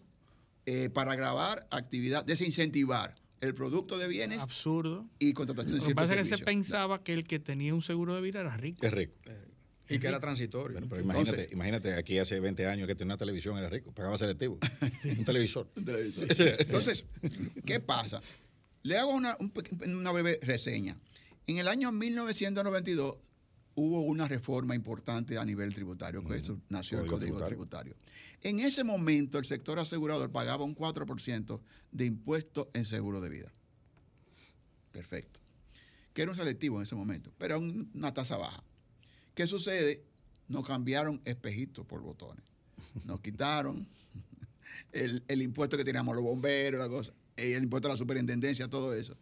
[0.64, 4.40] eh, para grabar actividad, desincentivar el producto de bienes.
[4.40, 5.06] Absurdo.
[5.18, 7.82] Y contratación de Lo que pasa es que se pensaba que el que tenía un
[7.82, 8.84] seguro de vida era rico.
[8.84, 9.14] Es rico.
[9.90, 10.80] Y que era transitorio.
[10.88, 14.58] pero imagínate, imagínate, aquí hace 20 años que tenía una televisión, era rico, pagaba selectivo.
[15.18, 15.70] un televisor.
[15.76, 16.26] Un televisor.
[16.58, 17.06] Entonces,
[17.64, 18.20] ¿qué pasa?
[18.82, 19.36] Le hago una,
[19.86, 20.98] una breve reseña.
[21.46, 23.16] En el año 1992
[23.78, 27.94] hubo una reforma importante a nivel tributario, que eso nació el Código tributario.
[28.42, 31.60] En ese momento el sector asegurador pagaba un 4%
[31.92, 33.52] de impuesto en seguro de vida.
[34.90, 35.38] Perfecto.
[36.12, 38.64] Que era un selectivo en ese momento, pero una tasa baja.
[39.34, 40.02] ¿Qué sucede?
[40.48, 42.44] Nos cambiaron espejitos por botones.
[43.04, 43.86] Nos quitaron
[44.92, 48.94] el, el impuesto que teníamos los bomberos, la cosa el impuesto a la superintendencia, todo
[48.94, 49.16] eso.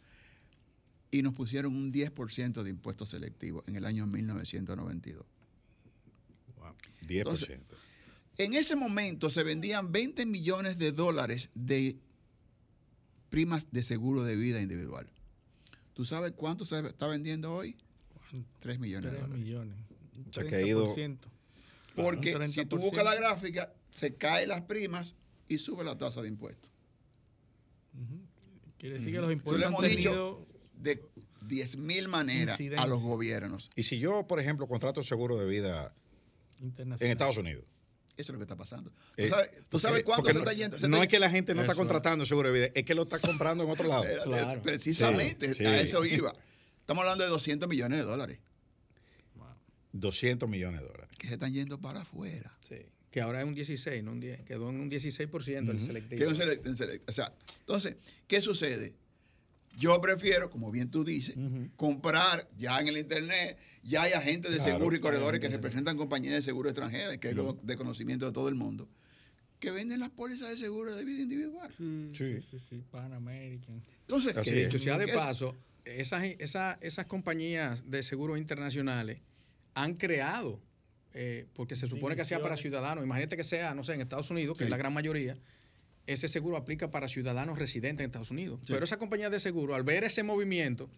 [1.10, 5.24] Y nos pusieron un 10% de impuestos selectivos en el año 1992.
[6.56, 7.60] Wow, 10%.
[8.38, 11.98] en ese momento se vendían 20 millones de dólares de
[13.30, 15.06] primas de seguro de vida individual.
[15.94, 17.76] ¿Tú sabes cuánto se está vendiendo hoy?
[18.60, 19.38] 3 millones de dólares.
[19.38, 19.76] millones.
[21.94, 25.14] Porque si tú buscas la gráfica, se caen las primas
[25.48, 26.70] y sube la tasa de impuestos.
[28.78, 30.46] Quiere decir que los impuestos han tenido
[30.76, 31.02] de
[31.46, 33.70] 10.000 maneras a los gobiernos.
[33.76, 35.94] Y si yo, por ejemplo, contrato seguro de vida
[36.60, 37.64] en Estados Unidos.
[38.16, 38.92] Eso es lo que está pasando.
[39.68, 40.88] ¿Tú sabes, cuánto se está yendo?
[40.88, 43.18] no es que la gente no está contratando seguro de vida, es que lo está
[43.18, 44.04] comprando en otro lado.
[44.62, 46.32] Precisamente, a eso iba.
[46.80, 48.38] Estamos hablando de 200 millones de dólares.
[49.92, 51.16] 200 millones de dólares.
[51.18, 52.56] Que se están yendo para afuera.
[52.60, 52.76] Sí
[53.16, 56.26] que ahora es un 16, no un 10, quedó en un 16% el selectivo.
[57.06, 57.30] o sea,
[57.60, 57.96] entonces,
[58.26, 58.92] ¿qué sucede?
[59.76, 61.36] Yo prefiero, como bien tú dices,
[61.76, 66.34] comprar ya en el Internet, ya hay agentes de seguro y corredores que representan compañías
[66.34, 68.88] de seguro extranjeras, que es de conocimiento de todo el mundo,
[69.60, 71.70] que venden las pólizas de seguro de vida individual.
[71.78, 73.82] Sí, sí, sí, Pan American.
[74.00, 75.54] Entonces, que dicho sea de paso,
[75.84, 79.20] esas, esas, esas compañías de seguros internacionales
[79.74, 80.60] han creado
[81.18, 83.04] eh, porque se supone que sea para ciudadanos.
[83.04, 85.38] Imagínate que sea, no sé, en Estados Unidos, que es la gran mayoría,
[86.06, 88.60] ese seguro aplica para ciudadanos residentes en Estados Unidos.
[88.66, 90.88] Pero esa compañía de seguro, al ver ese movimiento,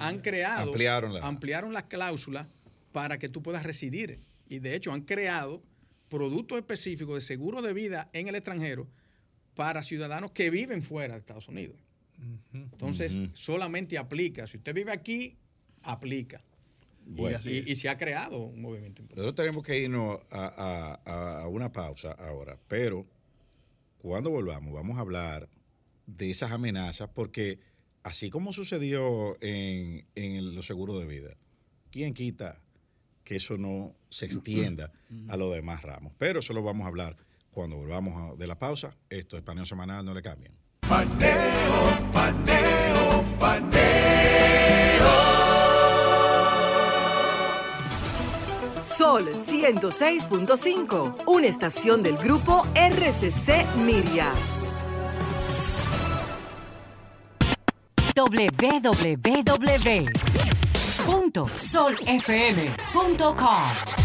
[0.00, 1.20] han creado, ampliaron la...
[1.26, 2.46] ampliaron las cláusulas
[2.92, 4.20] para que tú puedas residir.
[4.48, 5.62] Y de hecho han creado
[6.08, 8.86] productos específicos de seguro de vida en el extranjero
[9.54, 11.76] para ciudadanos que viven fuera de Estados Unidos.
[12.52, 14.46] Entonces, solamente aplica.
[14.46, 15.36] Si usted vive aquí,
[15.82, 16.42] aplica
[17.46, 19.20] y, se ha creado un movimiento importante.
[19.20, 23.06] Nosotros tenemos que irnos a, una pausa ahora, pero
[24.04, 25.48] cuando volvamos vamos a hablar
[26.06, 27.58] de esas amenazas, porque
[28.02, 31.38] así como sucedió en, en los seguros de vida,
[31.90, 32.60] ¿quién quita
[33.24, 34.92] que eso no se extienda
[35.28, 36.12] a los demás ramos?
[36.18, 37.16] Pero eso lo vamos a hablar
[37.50, 38.94] cuando volvamos de la pausa.
[39.08, 40.52] Esto es Paneo Semanal, no le cambien.
[40.86, 44.13] Paneo, paneo, paneo.
[48.96, 54.28] Sol 106.5, una estación del grupo RCC Miria.
[58.14, 58.94] www.solfm.com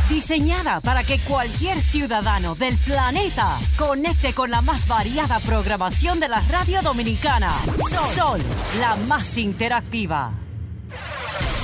[0.09, 6.41] Diseñada para que cualquier ciudadano del planeta conecte con la más variada programación de la
[6.49, 7.51] radio dominicana.
[8.15, 8.41] Sol,
[8.79, 10.48] la más interactiva.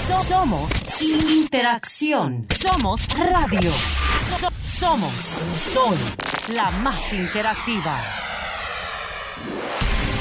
[0.07, 0.69] Somos
[1.01, 2.45] interacción.
[2.59, 3.71] Somos radio.
[4.67, 5.11] somos
[5.73, 5.97] Sol,
[6.53, 7.97] la más interactiva.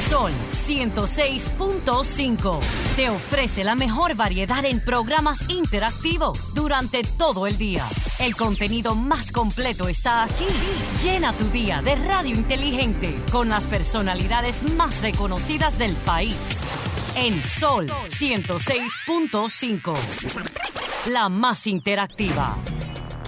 [0.09, 0.33] Sol
[0.67, 2.61] 106.5
[2.97, 7.85] te ofrece la mejor variedad en programas interactivos durante todo el día.
[8.21, 10.47] El contenido más completo está aquí.
[11.03, 16.37] Llena tu día de radio inteligente con las personalidades más reconocidas del país.
[17.17, 19.95] En Sol 106.5.
[21.11, 22.57] La más interactiva.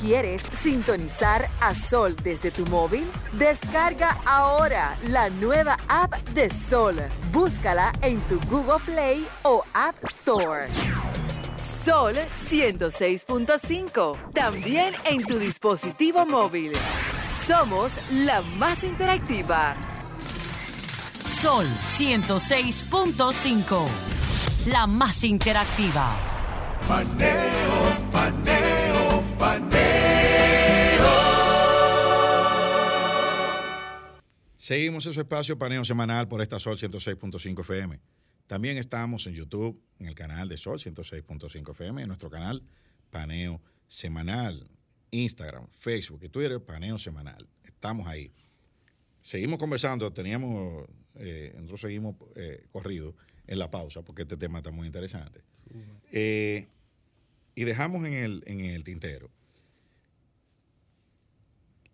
[0.01, 3.05] ¿Quieres sintonizar a Sol desde tu móvil?
[3.33, 6.97] Descarga ahora la nueva app de Sol.
[7.33, 10.67] Búscala en tu Google Play o App Store.
[11.85, 12.17] Sol
[12.49, 14.33] 106.5.
[14.33, 16.73] También en tu dispositivo móvil.
[17.29, 19.75] Somos la más interactiva.
[21.47, 23.87] Sol 106.5.
[24.67, 26.19] La más interactiva.
[26.89, 31.07] Paneo, paneo, paneo.
[34.59, 38.01] Seguimos en su espacio paneo semanal por esta Sol 106.5 FM.
[38.49, 42.65] También estamos en YouTube, en el canal de Sol 106.5 FM, en nuestro canal
[43.11, 44.69] Paneo Semanal,
[45.13, 47.49] Instagram, Facebook y Twitter, Paneo Semanal.
[47.63, 48.33] Estamos ahí.
[49.23, 50.89] Seguimos conversando, teníamos,
[51.19, 53.15] eh, nosotros seguimos eh, corrido
[53.47, 55.41] en la pausa porque este tema está muy interesante.
[56.13, 56.67] Eh,
[57.55, 59.31] y dejamos en el, en el tintero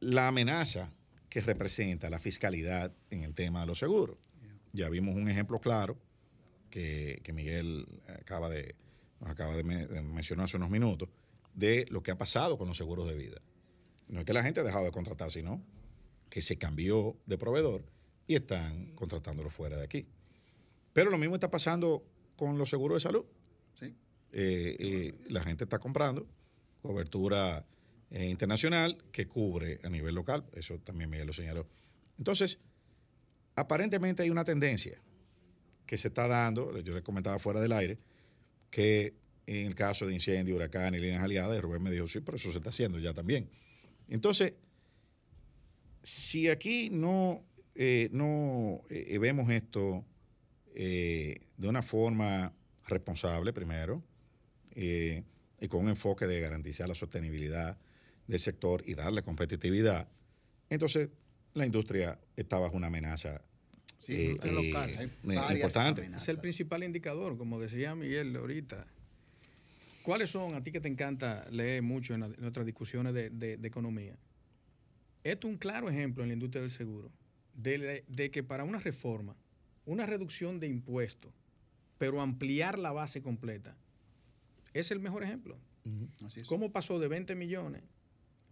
[0.01, 0.93] la amenaza
[1.29, 4.17] que representa la fiscalidad en el tema de los seguros.
[4.73, 5.97] Ya vimos un ejemplo claro
[6.71, 7.87] que, que Miguel
[8.21, 8.75] acaba de,
[9.21, 11.09] nos acaba de, me- de mencionar hace unos minutos
[11.55, 13.41] de lo que ha pasado con los seguros de vida.
[14.09, 15.63] No es que la gente ha dejado de contratar, sino
[16.29, 17.85] que se cambió de proveedor
[18.27, 20.07] y están contratándolo fuera de aquí.
[20.93, 22.05] Pero lo mismo está pasando
[22.37, 23.25] con los seguros de salud.
[23.75, 23.87] Sí.
[24.33, 26.27] Eh, eh, la gente está comprando
[26.81, 27.65] cobertura
[28.11, 30.45] eh, internacional que cubre a nivel local.
[30.53, 31.67] Eso también Miguel lo señaló.
[32.19, 32.59] Entonces,
[33.55, 35.01] aparentemente hay una tendencia
[35.87, 37.99] que se está dando, yo les comentaba fuera del aire,
[38.71, 39.15] que
[39.47, 42.51] en el caso de incendio, huracán y líneas aliadas, Rubén me dijo, sí, pero eso
[42.51, 43.51] se está haciendo ya también.
[44.09, 44.55] Entonces,
[46.03, 47.45] si aquí no,
[47.75, 50.05] eh, no eh, vemos esto
[50.75, 52.53] eh, de una forma
[52.87, 54.03] responsable, primero,
[54.75, 55.23] eh,
[55.61, 57.79] y con un enfoque de garantizar la sostenibilidad
[58.27, 60.09] del sector y darle competitividad,
[60.71, 61.09] entonces
[61.55, 63.43] la industria está bajo una amenaza
[63.99, 65.13] Sí, eh, local.
[65.53, 66.11] importante.
[66.17, 68.87] Es el principal indicador, como decía Miguel ahorita.
[70.03, 73.31] ¿Cuáles son, a ti que te encanta leer mucho en, la- en nuestras discusiones de,
[73.31, 74.17] de- de economía?
[75.23, 77.13] Esto es un claro ejemplo en la industria del seguro,
[77.55, 79.37] de, la- de que para una reforma,
[79.87, 81.33] una reducción de impuestos,
[81.99, 83.77] pero ampliar la base completa,
[84.75, 85.59] es el mejor ejemplo.
[86.47, 87.83] ¿Cómo pasó de 20 millones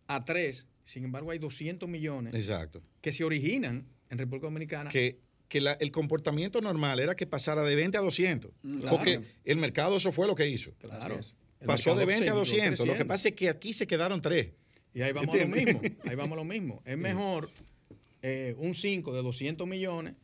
[0.08, 0.66] a 3?
[0.84, 2.82] Sin embargo, hay 200 millones Exacto.
[3.00, 4.90] que se originan en República Dominicana.
[4.90, 8.50] Que, que la- el comportamiento normal era que pasara de 20 a 200.
[8.62, 10.72] Mm, Porque el mercado eso fue lo que hizo.
[10.78, 11.18] Claro.
[11.66, 12.86] Pasó de mercado 20 a seguirá 200.
[12.86, 14.52] Lo que pasa es que aquí se quedaron tres.
[14.92, 15.80] Y ahí vamos a lo mismo.
[16.04, 16.82] Ahí vamos a lo mismo.
[16.84, 17.50] Es mejor
[18.22, 20.14] eh, un 5 de 200 millones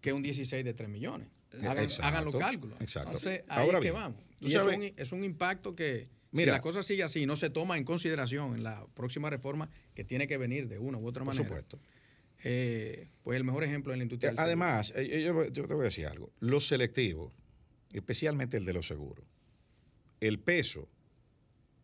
[0.00, 1.28] que un 16 de 3 millones.
[1.62, 2.80] Hagan, Exacto, hagan los cálculos.
[2.80, 3.10] exacto.
[3.10, 4.18] Entonces, ahí Ahora es que vamos.
[4.40, 6.52] Y es un, es un impacto que, Mira.
[6.52, 10.02] si la cosa sigue así, no se toma en consideración en la próxima reforma que
[10.02, 11.44] tiene que venir de una u otra Por manera.
[11.46, 11.78] supuesto.
[12.44, 14.30] Eh, pues el mejor ejemplo en la industria.
[14.30, 14.40] del.
[14.40, 16.32] Además, eh, yo, yo te voy a decir algo.
[16.40, 17.32] Los selectivos,
[17.92, 19.24] especialmente el de los seguros,
[20.20, 20.88] el peso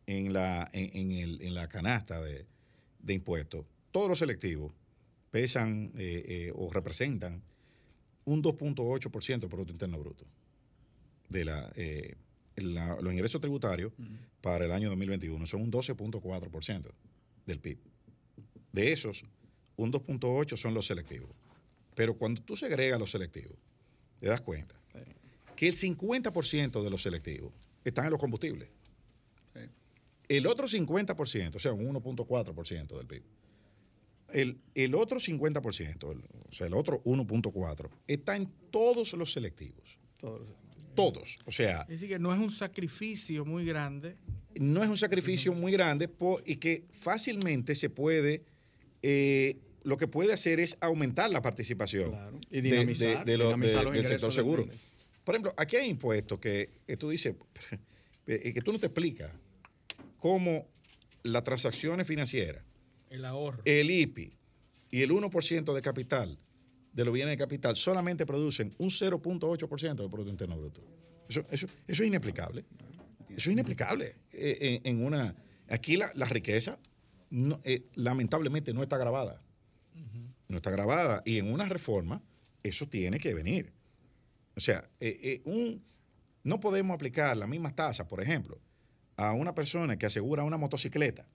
[0.06, 2.46] en la, en, en el- en la canasta de,
[3.00, 4.72] de impuestos, todos los selectivos
[5.30, 7.42] pesan eh, eh, o representan
[8.24, 10.24] un 2.8% del Producto Interno Bruto.
[11.28, 12.14] De la, eh,
[12.56, 13.92] la- los ingresos tributarios
[14.40, 16.90] para el año 2021 son un 12.4%
[17.46, 17.78] del PIB.
[18.72, 19.24] De esos,
[19.76, 21.30] un 2.8 son los selectivos.
[21.94, 23.56] Pero cuando tú segregas los selectivos,
[24.20, 24.74] te das cuenta
[25.56, 27.52] que el 50% de los selectivos
[27.84, 28.68] están en los combustibles.
[30.28, 33.22] El otro 50%, o sea, un 1.4% del PIB.
[34.32, 36.18] El, el otro 50%, el-
[36.48, 39.98] o sea, el otro 1.4%, está en todos los selectivos.
[40.94, 41.38] Todos.
[41.46, 44.16] O sea, Es decir, que no es un sacrificio muy grande.
[44.56, 48.42] no es un sacrificio muy grande po- y que fácilmente se puede,
[49.02, 53.78] eh, lo que puede hacer es aumentar la participación Y dinamizar, de- de lo- dinamizar
[53.78, 54.64] de- los del sector seguro.
[54.64, 54.76] de-
[55.24, 57.36] Por ejemplo, aquí hay impuestos que, que tú dices,
[58.26, 59.30] eh, que tú no te explicas
[60.18, 60.66] cómo
[61.22, 62.64] las transacciones financieras,
[63.10, 63.62] El ahorro.
[63.64, 64.32] el IPI
[64.90, 66.38] y el 1% de capital,
[66.92, 70.80] de los bienes de capital, solamente producen un 0.8% del Producto Interno Bruto.
[71.28, 72.64] Eso, eso, eso es inexplicable.
[73.28, 74.16] Eso es inexplicable.
[74.32, 75.34] Eh, en, en una,
[75.68, 76.78] aquí la, la riqueza
[77.30, 79.42] no- eh, lamentablemente no está grabada.
[80.48, 81.22] No está grabada.
[81.26, 82.22] Y en una reforma
[82.62, 83.72] eso tiene que venir.
[84.56, 85.84] O sea, eh, un,
[86.42, 88.58] no podemos aplicar las mismas tasas, por ejemplo,
[89.16, 91.26] a una persona que asegura una motocicleta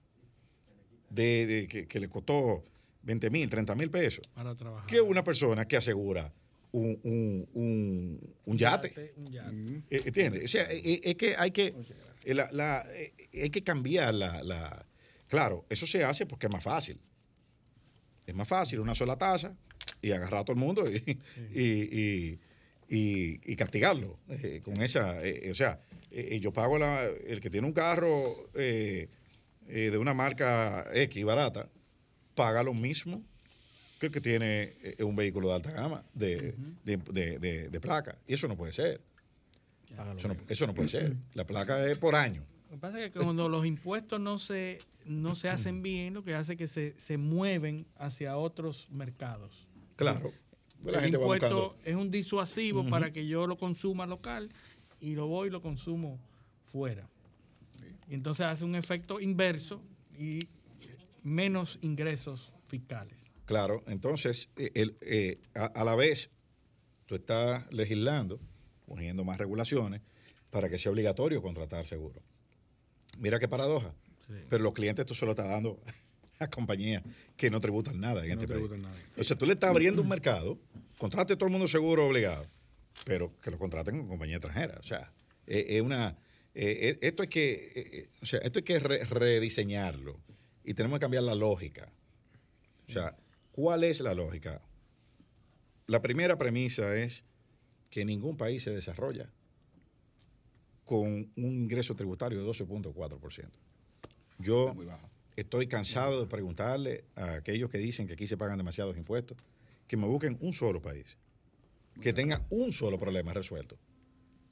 [1.13, 2.63] de, de- que, que le costó
[3.03, 4.87] 20 mil, 30 mil pesos, Para trabajar.
[4.89, 6.31] que una persona que asegura
[6.71, 9.13] un, un- un- un yate.
[9.17, 9.81] Un yate.
[9.89, 10.45] Eh, ¿Entiendes?
[10.45, 11.73] O sea, eh, eh, es que hay que,
[12.25, 12.87] la- la-
[13.33, 14.85] hay que cambiar la, la-
[15.27, 16.99] Claro, eso se hace porque es más fácil.
[18.25, 19.55] Es más fácil una sola tasa
[20.01, 21.17] y agarrar a todo el mundo y,
[21.53, 22.39] y, y-
[22.89, 25.23] y- y castigarlo eh, con esa...
[25.25, 25.79] eh, o sea,
[26.11, 28.49] eh, yo pago la, el que tiene un carro
[29.67, 31.69] eh, de una marca X barata,
[32.35, 33.23] paga lo mismo
[33.99, 37.79] que el que tiene eh, un vehículo de alta gama de, de- de- de- de
[37.79, 38.17] placa.
[38.27, 39.01] Y eso no puede ser.
[40.17, 41.15] Eso no, eso no puede ser.
[41.35, 42.43] La placa es por año.
[42.69, 46.23] Lo que pasa es que cuando los impuestos no se, no se hacen bien, lo
[46.23, 49.67] que hace es que se, se mueven hacia otros mercados.
[49.95, 50.33] Claro.
[50.83, 54.49] La El gente impuesto es un disuasivo para que yo lo consuma local
[54.99, 56.19] y lo voy y lo consumo
[56.71, 57.07] fuera.
[58.09, 59.81] Entonces hace un efecto inverso
[60.17, 60.39] y
[61.23, 63.15] menos ingresos fiscales.
[63.45, 66.29] Claro, entonces, eh, el- eh, a, a la vez,
[67.05, 68.39] tú estás legislando,
[68.85, 70.01] poniendo más regulaciones
[70.49, 72.21] para que sea obligatorio contratar seguro.
[73.17, 73.93] Mira qué paradoja.
[74.49, 75.79] Pero los clientes tú se lo estás dando
[76.39, 77.03] a compañías
[77.37, 78.71] que no tributan nada en No este país.
[78.81, 78.95] nada.
[79.17, 80.57] O sea, tú le estás abriendo un mercado,
[80.97, 82.47] contrate todo el mundo seguro obligado,
[83.05, 84.77] pero que lo contraten con compañía extranjera.
[84.79, 85.11] O sea,
[85.45, 86.17] es una...
[86.55, 90.19] eh, eh, esto hay que, eh, eh, o sea, esto hay que re- rediseñarlo
[90.63, 91.91] y tenemos que cambiar la lógica.
[92.87, 93.15] O sea,
[93.51, 94.61] ¿cuál es la lógica?
[95.87, 97.23] La primera premisa es
[97.89, 99.29] que ningún país se desarrolla
[100.85, 103.49] con un ingreso tributario de 12.4%.
[104.39, 104.75] Yo
[105.35, 109.37] estoy cansado de preguntarle a aquellos que dicen que aquí se pagan demasiados impuestos,
[109.87, 111.17] que me busquen un solo país,
[112.01, 113.77] que tenga un solo problema resuelto,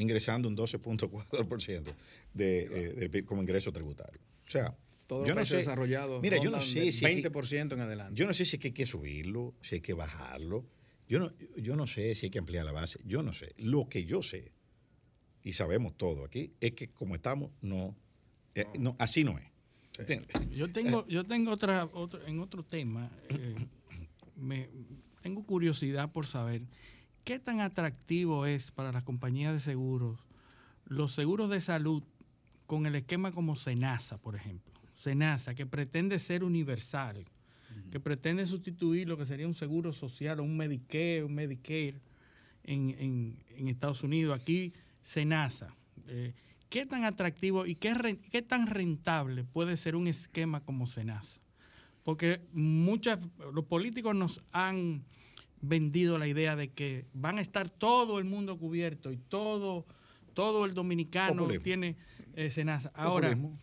[0.01, 1.93] ingresando un 12.4%
[2.33, 4.19] de, eh, del PIB como ingreso tributario.
[4.47, 4.75] O sea,
[5.07, 8.19] Todos yo no sé, desarrollados mira, yo no sé si hay que- 20% en adelante.
[8.19, 10.65] yo no sé si es que hay que subirlo, si hay que bajarlo.
[11.07, 12.99] Yo no, yo no sé si hay que ampliar la base.
[13.05, 13.53] Yo no sé.
[13.57, 14.51] Lo que yo sé,
[15.43, 17.95] y sabemos todo aquí, es que como estamos, no,
[18.55, 19.45] eh, no así no es.
[19.99, 20.29] ¿Entiendes?
[20.51, 23.55] Yo tengo, yo tengo otra, otro, en otro tema, eh,
[24.37, 24.69] me,
[25.21, 26.61] tengo curiosidad por saber
[27.23, 30.19] qué tan atractivo es para las compañías de seguros
[30.85, 32.03] los seguros de salud
[32.65, 34.73] con el esquema como Senasa, por ejemplo.
[34.97, 37.25] Senasa, que pretende ser universal,
[37.91, 41.95] que pretende sustituir lo que sería un seguro social o un Medicare, un Medicare
[42.63, 44.37] en, en- en Estados Unidos.
[44.39, 45.73] Aquí, Senasa.
[46.07, 46.33] Eh,
[46.69, 51.39] ¿Qué tan atractivo y qué, qué tan rentable puede ser un esquema como Senasa?
[52.03, 53.19] Porque muchas,
[53.53, 55.03] los políticos nos han
[55.61, 59.85] vendido la idea de que van a estar todo el mundo cubierto y todo,
[60.33, 61.63] todo el dominicano Populismo.
[61.63, 61.97] tiene
[62.35, 62.91] eh, Senasa.
[62.95, 63.59] Ahora, Populismo.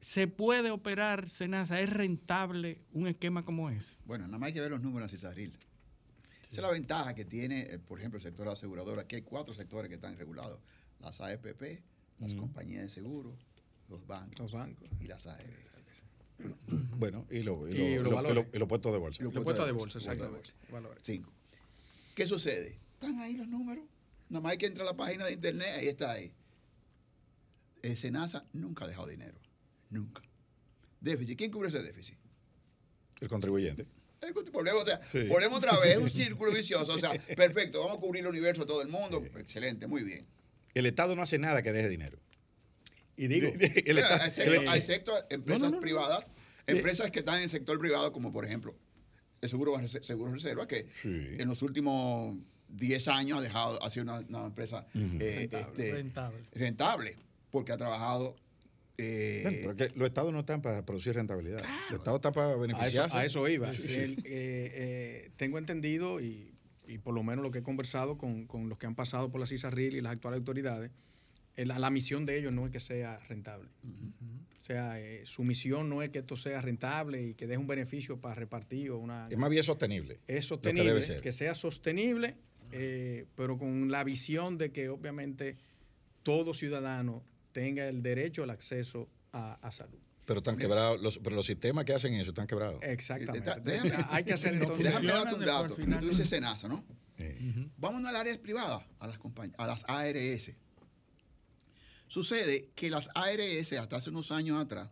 [0.00, 1.80] ¿se puede operar Senasa?
[1.80, 3.96] ¿Es rentable un esquema como ese?
[4.04, 5.52] Bueno, nada más hay que ver los números, Cisarril.
[6.50, 8.98] Esa es la ventaja que tiene, eh, por ejemplo, el sector asegurador.
[8.98, 10.58] Aquí hay cuatro sectores que están regulados.
[10.98, 11.82] Las AFPP,
[12.18, 13.36] las compañías de seguro,
[13.88, 14.52] los bancos,
[15.00, 15.79] y las ARS.
[16.96, 18.58] Bueno, y, lo, y, lo- los y lo- y
[18.92, 19.22] de bolsa.
[19.22, 20.50] Los puestos de bolsa, exactamente.
[21.02, 21.32] Cinco.
[22.14, 22.78] ¿Qué sucede?
[22.94, 23.84] Están ahí los números.
[24.28, 26.32] Nada más hay que entrar a la página de internet, ahí está ahí.
[27.82, 29.38] El Senasa nunca ha dejado dinero.
[29.88, 30.22] Nunca.
[31.00, 31.38] Déficit.
[31.38, 32.16] ¿Quién cubre ese déficit?
[33.20, 33.86] El contribuyente.
[34.20, 35.26] El Volvemos, otra- Sí.
[35.28, 36.92] volvemos otra vez, un círculo vicioso.
[36.92, 39.22] O sea, perfecto, vamos a cubrir el universo de todo el mundo.
[39.38, 40.26] Excelente, muy bien.
[40.74, 42.18] El Estado no hace nada que deje dinero.
[43.20, 43.48] Y digo,
[44.70, 45.80] hay sector- empresas No, no, no, no.
[45.82, 46.30] privadas,
[46.66, 48.74] empresas que están en el sector privado, como por ejemplo
[49.42, 52.36] el Seguro, Seguro Reserva, que en los últimos
[52.68, 55.68] 10 años ha dejado, ha sido una, una empresa eh, Rentable.
[55.70, 56.38] este, Rentable.
[56.54, 57.16] rentable,
[57.50, 58.36] porque ha trabajado.
[58.96, 61.62] eh, Bueno, pero que los estados no están para producir rentabilidad.
[61.90, 63.16] Los estados están para A eso, beneficiarse.
[63.18, 63.70] a eso iba.
[63.74, 63.94] Sí, sí.
[63.94, 66.54] El, eh, eh, tengo entendido y,
[66.86, 69.40] y por lo menos lo que he conversado con, con los que han pasado por
[69.40, 70.94] la CISARRIL y las actuales autoridades, eh,
[71.66, 73.68] la, la misión de ellos no es que sea rentable.
[74.58, 77.66] O sea, eh, su misión no es que esto sea rentable y que deje un
[77.66, 79.26] beneficio para repartir o una...
[79.30, 80.14] Es más bien sostenible.
[80.26, 82.36] Es que sostenible, que, sea sostenible,
[82.72, 85.56] eh, pero con la visión de que obviamente
[86.22, 89.98] todo ciudadano tenga el derecho al acceso a, a salud.
[90.26, 91.00] Pero están quebrados.
[91.00, 92.80] Los, pero los sistemas que hacen eso están quebrados.
[92.82, 93.50] Exactamente.
[93.62, 94.84] Déjame- Hay que hacer entonces...
[94.86, 95.74] Déjame darte un dato.
[95.76, 96.00] al.
[96.00, 96.84] Tú dices Senasa, ¿no?
[97.18, 100.52] Eh, Vamos a las áreas privadas, a las, compañ- a las ARS.
[102.10, 104.90] Sucede que las ARS, hasta hace unos años atrás,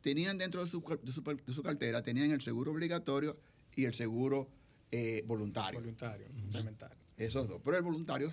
[0.00, 3.38] tenían dentro de su, car- de su par- de su cartera, tenían el seguro obligatorio
[3.76, 4.48] y el seguro
[4.90, 5.78] eh, voluntario.
[5.78, 6.96] Voluntario, complementario.
[7.18, 7.60] Esos dos.
[7.62, 8.32] Pero el voluntario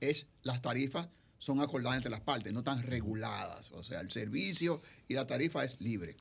[0.00, 3.70] es las tarifas son acordadas entre las partes, no están reguladas.
[3.72, 6.16] O sea, el servicio y la tarifa es libre.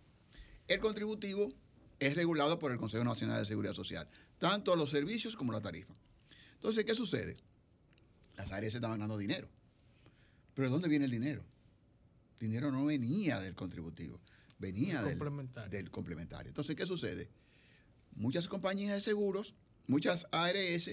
[0.67, 1.53] El contributivo
[1.99, 5.93] es regulado por el Consejo Nacional de Seguridad Social, tanto los servicios como la tarifa.
[6.55, 7.37] Entonces, ¿qué sucede?
[8.35, 9.47] Las ARS estaban ganando dinero.
[10.53, 11.43] Pero ¿de dónde viene el dinero?
[12.39, 14.19] El dinero no venía del contributivo,
[14.57, 15.69] venía del complementario.
[15.69, 16.49] del complementario.
[16.49, 17.29] Entonces, ¿qué sucede?
[18.13, 19.53] Muchas compañías de seguros,
[19.87, 20.89] muchas ARS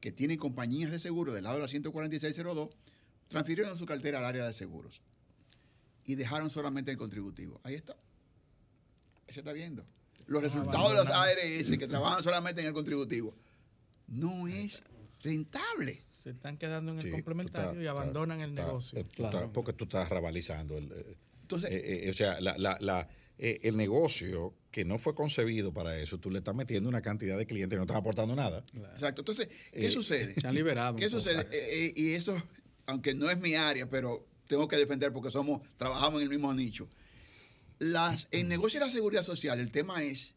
[0.00, 2.70] que tienen compañías de seguros del lado de la 14602,
[3.28, 5.00] transfirieron su cartera al área de seguros
[6.04, 7.60] y dejaron solamente el contributivo.
[7.62, 7.92] Ahí está.
[7.92, 9.86] Ahí se está viendo.
[10.26, 13.34] Los resultados de las ARS que trabajan solamente en el contributivo
[14.08, 14.82] no es
[15.20, 16.02] rentable.
[16.22, 18.98] Se están quedando en el Sí, complementario está- y abandonan el negocio.
[18.98, 20.78] eh, estás- porque tú estás rabalizando.
[20.78, 23.08] El, eh, Entonces, eh, eh, o sea, la- la- la-
[23.38, 27.36] eh, el negocio que no fue concebido para eso, tú le estás metiendo una cantidad
[27.36, 28.64] de clientes y no están aportando nada.
[28.92, 29.20] Exacto.
[29.22, 30.34] Entonces, ¿qué Eh, sucede?
[30.40, 30.96] Se han liberado.
[30.96, 31.42] ¿Qué sucede?
[31.50, 32.40] Eh, eh, y eso,
[32.86, 36.54] aunque no es mi área, pero tengo que defender porque somos, trabajamos en el mismo
[36.54, 36.88] nicho.
[37.80, 40.34] Las, en negocio de la seguridad social, el tema es,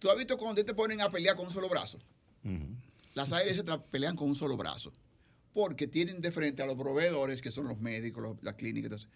[0.00, 1.98] tú has visto cuando te ponen a pelear con un solo brazo.
[3.18, 4.92] Las ARS pelean con un solo brazo,
[5.52, 9.08] porque tienen de frente a los proveedores, que son los médicos, los- las clínicas, entonces,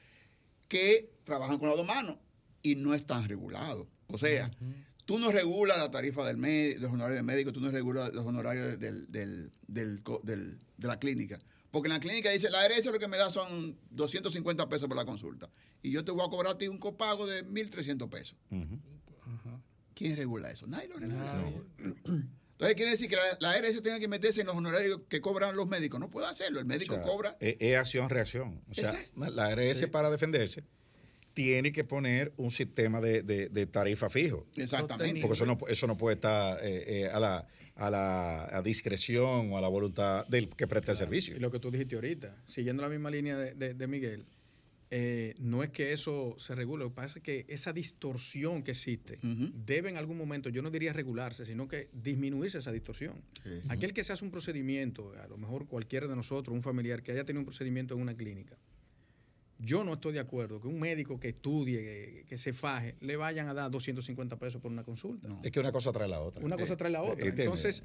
[0.69, 2.17] que trabajan con las dos manos
[2.63, 3.87] y no están regulados.
[4.09, 4.51] O sea,
[5.05, 8.27] tú no regulas la tarifa del médico, los honorarios del médico, tú no regulas los
[8.27, 10.03] honorarios del, del- del
[10.79, 11.39] de la clínica.
[11.71, 14.97] Porque en la clínica dice, la ARS lo que me da son 250 pesos por
[14.97, 15.49] la consulta.
[15.83, 18.37] Y yo te voy a cobrar a ti un copago de 1.300 pesos.
[19.95, 20.67] ¿Quién regula eso?
[20.67, 21.63] Nadie lo regula.
[22.63, 25.57] Entonces quiere decir que la, la ARS tenga que meterse en los honorarios que cobran
[25.57, 25.99] los médicos.
[25.99, 26.61] No puede hacerlo.
[26.61, 27.37] El médico O sea, cobra.
[27.41, 28.63] Es, es acción-reacción.
[28.71, 29.31] O sea, Exacto.
[29.31, 29.87] la ARS Sí.
[29.87, 30.63] para defenderse
[31.35, 34.47] tiene que poner un sistema de, de- de tarifa fijo.
[34.57, 35.21] Exactamente.
[35.21, 39.51] Porque eso no, eso no puede estar eh, eh, a, la, a la a discreción
[39.53, 41.35] o a la voluntad del que presta el servicio.
[41.35, 44.25] Y lo que tú dijiste ahorita, siguiendo la misma línea de, de- de Miguel,
[44.95, 48.73] eh, no es que eso se regule, lo que pasa es que esa distorsión que
[48.73, 53.15] existe debe en algún momento, yo no diría regularse, sino que disminuirse esa distorsión.
[53.71, 57.13] Aquel que se hace un procedimiento, a lo mejor cualquiera de nosotros, un familiar que
[57.13, 58.59] haya tenido un procedimiento en una clínica,
[59.59, 63.17] yo no estoy de acuerdo que un médico que estudie, que, que se faje, le
[63.17, 65.27] vayan a dar 250 pesos por una consulta.
[65.43, 66.45] Es que una cosa trae la otra.
[66.45, 67.29] Una cosa trae la otra.
[67.29, 67.83] Entonces,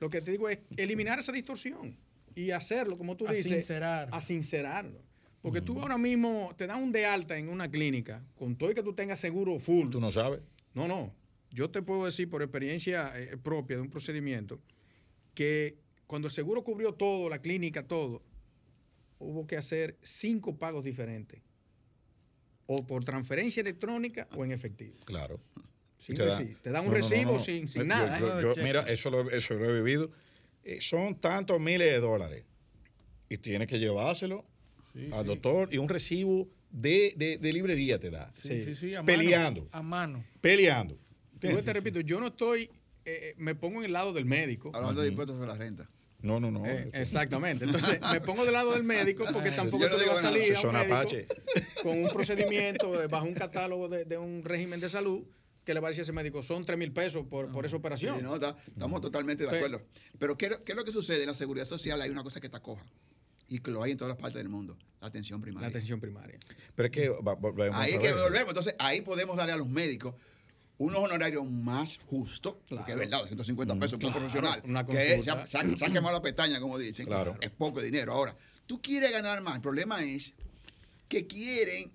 [0.00, 1.98] lo que te digo es eliminar esa distorsión
[2.34, 4.08] y hacerlo, como tú A dices, sincerar.
[4.10, 5.02] a sincerarlo.
[5.46, 8.74] Porque tú ahora mismo te dan un de alta en una clínica, con todo y
[8.74, 9.90] que tú tengas seguro full.
[9.90, 10.40] Tú no sabes.
[10.74, 11.14] No, no.
[11.52, 14.58] Yo te puedo decir por experiencia eh, propia de un procedimiento
[15.34, 15.76] que
[16.08, 18.22] cuando el seguro cubrió todo, la clínica, todo,
[19.20, 21.40] hubo que hacer cinco pagos diferentes.
[22.66, 24.96] O por transferencia electrónica o en efectivo.
[25.04, 25.38] Claro.
[25.96, 26.58] Sin recibo.
[26.60, 28.54] Te dan un recibo sin- sin Yo- nada, yo- ¿eh?
[28.56, 30.10] yo- mira, eso lo, eso lo he vivido.
[30.64, 32.42] Eh, son tantos miles de dólares.
[33.28, 34.44] Y tienes que llevárselo
[34.96, 35.26] sí.
[35.26, 38.30] doctor y un recibo de, de- de librería te da.
[38.40, 39.68] Sí, sí, sí, a mano, Peleando.
[39.72, 40.24] a mano.
[40.40, 40.98] Peleando.
[41.40, 42.70] Yo te repito, yo no estoy,
[43.04, 44.70] eh, me pongo en el lado del médico.
[44.74, 45.88] Hablando de impuestos sobre la renta.
[46.22, 46.66] No, no, no.
[46.66, 47.64] Eh, exactamente.
[47.66, 50.56] Entonces, me pongo del lado del médico porque tampoco tú le digo vas a salir
[50.56, 51.34] a Son un médico
[51.82, 55.22] con un procedimiento eh, bajo un catálogo de, de un régimen de salud
[55.64, 57.76] que le va a decir a ese médico, son 3 mil pesos por, por esa
[57.76, 58.16] operación.
[58.18, 59.82] Sí, no, está- estamos totalmente de Fe- acuerdo.
[60.18, 61.22] Pero ¿qué, qué es lo que sucede?
[61.22, 62.84] En la seguridad social hay una cosa que está coja
[63.48, 65.68] y que lo hay en todas las partes del mundo, la atención primaria.
[65.68, 66.38] La atención primaria.
[66.74, 68.48] Pero es que volvemos Ahí es otra que volvemos.
[68.48, 70.14] Entonces, ahí podemos darle a los médicos
[70.78, 74.92] unos honorarios más justos, porque es verdad, 150 pesos por un Claro, profesional, una que
[75.14, 77.36] es- se, ha, se ha- se ha quemado la pestaña, como dicen, Claro.
[77.40, 78.12] es poco dinero.
[78.12, 78.36] Ahora,
[78.66, 80.34] tú quieres ganar más, el problema es
[81.08, 81.92] que quieren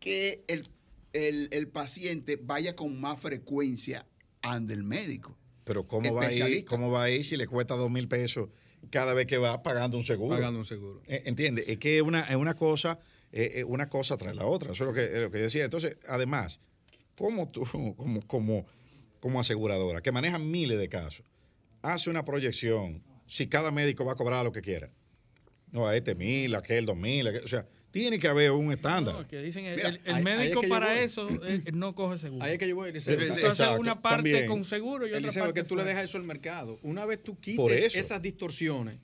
[0.00, 0.68] que el,
[1.12, 4.06] el- el paciente vaya con más frecuencia
[4.42, 5.36] ante el médico.
[5.64, 6.64] Pero ¿cómo va, a ir.
[6.64, 8.48] ¿cómo va a ir si le cuesta dos mil pesos
[8.90, 10.36] cada vez que va pagando un seguro?
[10.36, 11.02] Pagando un seguro.
[11.06, 11.68] Eh, ¿Entiendes?
[11.68, 12.98] Es que es una, es una cosa,
[13.32, 14.72] eh, eh, una cosa tras la otra.
[14.72, 15.64] Eso es lo que, lo que yo decía.
[15.64, 16.60] Entonces, además,
[17.16, 17.64] ¿cómo tú,
[17.96, 18.66] como, como,
[19.20, 21.24] como aseguradora, que maneja miles de casos,
[21.82, 24.90] hace una proyección si cada médico va a cobrar lo que quiera?
[25.70, 29.14] No, a este mil, a aquel dos mil, o sea, tiene que haber un estándar.
[29.14, 31.62] No, que dicen el, Mira, el- el ahí- ahí es médico que para eso eh,
[31.72, 32.42] no coge seguro.
[32.44, 33.14] Ahí es que yo voy, Eliseo.
[33.14, 34.46] Entonces, exacto, una parte también.
[34.48, 36.80] con seguro y otra Eliseo, es parte que tú le dejas eso al mercado.
[36.82, 38.96] Una vez tú quites esas distorsiones,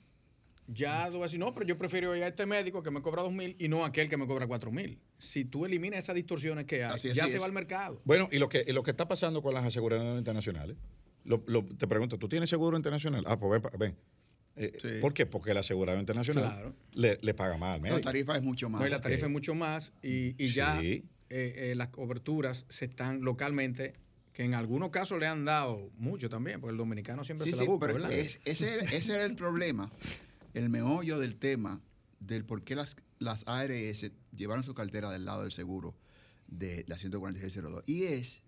[0.67, 3.01] ya tú vas a decir, no, pero yo prefiero ir a este médico que me
[3.01, 4.99] cobra dos mil y no a aquel que me cobra cuatro mil.
[5.17, 7.41] Si tú eliminas esas distorsiones que hay, Así ya así se es.
[7.41, 8.01] va al mercado.
[8.05, 10.77] Bueno, y lo que, y lo que está pasando con las aseguradoras internacionales,
[11.25, 13.23] lo- lo- te pregunto, ¿tú tienes seguro internacional?
[13.27, 13.95] Ah, pues ven, pa- ven.
[14.55, 14.87] Eh, Sí.
[14.99, 15.25] ¿Por qué?
[15.25, 16.75] Porque la aseguradora internacional Claro.
[16.93, 18.01] le, le paga más al La médico.
[18.01, 18.81] tarifa es mucho más.
[18.81, 21.03] No, y la tarifa es mucho más y, y ya Sí.
[21.29, 23.93] eh, eh, las coberturas se están localmente
[24.33, 27.57] que en algunos casos le han dado mucho también, porque el dominicano siempre Sí, se
[27.57, 28.11] sí, la busca, pero ¿verdad?
[28.13, 29.91] es- ese, era, ese era el problema,
[30.53, 31.81] el meollo del tema
[32.19, 35.95] del por qué las, las ARS llevaron su cartera del lado del seguro
[36.47, 37.83] de la 14602.
[37.87, 38.41] Y es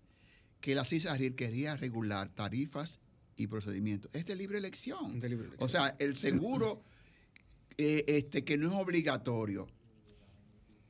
[0.60, 2.98] que la CISARIL quería regular tarifas
[3.36, 4.10] y procedimientos.
[4.14, 5.18] Es de libre elección.
[5.20, 5.66] De libre elección.
[5.66, 6.82] O sea, el seguro
[7.78, 9.66] eh, este, que no es obligatorio,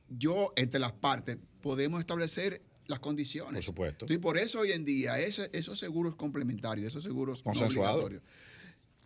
[0.09, 3.53] yo, entre las partes, podemos establecer las condiciones.
[3.53, 4.05] Por supuesto.
[4.09, 8.21] Y por eso hoy en día ese- esos seguros complementarios, esos seguros no obligatorios,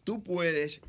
[0.03, 0.81] tú puedes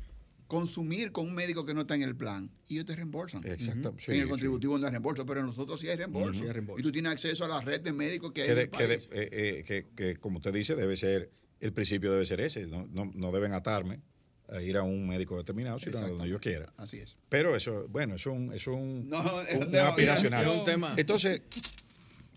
[0.47, 3.45] consumir con un médico que no está en el plan y ellos te reembolsan.
[3.45, 4.29] Exacto, sí, en el sí.
[4.29, 6.29] contributivo no hay reembolso, pero en nosotros sí hay reembolso.
[6.31, 6.39] Ujú.
[6.39, 6.79] Sí hay reembolso.
[6.79, 8.87] Y tú tienes acceso a la red de médicos que hay que, en el que
[8.87, 9.09] de- país.
[9.11, 11.29] eh, eh, que- que, como usted dice, debe ser,
[11.59, 12.65] el principio debe ser ese.
[12.67, 14.01] No, no, no deben atarme
[14.47, 16.71] a ir a un médico determinado, sino a donde yo quiera.
[16.77, 17.17] Así es.
[17.29, 20.43] Pero eso, bueno, es un, es un, No, es un- un un tema- aspiracional.
[20.43, 20.93] es un tema.
[20.97, 21.41] Entonces,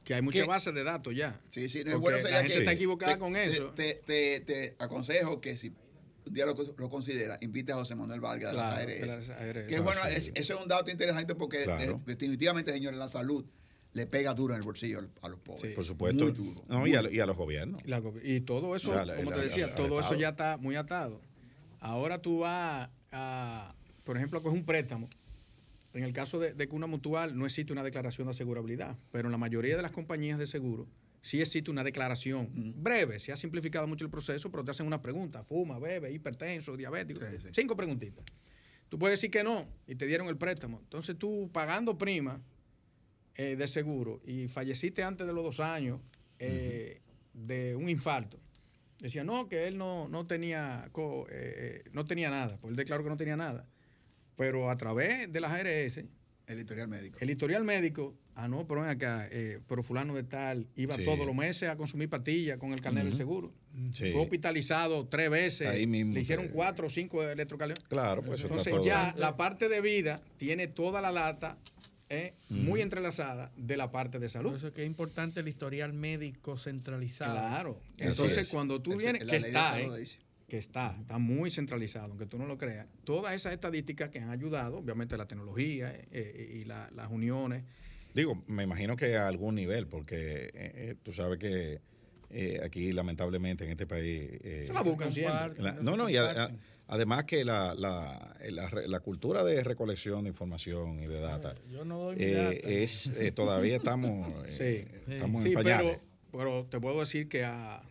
[0.04, 1.40] que hay muchas bases de datos ya.
[1.48, 3.70] Sí, sí, no, bueno sería la gente que- está equivocada te- con eso.
[3.70, 5.72] Te, te- te aconsejo que si
[6.26, 9.28] un día lo, lo considera, invite a José Manuel Vargas de Claro, las de ARS.
[9.28, 9.66] las ARS.
[9.68, 10.14] Que Ah, bueno, sí.
[10.16, 11.82] es- eso es un dato interesante porque Claro.
[11.96, 13.44] eh, definitivamente, señores, la salud
[13.94, 15.74] le pega duro en el bolsillo a los pobres.
[15.74, 16.64] por supuesto, Muy duro.
[16.68, 17.82] no, y, a, y a los gobiernos.
[17.84, 20.56] Y, la go- y todo eso, la- como la- te decía, todo eso ya está
[20.56, 21.20] muy atado.
[21.80, 23.74] Ahora tú vas a,
[24.04, 25.08] por ejemplo, a coger un préstamo.
[25.94, 29.28] En el caso de, de que una mutual no existe una declaración de asegurabilidad, pero
[29.28, 30.86] en la mayoría de las compañías de seguro
[31.20, 32.48] sí existe una declaración
[32.82, 33.18] breve.
[33.18, 35.44] Se ha simplificado mucho el proceso, pero te hacen una pregunta.
[35.44, 37.20] Fuma, bebe, hipertenso, diabético.
[37.52, 38.24] Cinco preguntitas.
[38.88, 40.78] Tú puedes decir que no y te dieron el préstamo.
[40.82, 42.40] Entonces tú pagando prima
[43.36, 46.00] eh, de seguro y falleciste antes de los dos años
[46.38, 47.00] eh,
[47.32, 48.38] de un infarto.
[48.98, 50.90] Decía, no, que él no, no, tenía,
[51.30, 52.58] eh, no tenía nada.
[52.58, 53.66] Pues él declaró que no tenía nada.
[54.36, 56.04] Pero a través de las ARS,
[56.46, 57.18] El historial médico.
[57.20, 59.28] el historial médico, ah, no, pero ven acá,
[59.66, 61.04] pero fulano de tal, iba Sí.
[61.04, 63.52] todos los meses a consumir pastillas con el carnet del seguro.
[63.92, 64.12] Sí.
[64.12, 65.68] Fue hospitalizado tres veces.
[65.68, 67.88] Ahí mismo le hicieron cuatro o cinco electrocardiogramas.
[67.88, 71.56] Claro, pues Entonces ya la parte de vida tiene toda la data
[72.12, 74.54] eh, muy entrelazada de la parte de Por salud.
[74.54, 77.32] eso es que es importante el historial médico centralizado.
[77.34, 77.80] Claro.
[77.98, 78.48] Entonces, es.
[78.48, 80.04] cuando tú vienes, que está, eh,
[80.46, 82.86] que está, está muy centralizado, aunque tú no lo creas.
[83.04, 87.64] Todas esas estadísticas que han ayudado, obviamente la tecnología eh, eh, y la- las uniones.
[88.14, 91.80] Digo, me imagino que a algún nivel, porque eh, eh, tú sabes que
[92.28, 94.30] eh, aquí lamentablemente en este país...
[94.42, 95.62] eh, Se la buscan siempre.
[95.62, 96.50] la- no, no, y a- a-
[96.88, 101.54] además que la, la, la re- la cultura de recolección de información y de data
[101.70, 102.68] Yo no doy mi eh, data.
[102.68, 105.98] es eh, todavía estamos, eh, Sí, estamos Sí, en pañales.
[106.32, 107.82] pero, pero te puedo decir que a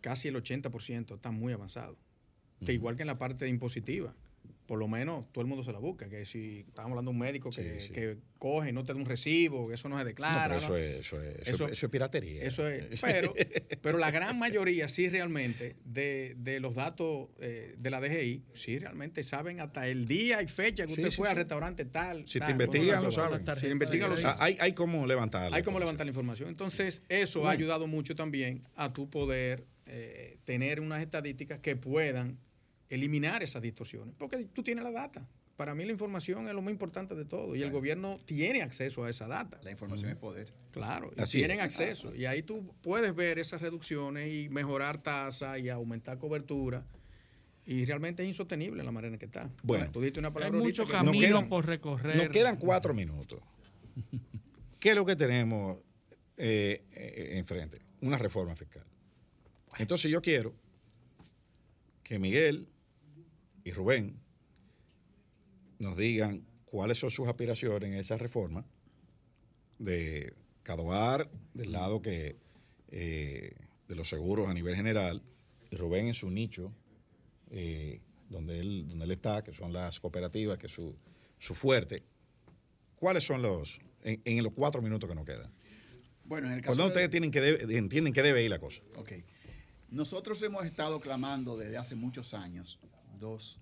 [0.00, 1.96] casi el 80% está muy avanzado.
[2.66, 4.14] Igual que en la parte impositiva.
[4.70, 6.08] Por lo menos todo el mundo se la busca.
[6.08, 7.92] Que si estamos hablando de un médico que, Sí, sí.
[7.92, 10.54] que coge y no te da un recibo, que eso no se declara.
[10.54, 10.76] No, pero ¿no?
[10.76, 12.44] eso, es, eso, es, eso, es- eso es piratería.
[12.44, 13.00] Eso es.
[13.02, 13.34] Pero,
[13.82, 18.78] pero la gran mayoría sí realmente de, de los datos eh, de la DGI, sí
[18.78, 21.38] realmente saben hasta el día y fecha que Sí, usted sí, fue al sí.
[21.40, 22.28] restaurante tal.
[22.28, 23.44] Si te investigan, lo saben.
[23.56, 24.40] Si te investigan, lo saben.
[24.40, 25.56] hay, hay cómo levantarlo.
[25.56, 26.48] Hay como levantar la información.
[26.48, 32.38] Entonces, eso ha ayudado mucho también a tu poder eh, tener unas estadísticas que puedan
[32.90, 34.14] eliminar esas distorsiones.
[34.18, 35.26] Porque tú tienes la data.
[35.56, 37.54] Para mí la información es lo más importante de todo.
[37.54, 39.60] Y el gobierno tiene acceso a esa data.
[39.62, 40.52] La información es poder.
[40.70, 41.64] Claro, y tienen es.
[41.64, 42.14] acceso.
[42.14, 46.84] Y ahí tú puedes ver esas reducciones y mejorar tasa y aumentar cobertura.
[47.66, 49.50] Y realmente es insostenible la manera en que está.
[49.62, 49.90] Bueno.
[49.92, 52.16] tú diste una Hay palabra mucho que- Nos camino quedan- por recorrer.
[52.16, 53.40] Nos quedan cuatro minutos.
[54.80, 55.76] ¿Qué es lo que tenemos
[56.38, 57.82] eh, eh, enfrente?
[58.00, 58.84] Una reforma fiscal.
[59.78, 60.54] Entonces yo quiero
[62.02, 62.66] que Miguel
[63.64, 64.16] y Rubén
[65.78, 68.64] nos digan cuáles son sus aspiraciones en esa reforma
[69.78, 72.36] de cada hogar del lado que
[72.90, 73.52] eh,
[73.88, 75.22] de los seguros a nivel general
[75.70, 76.72] y Rubén en su nicho
[77.50, 80.94] eh, donde él donde él está que son las cooperativas que es su,
[81.38, 82.02] su fuerte.
[82.96, 85.50] Cuáles son los en, en los cuatro minutos que nos quedan
[86.24, 88.50] Bueno, en el por caso dónde de- ustedes tienen que debe- entienden que debe ir
[88.50, 89.12] la cosa Ok.
[89.90, 92.78] Nosotros hemos estado clamando desde hace muchos años
[93.20, 93.60] dos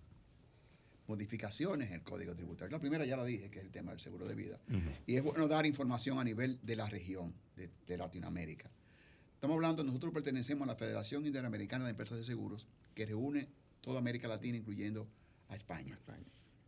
[1.07, 2.77] modificaciones en el Código Tributario.
[2.77, 4.61] La primera ya la dije, que es el tema del seguro de vida.
[5.07, 8.71] Y es bueno dar información a nivel de la región, de, de Latinoamérica.
[9.35, 13.49] Estamos hablando, nosotros pertenecemos a la Federación Interamericana de Empresas de Seguros, que reúne
[13.81, 15.09] toda América Latina, incluyendo
[15.49, 15.99] a España.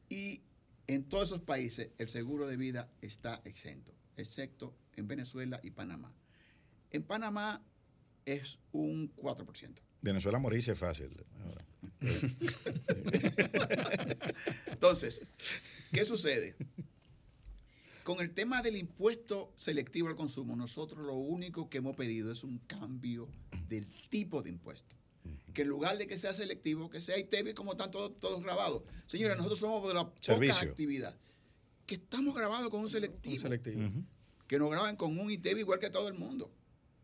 [0.08, 0.42] Y
[0.86, 6.12] en todos esos países el seguro de vida está exento, excepto en Venezuela y Panamá.
[6.90, 7.62] En Panamá
[8.24, 9.78] es un 4%.
[10.02, 11.10] Venezuela morirse es fácil
[14.66, 15.20] Entonces,
[15.92, 16.56] ¿qué sucede?
[18.02, 22.42] con el tema del impuesto selectivo al consumo, nosotros lo único que hemos pedido es
[22.42, 23.28] un cambio
[23.68, 24.96] del tipo de impuesto.
[25.54, 28.82] Que en lugar de que sea selectivo, que sea ITV como están todos, todos grabados.
[29.06, 31.16] Señora, nosotros somos de la poca actividad
[31.86, 33.48] que estamos grabados con un selectivo.
[34.46, 36.50] Que nos graban con un ITV igual que todo el mundo.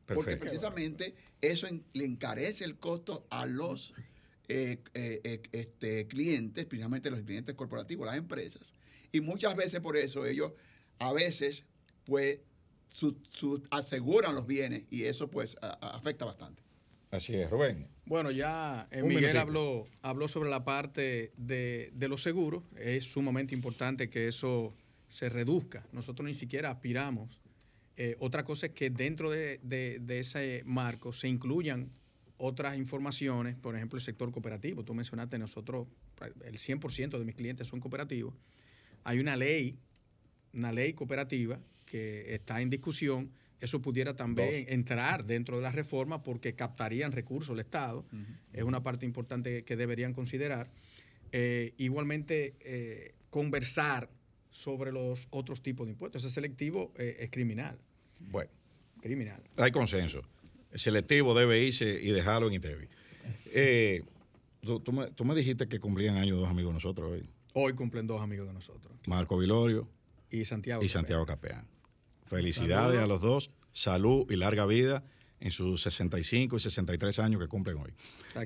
[0.07, 3.93] Porque precisamente eso le encarece el costo a los
[4.49, 8.75] eh, eh, eh, este, clientes, principalmente los clientes corporativos, las empresas.
[9.11, 10.53] Y muchas veces por eso ellos
[11.01, 11.65] a veces
[12.05, 12.39] pues
[13.71, 16.63] aseguran los bienes y eso pues afecta bastante.
[17.11, 17.89] Así es, Rubén.
[18.05, 22.63] Bueno, ya Miguel habló, habló sobre la parte de, los seguros.
[22.77, 24.73] Es sumamente importante que eso
[25.09, 25.85] se reduzca.
[25.93, 27.41] Nosotros ni siquiera aspiramos.
[28.19, 31.91] Otra cosa es que dentro de, de, ese marco se incluyan
[32.39, 34.85] otras informaciones, por ejemplo, el sector cooperativo.
[34.85, 35.87] Tú mencionaste, nosotros,
[36.45, 38.35] el 100% de mis clientes son cooperativos.
[39.05, 39.79] Hay una ley,
[40.53, 43.31] una ley cooperativa que está en discusión.
[43.61, 48.05] Eso pudiera también entrar dentro de la reforma porque captarían recursos del Estado.
[48.53, 50.71] Es una parte importante que deberían considerar.
[51.33, 54.11] Eh, igualmente, eh, conversar
[54.51, 56.25] sobre los otros tipos de impuestos.
[56.25, 57.79] Ese selectivo eh, es criminal.
[58.19, 58.51] Bueno.
[59.01, 59.43] Criminal.
[59.57, 60.23] Hay consenso
[60.77, 62.89] selectivo debe irse y dejarlo en ITEVI.
[63.47, 64.03] Eh,
[64.63, 67.29] tú, me, dijiste que cumplían años dos amigos de nosotros hoy.
[67.55, 68.93] Hoy cumplen dos amigos de nosotros.
[69.07, 69.89] Marco Vilorio
[70.31, 70.83] y Santiago.
[70.83, 71.67] Y Santiago Capeán.
[72.27, 75.05] Felicidades a los dos, salud y larga vida
[75.39, 77.93] en sus 65 y 63 años que cumplen hoy.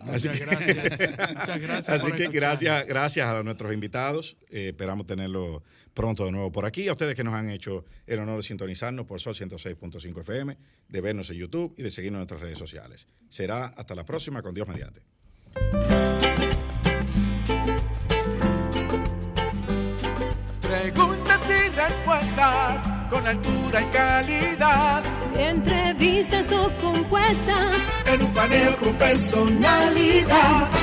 [0.05, 0.39] Muchas gracias.
[1.31, 1.89] Muchas gracias.
[1.89, 4.37] Así que gracias, gracias a nuestros invitados.
[4.51, 5.63] Eh, esperamos tenerlo
[5.95, 6.89] pronto de nuevo por aquí.
[6.89, 10.57] A ustedes que nos han hecho el honor de sintonizarnos por Sol 106.5 FM,
[10.89, 13.09] de vernos en YouTube y de seguirnos en nuestras redes sociales.
[13.29, 15.03] Será hasta la próxima con Dios mediante.
[20.63, 25.05] Preguntas y respuestas con altura y calidad.
[25.37, 27.77] Entrevistas o compuestas
[28.07, 30.80] en un paneo con personalidad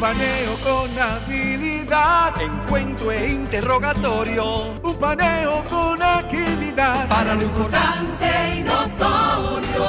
[0.00, 2.40] paneo con habilidad.
[2.40, 4.80] Encuentro e interrogatorio.
[4.82, 7.06] Un paneo con agilidad.
[7.06, 9.84] Para lo importante y notorio.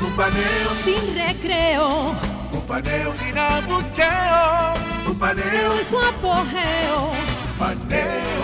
[0.00, 2.14] Un paneo sin recreo.
[2.52, 4.74] Un paneo sin abucheo.
[5.06, 7.12] Un paneo en su apogeo.
[7.56, 8.43] Paneo,